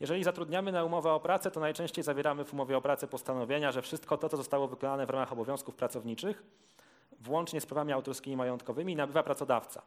Jeżeli 0.00 0.24
zatrudniamy 0.24 0.72
na 0.72 0.84
umowę 0.84 1.12
o 1.12 1.20
pracę, 1.20 1.50
to 1.50 1.60
najczęściej 1.60 2.04
zawieramy 2.04 2.44
w 2.44 2.52
umowie 2.52 2.76
o 2.76 2.80
pracę 2.80 3.06
postanowienia, 3.06 3.72
że 3.72 3.82
wszystko 3.82 4.16
to, 4.18 4.28
co 4.28 4.36
zostało 4.36 4.68
wykonane 4.68 5.06
w 5.06 5.10
ramach 5.10 5.32
obowiązków 5.32 5.74
pracowniczych, 5.74 6.42
włącznie 7.20 7.60
z 7.60 7.66
prawami 7.66 7.92
autorskimi 7.92 8.34
i 8.34 8.36
majątkowymi, 8.36 8.96
nabywa 8.96 9.22
pracodawca. 9.22 9.82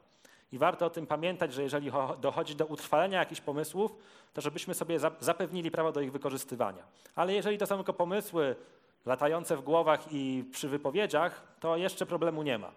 I 0.51 0.57
warto 0.57 0.85
o 0.85 0.89
tym 0.89 1.07
pamiętać, 1.07 1.53
że 1.53 1.63
jeżeli 1.63 1.91
dochodzi 2.21 2.55
do 2.55 2.65
utrwalenia 2.65 3.19
jakichś 3.19 3.41
pomysłów, 3.41 3.95
to 4.33 4.41
żebyśmy 4.41 4.73
sobie 4.73 4.99
zapewnili 5.19 5.71
prawo 5.71 5.91
do 5.91 6.01
ich 6.01 6.11
wykorzystywania. 6.11 6.83
Ale 7.15 7.33
jeżeli 7.33 7.57
to 7.57 7.67
są 7.67 7.75
tylko 7.75 7.93
pomysły 7.93 8.55
latające 9.05 9.57
w 9.57 9.61
głowach 9.61 10.13
i 10.13 10.43
przy 10.51 10.69
wypowiedziach, 10.69 11.41
to 11.59 11.77
jeszcze 11.77 12.05
problemu 12.05 12.43
nie 12.43 12.57
ma. 12.57 12.71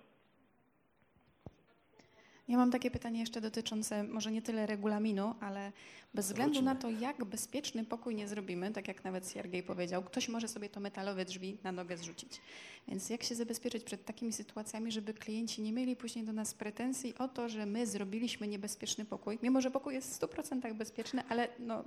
Ja 2.52 2.58
mam 2.58 2.70
takie 2.70 2.90
pytanie 2.90 3.20
jeszcze 3.20 3.40
dotyczące 3.40 4.04
może 4.04 4.32
nie 4.32 4.42
tyle 4.42 4.66
regulaminu, 4.66 5.34
ale 5.40 5.72
bez 6.14 6.26
względu 6.26 6.62
na 6.62 6.74
to, 6.74 6.90
jak 6.90 7.24
bezpieczny 7.24 7.84
pokój 7.84 8.14
nie 8.14 8.28
zrobimy, 8.28 8.72
tak 8.72 8.88
jak 8.88 9.04
nawet 9.04 9.30
Siergiej 9.30 9.62
powiedział, 9.62 10.02
ktoś 10.02 10.28
może 10.28 10.48
sobie 10.48 10.68
to 10.68 10.80
metalowe 10.80 11.24
drzwi 11.24 11.58
na 11.64 11.72
nogę 11.72 11.96
zrzucić. 11.96 12.40
Więc 12.88 13.10
jak 13.10 13.22
się 13.22 13.34
zabezpieczyć 13.34 13.84
przed 13.84 14.04
takimi 14.04 14.32
sytuacjami, 14.32 14.92
żeby 14.92 15.14
klienci 15.14 15.62
nie 15.62 15.72
mieli 15.72 15.96
później 15.96 16.24
do 16.24 16.32
nas 16.32 16.54
pretensji 16.54 17.14
o 17.18 17.28
to, 17.28 17.48
że 17.48 17.66
my 17.66 17.86
zrobiliśmy 17.86 18.48
niebezpieczny 18.48 19.04
pokój, 19.04 19.38
mimo 19.42 19.60
że 19.60 19.70
pokój 19.70 19.94
jest 19.94 20.24
w 20.24 20.28
100% 20.28 20.74
bezpieczny, 20.74 21.22
ale 21.28 21.48
no, 21.58 21.84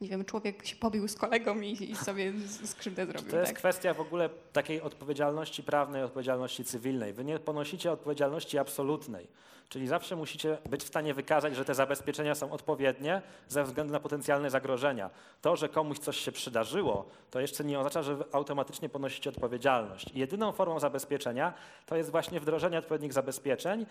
nie 0.00 0.08
wiem, 0.08 0.24
człowiek 0.24 0.66
się 0.66 0.76
pobił 0.76 1.08
z 1.08 1.14
kolegą 1.14 1.60
i, 1.60 1.90
i 1.90 1.96
sobie 1.96 2.32
skrzywdę 2.64 3.06
zrobił. 3.06 3.30
To 3.30 3.36
jest 3.36 3.52
tak? 3.52 3.58
kwestia 3.58 3.94
w 3.94 4.00
ogóle 4.00 4.30
takiej 4.52 4.80
odpowiedzialności 4.80 5.62
prawnej, 5.62 6.02
odpowiedzialności 6.02 6.64
cywilnej. 6.64 7.12
Wy 7.12 7.24
nie 7.24 7.38
ponosicie 7.38 7.92
odpowiedzialności 7.92 8.58
absolutnej. 8.58 9.26
Czyli 9.68 9.86
zawsze 9.86 10.03
musicie 10.12 10.58
być 10.70 10.84
w 10.84 10.86
stanie 10.86 11.14
wykazać, 11.14 11.56
że 11.56 11.64
te 11.64 11.74
zabezpieczenia 11.74 12.34
są 12.34 12.52
odpowiednie 12.52 13.22
ze 13.48 13.64
względu 13.64 13.92
na 13.92 14.00
potencjalne 14.00 14.50
zagrożenia. 14.50 15.10
To, 15.42 15.56
że 15.56 15.68
komuś 15.68 15.98
coś 15.98 16.16
się 16.16 16.32
przydarzyło, 16.32 17.08
to 17.30 17.40
jeszcze 17.40 17.64
nie 17.64 17.78
oznacza, 17.78 18.02
że 18.02 18.16
automatycznie 18.32 18.88
ponosicie 18.88 19.30
odpowiedzialność. 19.30 20.10
Jedyną 20.14 20.52
formą 20.52 20.80
zabezpieczenia 20.80 21.52
to 21.86 21.96
jest 21.96 22.10
właśnie 22.10 22.40
wdrożenie 22.40 22.78
odpowiednich 22.78 23.12
zabezpieczeń 23.12 23.86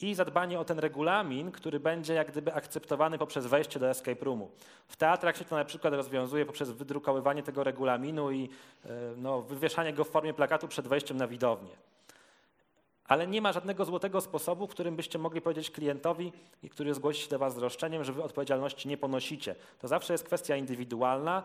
i 0.00 0.14
zadbanie 0.14 0.60
o 0.60 0.64
ten 0.64 0.78
regulamin, 0.78 1.52
który 1.52 1.80
będzie 1.80 2.14
jak 2.14 2.30
gdyby 2.30 2.54
akceptowany 2.54 3.18
poprzez 3.18 3.46
wejście 3.46 3.80
do 3.80 3.90
escape 3.90 4.24
roomu. 4.24 4.50
W 4.88 4.96
teatrach 4.96 5.36
się 5.36 5.44
to 5.44 5.56
na 5.56 5.64
przykład 5.64 5.94
rozwiązuje 5.94 6.46
poprzez 6.46 6.70
wydrukowywanie 6.70 7.42
tego 7.42 7.64
regulaminu 7.64 8.30
i 8.30 8.48
e, 8.84 8.88
no, 9.16 9.42
wywieszanie 9.42 9.92
go 9.92 10.04
w 10.04 10.08
formie 10.08 10.34
plakatu 10.34 10.68
przed 10.68 10.88
wejściem 10.88 11.16
na 11.16 11.26
widownię 11.26 11.87
ale 13.08 13.26
nie 13.26 13.42
ma 13.42 13.52
żadnego 13.52 13.84
złotego 13.84 14.20
sposobu, 14.20 14.66
w 14.66 14.70
którym 14.70 14.96
byście 14.96 15.18
mogli 15.18 15.40
powiedzieć 15.40 15.70
klientowi, 15.70 16.32
który 16.70 16.94
zgłosi 16.94 17.22
się 17.22 17.28
do 17.28 17.38
Was 17.38 17.54
z 17.54 17.58
roszczeniem, 17.58 18.04
że 18.04 18.12
Wy 18.12 18.22
odpowiedzialności 18.22 18.88
nie 18.88 18.96
ponosicie. 18.96 19.54
To 19.78 19.88
zawsze 19.88 20.14
jest 20.14 20.24
kwestia 20.24 20.56
indywidualna 20.56 21.42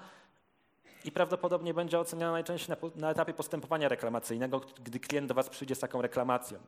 i 1.06 1.12
prawdopodobnie 1.12 1.73
będzie 1.73 1.99
oceniana 1.99 2.32
najczęściej 2.32 2.76
na, 2.82 2.89
na 3.02 3.12
etapie 3.12 3.34
postępowania 3.34 3.89
reklamacyjnego, 3.89 4.62
gdy 4.84 4.99
klient 4.99 5.28
do 5.28 5.34
Was 5.34 5.49
przyjdzie 5.49 5.76
z 5.76 5.80
taką 5.80 6.02
reklamacją. 6.02 6.60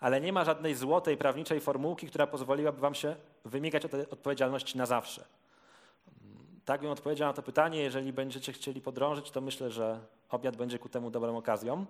Ale 0.00 0.20
nie 0.20 0.32
ma 0.32 0.44
żadnej 0.44 0.74
złotej 0.74 1.16
prawniczej 1.16 1.60
formułki, 1.60 2.06
która 2.06 2.26
pozwoliłaby 2.26 2.80
Wam 2.80 2.94
się 2.94 3.16
wymigać 3.44 3.84
od 3.84 3.94
odpowiedzialności 3.94 4.78
na 4.78 4.86
zawsze. 4.86 5.24
Tak 6.64 6.80
bym 6.80 6.90
odpowiedział 6.90 7.28
na 7.28 7.32
to 7.32 7.42
pytanie. 7.42 7.80
Jeżeli 7.80 8.12
będziecie 8.12 8.52
chcieli 8.52 8.80
podrążyć, 8.80 9.30
to 9.30 9.40
myślę, 9.40 9.70
że 9.70 10.00
obiad 10.30 10.56
będzie 10.56 10.78
ku 10.78 10.88
temu 10.88 11.10
dobrą 11.10 11.36
okazją. 11.36 11.86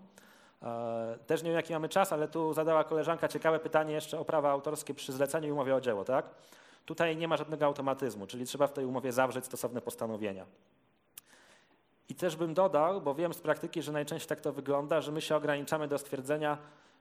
E, 0.62 1.18
też 1.26 1.42
nie 1.42 1.50
wiem, 1.50 1.56
jaki 1.56 1.72
mamy 1.72 1.88
czas, 1.88 2.12
ale 2.12 2.28
tu 2.28 2.54
zadała 2.54 2.84
koleżanka 2.84 3.28
ciekawe 3.28 3.60
pytanie 3.60 3.94
jeszcze 3.94 4.20
o 4.20 4.24
prawa 4.24 4.50
autorskie 4.50 4.94
przy 4.94 5.12
zleceniu 5.12 5.48
i 5.48 5.52
umowie 5.52 5.74
o 5.74 5.80
dzieło, 5.80 6.04
tak? 6.04 6.26
Tutaj 6.84 7.16
nie 7.16 7.28
ma 7.28 7.36
żadnego 7.36 7.66
automatyzmu, 7.66 8.26
czyli 8.26 8.44
trzeba 8.44 8.66
w 8.66 8.72
tej 8.72 8.84
umowie 8.84 9.12
zawrzeć 9.12 9.44
stosowne 9.44 9.80
postanowienia. 9.80 10.46
I 12.08 12.14
też 12.14 12.36
bym 12.36 12.54
dodał, 12.54 13.00
bo 13.00 13.14
wiem 13.14 13.34
z 13.34 13.40
praktyki, 13.40 13.82
że 13.82 13.92
najczęściej 13.92 14.28
tak 14.28 14.40
to 14.40 14.52
wygląda, 14.52 15.00
że 15.00 15.12
my 15.12 15.20
się 15.20 15.36
ograniczamy 15.36 15.88
do 15.88 15.98
stwierdzenia, 15.98 16.58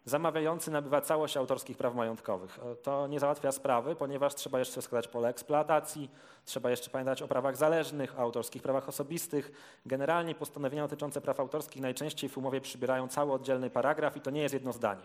Zamawiający 0.07 0.71
nabywa 0.71 1.01
całość 1.01 1.37
autorskich 1.37 1.77
praw 1.77 1.95
majątkowych. 1.95 2.59
E, 2.59 2.75
to 2.75 3.07
nie 3.07 3.19
załatwia 3.19 3.51
sprawy, 3.51 3.95
ponieważ 3.95 4.35
trzeba 4.35 4.59
jeszcze 4.59 4.81
składać 4.81 5.07
pole 5.07 5.29
eksploatacji, 5.29 6.09
trzeba 6.45 6.69
jeszcze 6.69 6.89
pamiętać 6.89 7.21
o 7.21 7.27
prawach 7.27 7.57
zależnych, 7.57 8.19
o 8.19 8.21
autorskich 8.21 8.61
prawach 8.61 8.89
osobistych. 8.89 9.51
Generalnie 9.85 10.35
postanowienia 10.35 10.83
dotyczące 10.83 11.21
praw 11.21 11.39
autorskich 11.39 11.81
najczęściej 11.81 12.29
w 12.29 12.37
umowie 12.37 12.61
przybierają 12.61 13.07
cały 13.07 13.33
oddzielny 13.33 13.69
paragraf 13.69 14.17
i 14.17 14.21
to 14.21 14.31
nie 14.31 14.41
jest 14.41 14.53
jedno 14.53 14.73
zdanie. 14.73 15.03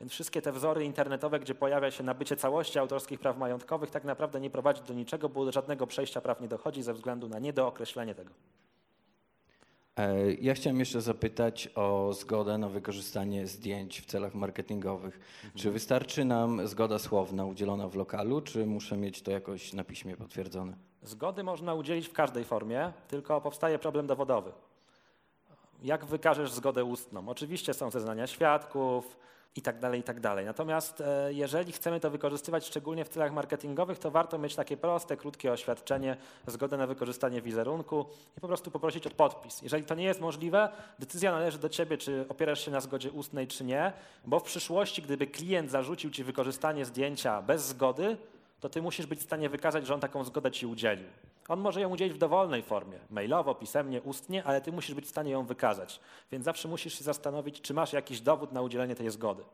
Więc 0.00 0.12
wszystkie 0.12 0.42
te 0.42 0.52
wzory 0.52 0.84
internetowe, 0.84 1.40
gdzie 1.40 1.54
pojawia 1.54 1.90
się 1.90 2.04
nabycie 2.04 2.36
całości 2.36 2.78
autorskich 2.78 3.20
praw 3.20 3.38
majątkowych, 3.38 3.90
tak 3.90 4.04
naprawdę 4.04 4.40
nie 4.40 4.50
prowadzi 4.50 4.82
do 4.82 4.94
niczego, 4.94 5.28
bo 5.28 5.44
do 5.44 5.52
żadnego 5.52 5.86
przejścia 5.86 6.20
praw 6.20 6.40
nie 6.40 6.48
dochodzi 6.48 6.82
ze 6.82 6.94
względu 6.94 7.28
na 7.28 7.38
niedookreślenie 7.38 8.14
tego. 8.14 8.30
E, 9.96 10.32
ja 10.32 10.54
chciałem 10.54 10.78
jeszcze 10.78 11.00
zapytać 11.00 11.68
o 11.74 12.12
zgodę 12.12 12.58
na 12.58 12.68
wykorzystanie 12.68 13.46
zdjęć 13.46 14.00
w 14.00 14.06
celach 14.06 14.34
marketingowych. 14.34 15.14
Mhm. 15.14 15.52
Czy 15.54 15.70
wystarczy 15.70 16.24
nam 16.24 16.66
zgoda 16.66 16.98
słowna 16.98 17.44
udzielona 17.46 17.88
w 17.88 17.94
lokalu, 17.96 18.40
czy 18.40 18.66
muszę 18.66 18.96
mieć 18.96 19.22
to 19.22 19.30
jakoś 19.30 19.72
na 19.72 19.84
piśmie 19.84 20.16
potwierdzone? 20.16 20.76
Zgody 21.02 21.42
można 21.42 21.74
udzielić 21.74 22.08
w 22.08 22.12
każdej 22.12 22.44
formie, 22.44 22.92
tylko 23.08 23.40
powstaje 23.40 23.78
problem 23.78 24.06
dowodowy. 24.06 24.52
jak 25.82 26.04
wykażesz 26.04 26.52
zgodę 26.52 26.84
ustną. 26.84 27.28
Oczywiście 27.28 27.74
są 27.74 27.90
zeznania 27.90 28.26
świadków, 28.26 29.16
i 29.56 29.62
tak 29.62 29.78
dalej, 29.78 30.00
i 30.00 30.02
tak 30.02 30.20
dalej. 30.20 30.44
Natomiast 30.44 31.00
e, 31.00 31.32
jeżeli 31.32 31.72
chcemy 31.72 32.00
to 32.00 32.10
wykorzystywać 32.10 32.66
szczególnie 32.66 33.04
w 33.04 33.08
celach 33.08 33.32
marketingowych, 33.32 33.98
to 33.98 34.10
warto 34.10 34.38
mieć 34.38 34.54
takie 34.54 34.76
proste, 34.76 35.16
krótkie 35.16 35.52
oświadczenie, 35.52 36.16
zgodę 36.46 36.76
na 36.76 36.86
wykorzystanie 36.86 37.42
wizerunku 37.42 38.06
i 38.38 38.40
po 38.40 38.48
prostu 38.48 38.70
poprosić 38.70 39.06
o 39.06 39.10
podpis. 39.10 39.62
Jeżeli 39.62 39.84
to 39.84 39.94
nie 39.94 40.04
jest 40.04 40.20
możliwe, 40.20 40.68
decyzja 40.98 41.32
należy 41.32 41.58
do 41.58 41.68
ciebie, 41.68 41.98
czy 41.98 42.24
opierasz 42.28 42.64
się 42.64 42.70
na 42.70 42.80
zgodzie 42.80 43.10
ustnej, 43.10 43.46
czy 43.46 43.64
nie, 43.64 43.92
bo 44.24 44.40
w 44.40 44.42
przyszłości, 44.42 45.02
gdyby 45.02 45.26
klient 45.26 45.70
zarzucił 45.70 46.10
ci 46.10 46.24
wykorzystanie 46.24 46.84
zdjęcia 46.84 47.42
bez 47.42 47.66
zgody, 47.66 48.16
to 48.60 48.68
ty 48.68 48.82
musisz 48.82 49.06
być 49.06 49.20
w 49.20 49.22
stanie 49.22 49.48
wykazać, 49.48 49.86
że 49.86 49.94
on 49.94 50.00
taką 50.00 50.24
zgodę 50.24 50.50
ci 50.50 50.66
udzielił. 50.66 51.06
On 51.48 51.60
może 51.60 51.80
ją 51.80 51.90
udzielić 51.90 52.14
w 52.14 52.18
dowolnej 52.18 52.62
formie, 52.62 52.98
mailowo, 53.10 53.54
pisemnie, 53.54 54.02
ustnie, 54.02 54.44
ale 54.44 54.60
ty 54.60 54.72
musisz 54.72 54.94
być 54.94 55.04
w 55.04 55.08
stanie 55.08 55.30
ją 55.30 55.46
wykazać. 55.46 56.00
Więc 56.32 56.44
zawsze 56.44 56.68
musisz 56.68 56.98
się 56.98 57.04
zastanowić, 57.04 57.60
czy 57.60 57.74
masz 57.74 57.92
jakiś 57.92 58.20
dowód 58.20 58.52
na 58.52 58.62
udzielenie 58.62 58.94
tej 58.94 59.10
zgody. 59.10 59.44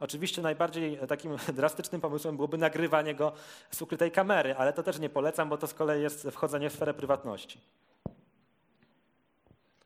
Oczywiście 0.00 0.42
najbardziej 0.42 0.98
takim 1.08 1.36
drastycznym 1.56 2.00
pomysłem 2.00 2.36
byłoby 2.36 2.58
nagrywanie 2.58 3.14
go 3.14 3.32
z 3.70 3.82
ukrytej 3.82 4.10
kamery, 4.10 4.54
ale 4.56 4.72
to 4.72 4.82
też 4.82 4.98
nie 4.98 5.08
polecam, 5.08 5.48
bo 5.48 5.56
to 5.56 5.66
z 5.66 5.74
kolei 5.74 6.02
jest 6.02 6.28
wchodzenie 6.30 6.70
w 6.70 6.72
sferę 6.72 6.94
prywatności. 6.94 7.60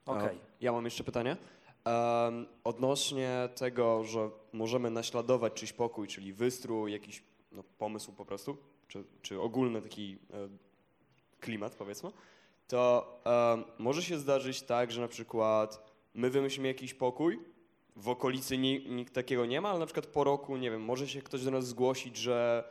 Okay. 0.06 0.38
Ja 0.60 0.72
mam 0.72 0.84
jeszcze 0.84 1.04
pytanie. 1.04 1.36
Um, 1.84 2.46
odnośnie 2.64 3.48
tego, 3.54 4.04
że 4.04 4.30
możemy 4.52 4.90
naśladować 4.90 5.52
czyjś 5.52 5.72
pokój, 5.72 6.08
czyli 6.08 6.32
wystrój, 6.32 6.92
jakiś 6.92 7.22
no, 7.52 7.62
pomysł 7.78 8.12
po 8.12 8.24
prostu, 8.24 8.56
czy, 8.88 9.04
czy 9.22 9.40
ogólny 9.40 9.82
taki 9.82 10.18
e, 10.30 10.48
klimat 11.40 11.74
powiedzmy, 11.74 12.10
to 12.68 13.20
e, 13.26 13.82
może 13.82 14.02
się 14.02 14.18
zdarzyć 14.18 14.62
tak, 14.62 14.92
że 14.92 15.00
na 15.00 15.08
przykład 15.08 15.92
my 16.14 16.30
wymyślimy 16.30 16.68
jakiś 16.68 16.94
pokój, 16.94 17.38
w 17.96 18.08
okolicy 18.08 18.58
nikt 18.58 19.14
takiego 19.14 19.46
nie 19.46 19.60
ma, 19.60 19.70
ale 19.70 19.78
na 19.78 19.86
przykład 19.86 20.06
po 20.06 20.24
roku, 20.24 20.56
nie 20.56 20.70
wiem, 20.70 20.82
może 20.82 21.08
się 21.08 21.22
ktoś 21.22 21.44
do 21.44 21.50
nas 21.50 21.66
zgłosić, 21.66 22.16
że 22.16 22.64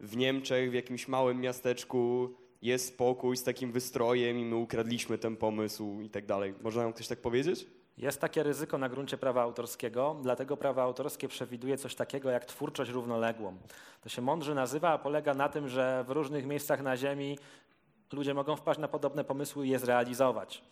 w 0.00 0.16
Niemczech, 0.16 0.70
w 0.70 0.74
jakimś 0.74 1.08
małym 1.08 1.40
miasteczku 1.40 2.34
jest 2.62 2.88
spokój 2.88 3.36
z 3.36 3.44
takim 3.44 3.72
wystrojem 3.72 4.38
i 4.38 4.44
my 4.44 4.56
ukradliśmy 4.56 5.18
ten 5.18 5.36
pomysł 5.36 6.00
i 6.00 6.10
tak 6.10 6.26
dalej. 6.26 6.54
Można 6.62 6.82
nam 6.82 6.92
ktoś 6.92 7.08
tak 7.08 7.20
powiedzieć? 7.20 7.66
Jest 7.98 8.20
takie 8.20 8.42
ryzyko 8.42 8.78
na 8.78 8.88
gruncie 8.88 9.16
prawa 9.16 9.42
autorskiego, 9.42 10.16
dlatego 10.22 10.56
prawo 10.56 10.82
autorskie 10.82 11.28
przewiduje 11.28 11.78
coś 11.78 11.94
takiego 11.94 12.30
jak 12.30 12.44
twórczość 12.44 12.90
równoległą. 12.90 13.56
To 14.02 14.08
się 14.08 14.22
mądrze 14.22 14.54
nazywa, 14.54 14.90
a 14.90 14.98
polega 14.98 15.34
na 15.34 15.48
tym, 15.48 15.68
że 15.68 16.04
w 16.06 16.10
różnych 16.10 16.46
miejscach 16.46 16.82
na 16.82 16.96
Ziemi 16.96 17.38
ludzie 18.12 18.34
mogą 18.34 18.56
wpaść 18.56 18.80
na 18.80 18.88
podobne 18.88 19.24
pomysły 19.24 19.66
i 19.66 19.70
je 19.70 19.78
zrealizować. 19.78 20.62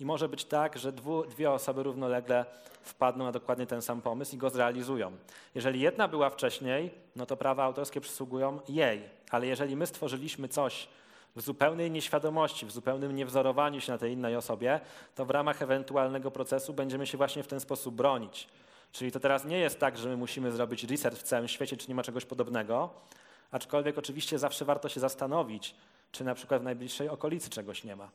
I 0.00 0.04
może 0.04 0.28
być 0.28 0.44
tak, 0.44 0.78
że 0.78 0.92
dwu, 0.92 1.24
dwie 1.24 1.50
osoby 1.50 1.82
równolegle 1.82 2.44
wpadną 2.82 3.24
na 3.24 3.32
dokładnie 3.32 3.66
ten 3.66 3.82
sam 3.82 4.02
pomysł 4.02 4.34
i 4.34 4.38
go 4.38 4.50
zrealizują. 4.50 5.12
Jeżeli 5.54 5.80
jedna 5.80 6.08
była 6.08 6.30
wcześniej, 6.30 6.90
no 7.16 7.26
to 7.26 7.36
prawa 7.36 7.64
autorskie 7.64 8.00
przysługują 8.00 8.60
jej, 8.68 9.02
ale 9.30 9.46
jeżeli 9.46 9.76
my 9.76 9.86
stworzyliśmy 9.86 10.48
coś, 10.48 10.88
w 11.36 11.40
zupełnej 11.40 11.90
nieświadomości, 11.90 12.66
w 12.66 12.72
zupełnym 12.72 13.16
niewzorowaniu 13.16 13.80
się 13.80 13.92
na 13.92 13.98
tej 13.98 14.12
innej 14.12 14.36
osobie, 14.36 14.80
to 15.14 15.24
w 15.24 15.30
ramach 15.30 15.62
ewentualnego 15.62 16.30
procesu 16.30 16.74
będziemy 16.74 17.06
się 17.06 17.18
właśnie 17.18 17.42
w 17.42 17.46
ten 17.46 17.60
sposób 17.60 17.94
bronić. 17.94 18.48
Czyli 18.92 19.12
to 19.12 19.20
teraz 19.20 19.44
nie 19.44 19.58
jest 19.58 19.78
tak, 19.78 19.98
że 19.98 20.08
my 20.08 20.16
musimy 20.16 20.52
zrobić 20.52 20.84
research 20.84 21.18
w 21.18 21.22
całym 21.22 21.48
świecie, 21.48 21.76
czy 21.76 21.88
nie 21.88 21.94
ma 21.94 22.02
czegoś 22.02 22.24
podobnego, 22.24 22.90
aczkolwiek 23.50 23.98
oczywiście 23.98 24.38
zawsze 24.38 24.64
warto 24.64 24.88
się 24.88 25.00
zastanowić, 25.00 25.74
czy 26.12 26.24
na 26.24 26.34
przykład 26.34 26.60
w 26.60 26.64
najbliższej 26.64 27.08
okolicy 27.08 27.50
czegoś 27.50 27.84
nie 27.84 27.96
ma. 27.96 28.10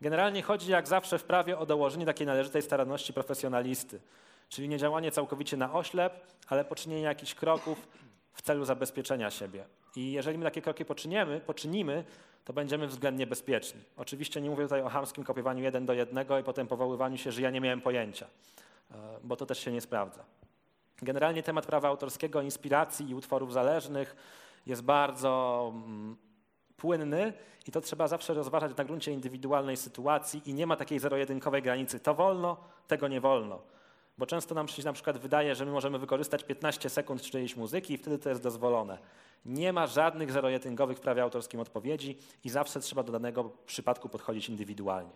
Generalnie 0.00 0.42
chodzi 0.42 0.70
jak 0.70 0.88
zawsze 0.88 1.18
w 1.18 1.24
prawie 1.24 1.58
o 1.58 1.66
dołożenie 1.66 2.06
takiej 2.06 2.26
należytej 2.26 2.62
staranności 2.62 3.12
profesjonalisty, 3.12 4.00
czyli 4.48 4.68
nie 4.68 4.78
działanie 4.78 5.12
całkowicie 5.12 5.56
na 5.56 5.72
oślep, 5.72 6.26
ale 6.48 6.64
poczynienie 6.64 7.02
jakichś 7.02 7.34
kroków 7.34 7.88
w 8.32 8.42
celu 8.42 8.64
zabezpieczenia 8.64 9.30
siebie. 9.30 9.64
I 9.96 10.12
jeżeli 10.12 10.38
my 10.38 10.44
takie 10.44 10.62
kroki 10.62 10.84
poczynimy, 10.84 11.40
poczynimy, 11.46 12.04
to 12.44 12.52
będziemy 12.52 12.86
względnie 12.86 13.26
bezpieczni. 13.26 13.80
Oczywiście 13.96 14.40
nie 14.40 14.50
mówię 14.50 14.64
tutaj 14.64 14.82
o 14.82 14.88
hamskim 14.88 15.24
kopiowaniu 15.24 15.62
jeden 15.62 15.86
do 15.86 15.92
jednego 15.92 16.38
i 16.38 16.42
potem 16.42 16.66
powoływaniu 16.66 17.18
się, 17.18 17.32
że 17.32 17.42
ja 17.42 17.50
nie 17.50 17.60
miałem 17.60 17.80
pojęcia, 17.80 18.26
e, 18.90 18.94
bo 19.24 19.36
to 19.36 19.46
też 19.46 19.58
się 19.58 19.72
nie 19.72 19.80
sprawdza. 19.80 20.24
Generalnie 21.02 21.42
temat 21.42 21.66
prawa 21.66 21.88
autorskiego, 21.88 22.42
inspiracji 22.42 23.10
i 23.10 23.14
utworów 23.14 23.52
zależnych 23.52 24.16
jest 24.66 24.82
bardzo 24.82 25.72
mm, 25.74 26.16
płynny 26.76 27.32
i 27.68 27.72
to 27.72 27.80
trzeba 27.80 28.08
zawsze 28.08 28.34
rozważać 28.34 28.76
na 28.76 28.84
gruncie 28.84 29.12
indywidualnej 29.12 29.76
sytuacji 29.76 30.42
i 30.46 30.54
nie 30.54 30.66
ma 30.66 30.76
takiej 30.76 30.98
zero-jedynkowej 30.98 31.62
granicy. 31.62 32.00
To 32.00 32.14
wolno, 32.14 32.56
tego 32.86 33.08
nie 33.08 33.20
wolno. 33.20 33.62
Bo 34.18 34.26
często 34.26 34.54
nam 34.54 34.68
się 34.68 34.84
na 34.84 34.92
przykład 34.92 35.18
wydaje, 35.18 35.54
że 35.54 35.64
my 35.64 35.72
możemy 35.72 35.98
wykorzystać 35.98 36.44
15 36.44 36.90
sekund 36.90 37.22
czyjejś 37.22 37.56
muzyki 37.56 37.94
i 37.94 37.98
wtedy 37.98 38.18
to 38.18 38.28
jest 38.28 38.42
dozwolone. 38.42 38.98
Nie 39.44 39.72
ma 39.72 39.86
żadnych 39.86 40.32
zero-jedynkowych 40.32 40.98
w 40.98 41.00
prawie 41.00 41.22
autorskim 41.22 41.60
odpowiedzi 41.60 42.18
i 42.44 42.50
zawsze 42.50 42.80
trzeba 42.80 43.02
do 43.02 43.12
danego 43.12 43.50
przypadku 43.66 44.08
podchodzić 44.08 44.48
indywidualnie. 44.48 45.12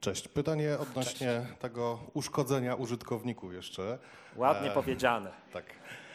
Cześć. 0.00 0.28
Pytanie 0.28 0.78
odnośnie 0.78 1.42
Cześć. 1.46 1.60
tego 1.60 1.98
uszkodzenia 2.14 2.74
użytkowników 2.74 3.52
jeszcze. 3.52 3.98
Ładnie 4.36 4.70
e, 4.70 4.74
powiedziane. 4.74 5.30
Tak. 5.52 5.64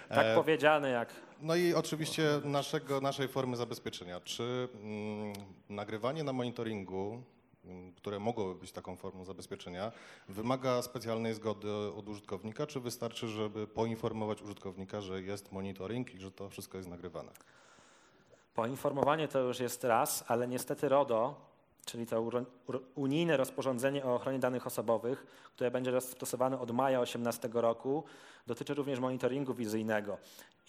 Tak 0.10 0.26
e, 0.26 0.36
powiedziane 0.36 0.90
jak 0.90 1.10
no 1.42 1.56
i 1.56 1.74
oczywiście 1.74 2.24
naszego, 2.44 3.02
naszej 3.02 3.28
formy 3.28 3.58
zabezpieczenia. 3.58 4.22
Czy 4.22 4.68
mm, 4.74 5.34
nagrywanie 5.70 6.24
na 6.24 6.34
monitoringu, 6.34 7.24
które 7.96 8.20
mogłoby 8.20 8.60
być 8.60 8.72
taką 8.72 8.96
formą 8.96 9.26
zabezpieczenia, 9.26 9.92
wymaga 10.30 10.82
specjalnej 10.82 11.34
zgody 11.34 11.72
od 11.98 12.10
użytkownika, 12.10 12.68
czy 12.68 12.80
wystarczy, 12.80 13.28
żeby 13.28 13.68
poinformować 13.68 14.42
użytkownika, 14.42 15.02
że 15.02 15.22
jest 15.22 15.52
monitoring 15.52 16.16
i 16.16 16.20
że 16.20 16.32
to 16.32 16.50
wszystko 16.50 16.78
jest 16.78 16.90
nagrywane? 16.90 17.32
Poinformowanie 18.56 19.28
to 19.28 19.40
już 19.40 19.60
jest 19.60 19.84
raz, 19.84 20.24
ale 20.28 20.48
niestety 20.48 20.90
RODO, 20.90 21.36
czyli 21.86 22.06
to 22.08 22.30
unijne 22.96 23.38
rozporządzenie 23.38 24.06
o 24.06 24.16
ochronie 24.16 24.40
danych 24.40 24.68
osobowych, 24.68 25.26
które 25.56 25.72
będzie 25.72 26.02
stosowane 26.02 26.60
od 26.60 26.72
maja 26.72 26.98
2018 26.98 27.50
roku, 27.54 28.04
dotyczy 28.48 28.74
również 28.74 29.00
monitoringu 29.00 29.54
wizyjnego. 29.54 30.18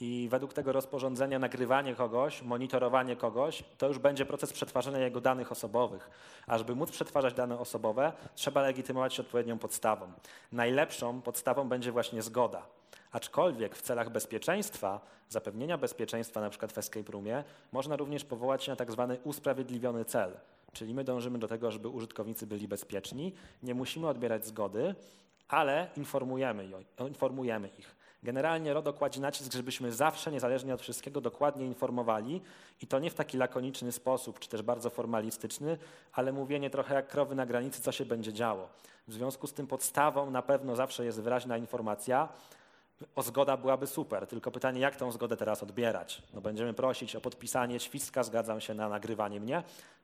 I 0.05 0.29
według 0.31 0.53
tego 0.53 0.73
rozporządzenia 0.73 1.39
nagrywanie 1.39 1.95
kogoś, 1.95 2.43
monitorowanie 2.43 3.17
kogoś, 3.17 3.65
to 3.79 3.89
już 3.89 3.99
będzie 3.99 4.27
proces 4.27 4.53
przetwarzania 4.53 4.99
jego 4.99 5.21
danych 5.21 5.53
osobowych. 5.53 6.11
A 6.47 6.59
żeby 6.59 6.75
móc 6.75 6.91
przetwarzać 6.91 7.35
dane 7.35 7.59
osobowe, 7.59 8.13
trzeba 8.35 8.63
legitymować 8.63 9.15
się 9.15 9.23
odpowiednią 9.23 9.59
podstawą. 9.59 10.13
Najlepszą 10.53 11.23
podstawą 11.23 11.69
będzie 11.69 11.93
właśnie 11.93 12.23
zgoda. 12.23 12.67
Aczkolwiek 13.13 13.77
w 13.77 13.83
celach 13.83 14.11
bezpieczeństwa, 14.11 15.01
zapewnienia 15.29 15.79
bezpieczeństwa 15.79 16.41
na 16.41 16.51
przykład 16.51 16.73
w 16.73 16.79
escape 16.79 17.13
roomie, 17.13 17.45
można 17.73 17.97
również 17.97 18.25
powołać 18.25 18.65
się 18.65 18.73
na 18.73 18.77
tak 18.77 18.93
zwany 18.93 19.19
usprawiedliwiony 19.25 20.05
cel. 20.05 20.33
Czyli 20.73 20.95
my 20.95 21.05
dążymy 21.05 21.39
do 21.39 21.49
tego, 21.49 21.71
żeby 21.71 21.89
użytkownicy 21.89 22.47
byli 22.47 22.69
bezpieczni, 22.69 23.35
nie 23.63 23.75
musimy 23.75 24.09
odbierać 24.09 24.47
zgody, 24.47 24.95
ale 25.49 25.89
informujemy, 25.97 26.69
informujemy 27.09 27.69
ich. 27.79 28.02
Generalnie 28.23 28.75
RODO 28.75 28.93
kładzie 28.93 29.21
nacisk, 29.21 29.53
żebyśmy 29.53 29.93
zawsze, 29.93 30.33
niezależnie 30.33 30.75
od 30.75 30.83
wszystkiego, 30.83 31.21
dokładnie 31.21 31.67
informowali 31.67 32.41
i 32.83 32.87
to 32.87 32.99
nie 32.99 33.11
w 33.11 33.15
taki 33.15 33.39
lakoniczny 33.39 33.93
sposób, 33.93 34.39
czy 34.39 34.49
też 34.49 34.63
bardzo 34.63 34.91
formalistyczny, 34.91 35.79
ale 36.13 36.33
mówienie 36.33 36.71
trochę 36.71 36.95
jak 36.95 37.09
krowy 37.09 37.35
na 37.35 37.47
granicy, 37.47 37.83
co 37.83 37.93
się 37.93 38.05
będzie 38.05 38.33
działo. 38.33 38.69
W 39.09 39.13
związku 39.13 39.47
z 39.47 39.53
tym 39.53 39.67
podstawą 39.67 40.31
na 40.31 40.43
pewno 40.43 40.77
zawsze 40.77 41.05
jest 41.05 41.21
wyraźna 41.21 41.57
informacja, 41.57 42.29
o 43.17 43.23
zgoda 43.23 43.57
byłaby 43.57 43.87
super, 43.87 44.27
tylko 44.27 44.51
pytanie, 44.51 44.81
jak 44.81 44.97
tą 44.97 45.13
zgodę 45.13 45.37
teraz 45.37 45.63
odbierać? 45.63 46.23
No 46.35 46.41
będziemy 46.41 46.75
prosić 46.75 47.17
o 47.17 47.21
podpisanie 47.21 47.81
świska, 47.81 48.23
zgadzam 48.23 48.61
się 48.61 48.75
na 48.75 48.89
nagrywanie 48.89 49.41
mnie. 49.41 49.63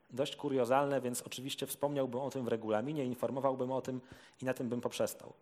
Dość 0.09 0.35
kuriozalne, 0.35 1.01
więc 1.01 1.21
oczywiście 1.21 1.67
wspomniałbym 1.67 2.21
o 2.21 2.29
tym 2.29 2.45
w 2.45 2.47
regulaminie, 2.47 3.05
informowałbym 3.05 3.71
o 3.71 3.81
tym 3.81 4.01
i 4.41 4.45
na 4.45 4.53
tym 4.53 4.69
bym 4.69 4.81
poprzestał. 4.81 5.33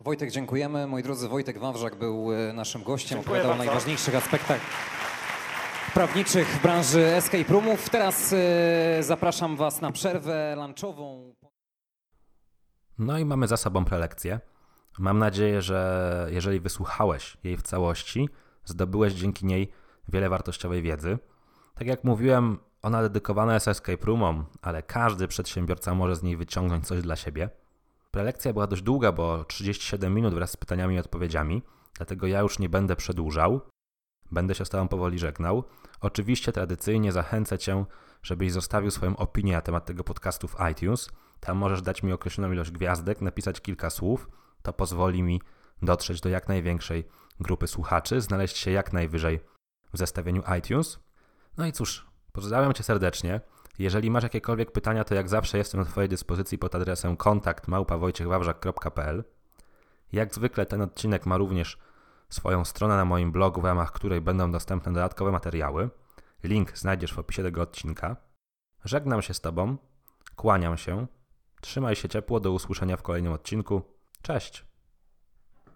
Wojtek, 0.00 0.30
dziękujemy. 0.30 0.86
Moi 0.86 1.02
drodzy, 1.02 1.28
Wojtek 1.28 1.58
Wawrzak 1.58 1.96
był 1.96 2.32
e, 2.32 2.52
naszym 2.52 2.82
gościem, 2.82 3.18
Dziękuję 3.18 3.40
opowiadał 3.40 3.60
o 3.60 3.64
najważniejszych 3.64 4.14
aspektach 4.14 4.60
prawniczych 5.94 6.48
w 6.48 6.62
branży 6.62 7.06
escape 7.06 7.52
roomów. 7.52 7.90
Teraz 7.90 8.32
e, 8.32 9.02
zapraszam 9.02 9.56
Was 9.56 9.80
na 9.80 9.92
przerwę 9.92 10.56
lunchową. 10.56 11.34
No 12.98 13.18
i 13.18 13.24
mamy 13.24 13.48
za 13.48 13.56
sobą 13.56 13.84
prelekcję. 13.84 14.40
Mam 14.98 15.18
nadzieję, 15.18 15.62
że 15.62 16.28
jeżeli 16.30 16.60
wysłuchałeś 16.60 17.36
jej 17.44 17.56
w 17.56 17.62
całości, 17.62 18.28
zdobyłeś 18.64 19.12
dzięki 19.12 19.46
niej 19.46 19.72
wiele 20.08 20.28
wartościowej 20.28 20.82
wiedzy. 20.82 21.18
Tak 21.74 21.86
jak 21.86 22.04
mówiłem, 22.04 22.58
ona 22.82 23.02
dedykowana 23.02 23.54
jest 23.54 23.68
escape 23.68 24.06
roomom, 24.06 24.44
ale 24.62 24.82
każdy 24.82 25.28
przedsiębiorca 25.28 25.94
może 25.94 26.16
z 26.16 26.22
niej 26.22 26.36
wyciągnąć 26.36 26.86
coś 26.86 27.02
dla 27.02 27.16
siebie. 27.16 27.50
Prelekcja 28.10 28.52
była 28.52 28.66
dość 28.66 28.82
długa, 28.82 29.12
bo 29.12 29.44
37 29.44 30.14
minut 30.14 30.34
wraz 30.34 30.50
z 30.50 30.56
pytaniami 30.56 30.94
i 30.94 30.98
odpowiedziami, 30.98 31.62
dlatego 31.96 32.26
ja 32.26 32.40
już 32.40 32.58
nie 32.58 32.68
będę 32.68 32.96
przedłużał. 32.96 33.60
Będę 34.30 34.54
się 34.54 34.64
z 34.64 34.68
Tobą 34.68 34.88
powoli 34.88 35.18
żegnał. 35.18 35.64
Oczywiście 36.00 36.52
tradycyjnie 36.52 37.12
zachęcę 37.12 37.58
Cię, 37.58 37.84
żebyś 38.22 38.52
zostawił 38.52 38.90
swoją 38.90 39.16
opinię 39.16 39.52
na 39.52 39.60
temat 39.60 39.84
tego 39.84 40.04
podcastu 40.04 40.48
w 40.48 40.56
iTunes. 40.72 41.10
Tam 41.40 41.56
możesz 41.56 41.82
dać 41.82 42.02
mi 42.02 42.12
określoną 42.12 42.52
ilość 42.52 42.70
gwiazdek, 42.70 43.20
napisać 43.20 43.60
kilka 43.60 43.90
słów. 43.90 44.28
To 44.62 44.72
pozwoli 44.72 45.22
mi 45.22 45.42
dotrzeć 45.82 46.20
do 46.20 46.28
jak 46.28 46.48
największej 46.48 47.08
grupy 47.40 47.66
słuchaczy, 47.66 48.20
znaleźć 48.20 48.56
się 48.56 48.70
jak 48.70 48.92
najwyżej 48.92 49.40
w 49.92 49.98
zestawieniu 49.98 50.42
iTunes. 50.58 50.98
No 51.56 51.66
i 51.66 51.72
cóż, 51.72 52.06
pozdrawiam 52.32 52.74
Cię 52.74 52.82
serdecznie. 52.82 53.40
Jeżeli 53.80 54.10
masz 54.10 54.22
jakiekolwiek 54.22 54.72
pytania, 54.72 55.04
to 55.04 55.14
jak 55.14 55.28
zawsze 55.28 55.58
jestem 55.58 55.80
na 55.80 55.86
Twojej 55.86 56.08
dyspozycji 56.08 56.58
pod 56.58 56.74
adresem 56.74 57.16
kontakt 57.16 57.68
Jak 60.12 60.34
zwykle 60.34 60.66
ten 60.66 60.82
odcinek 60.82 61.26
ma 61.26 61.36
również 61.36 61.78
swoją 62.28 62.64
stronę 62.64 62.96
na 62.96 63.04
moim 63.04 63.32
blogu, 63.32 63.60
w 63.60 63.64
ramach 63.64 63.92
której 63.92 64.20
będą 64.20 64.52
dostępne 64.52 64.92
dodatkowe 64.92 65.30
materiały. 65.30 65.90
Link 66.44 66.78
znajdziesz 66.78 67.14
w 67.14 67.18
opisie 67.18 67.42
tego 67.42 67.62
odcinka. 67.62 68.16
Żegnam 68.84 69.22
się 69.22 69.34
z 69.34 69.40
Tobą, 69.40 69.76
kłaniam 70.36 70.76
się, 70.76 71.06
trzymaj 71.60 71.96
się 71.96 72.08
ciepło, 72.08 72.40
do 72.40 72.52
usłyszenia 72.52 72.96
w 72.96 73.02
kolejnym 73.02 73.32
odcinku. 73.32 73.82
Cześć! 74.22 74.69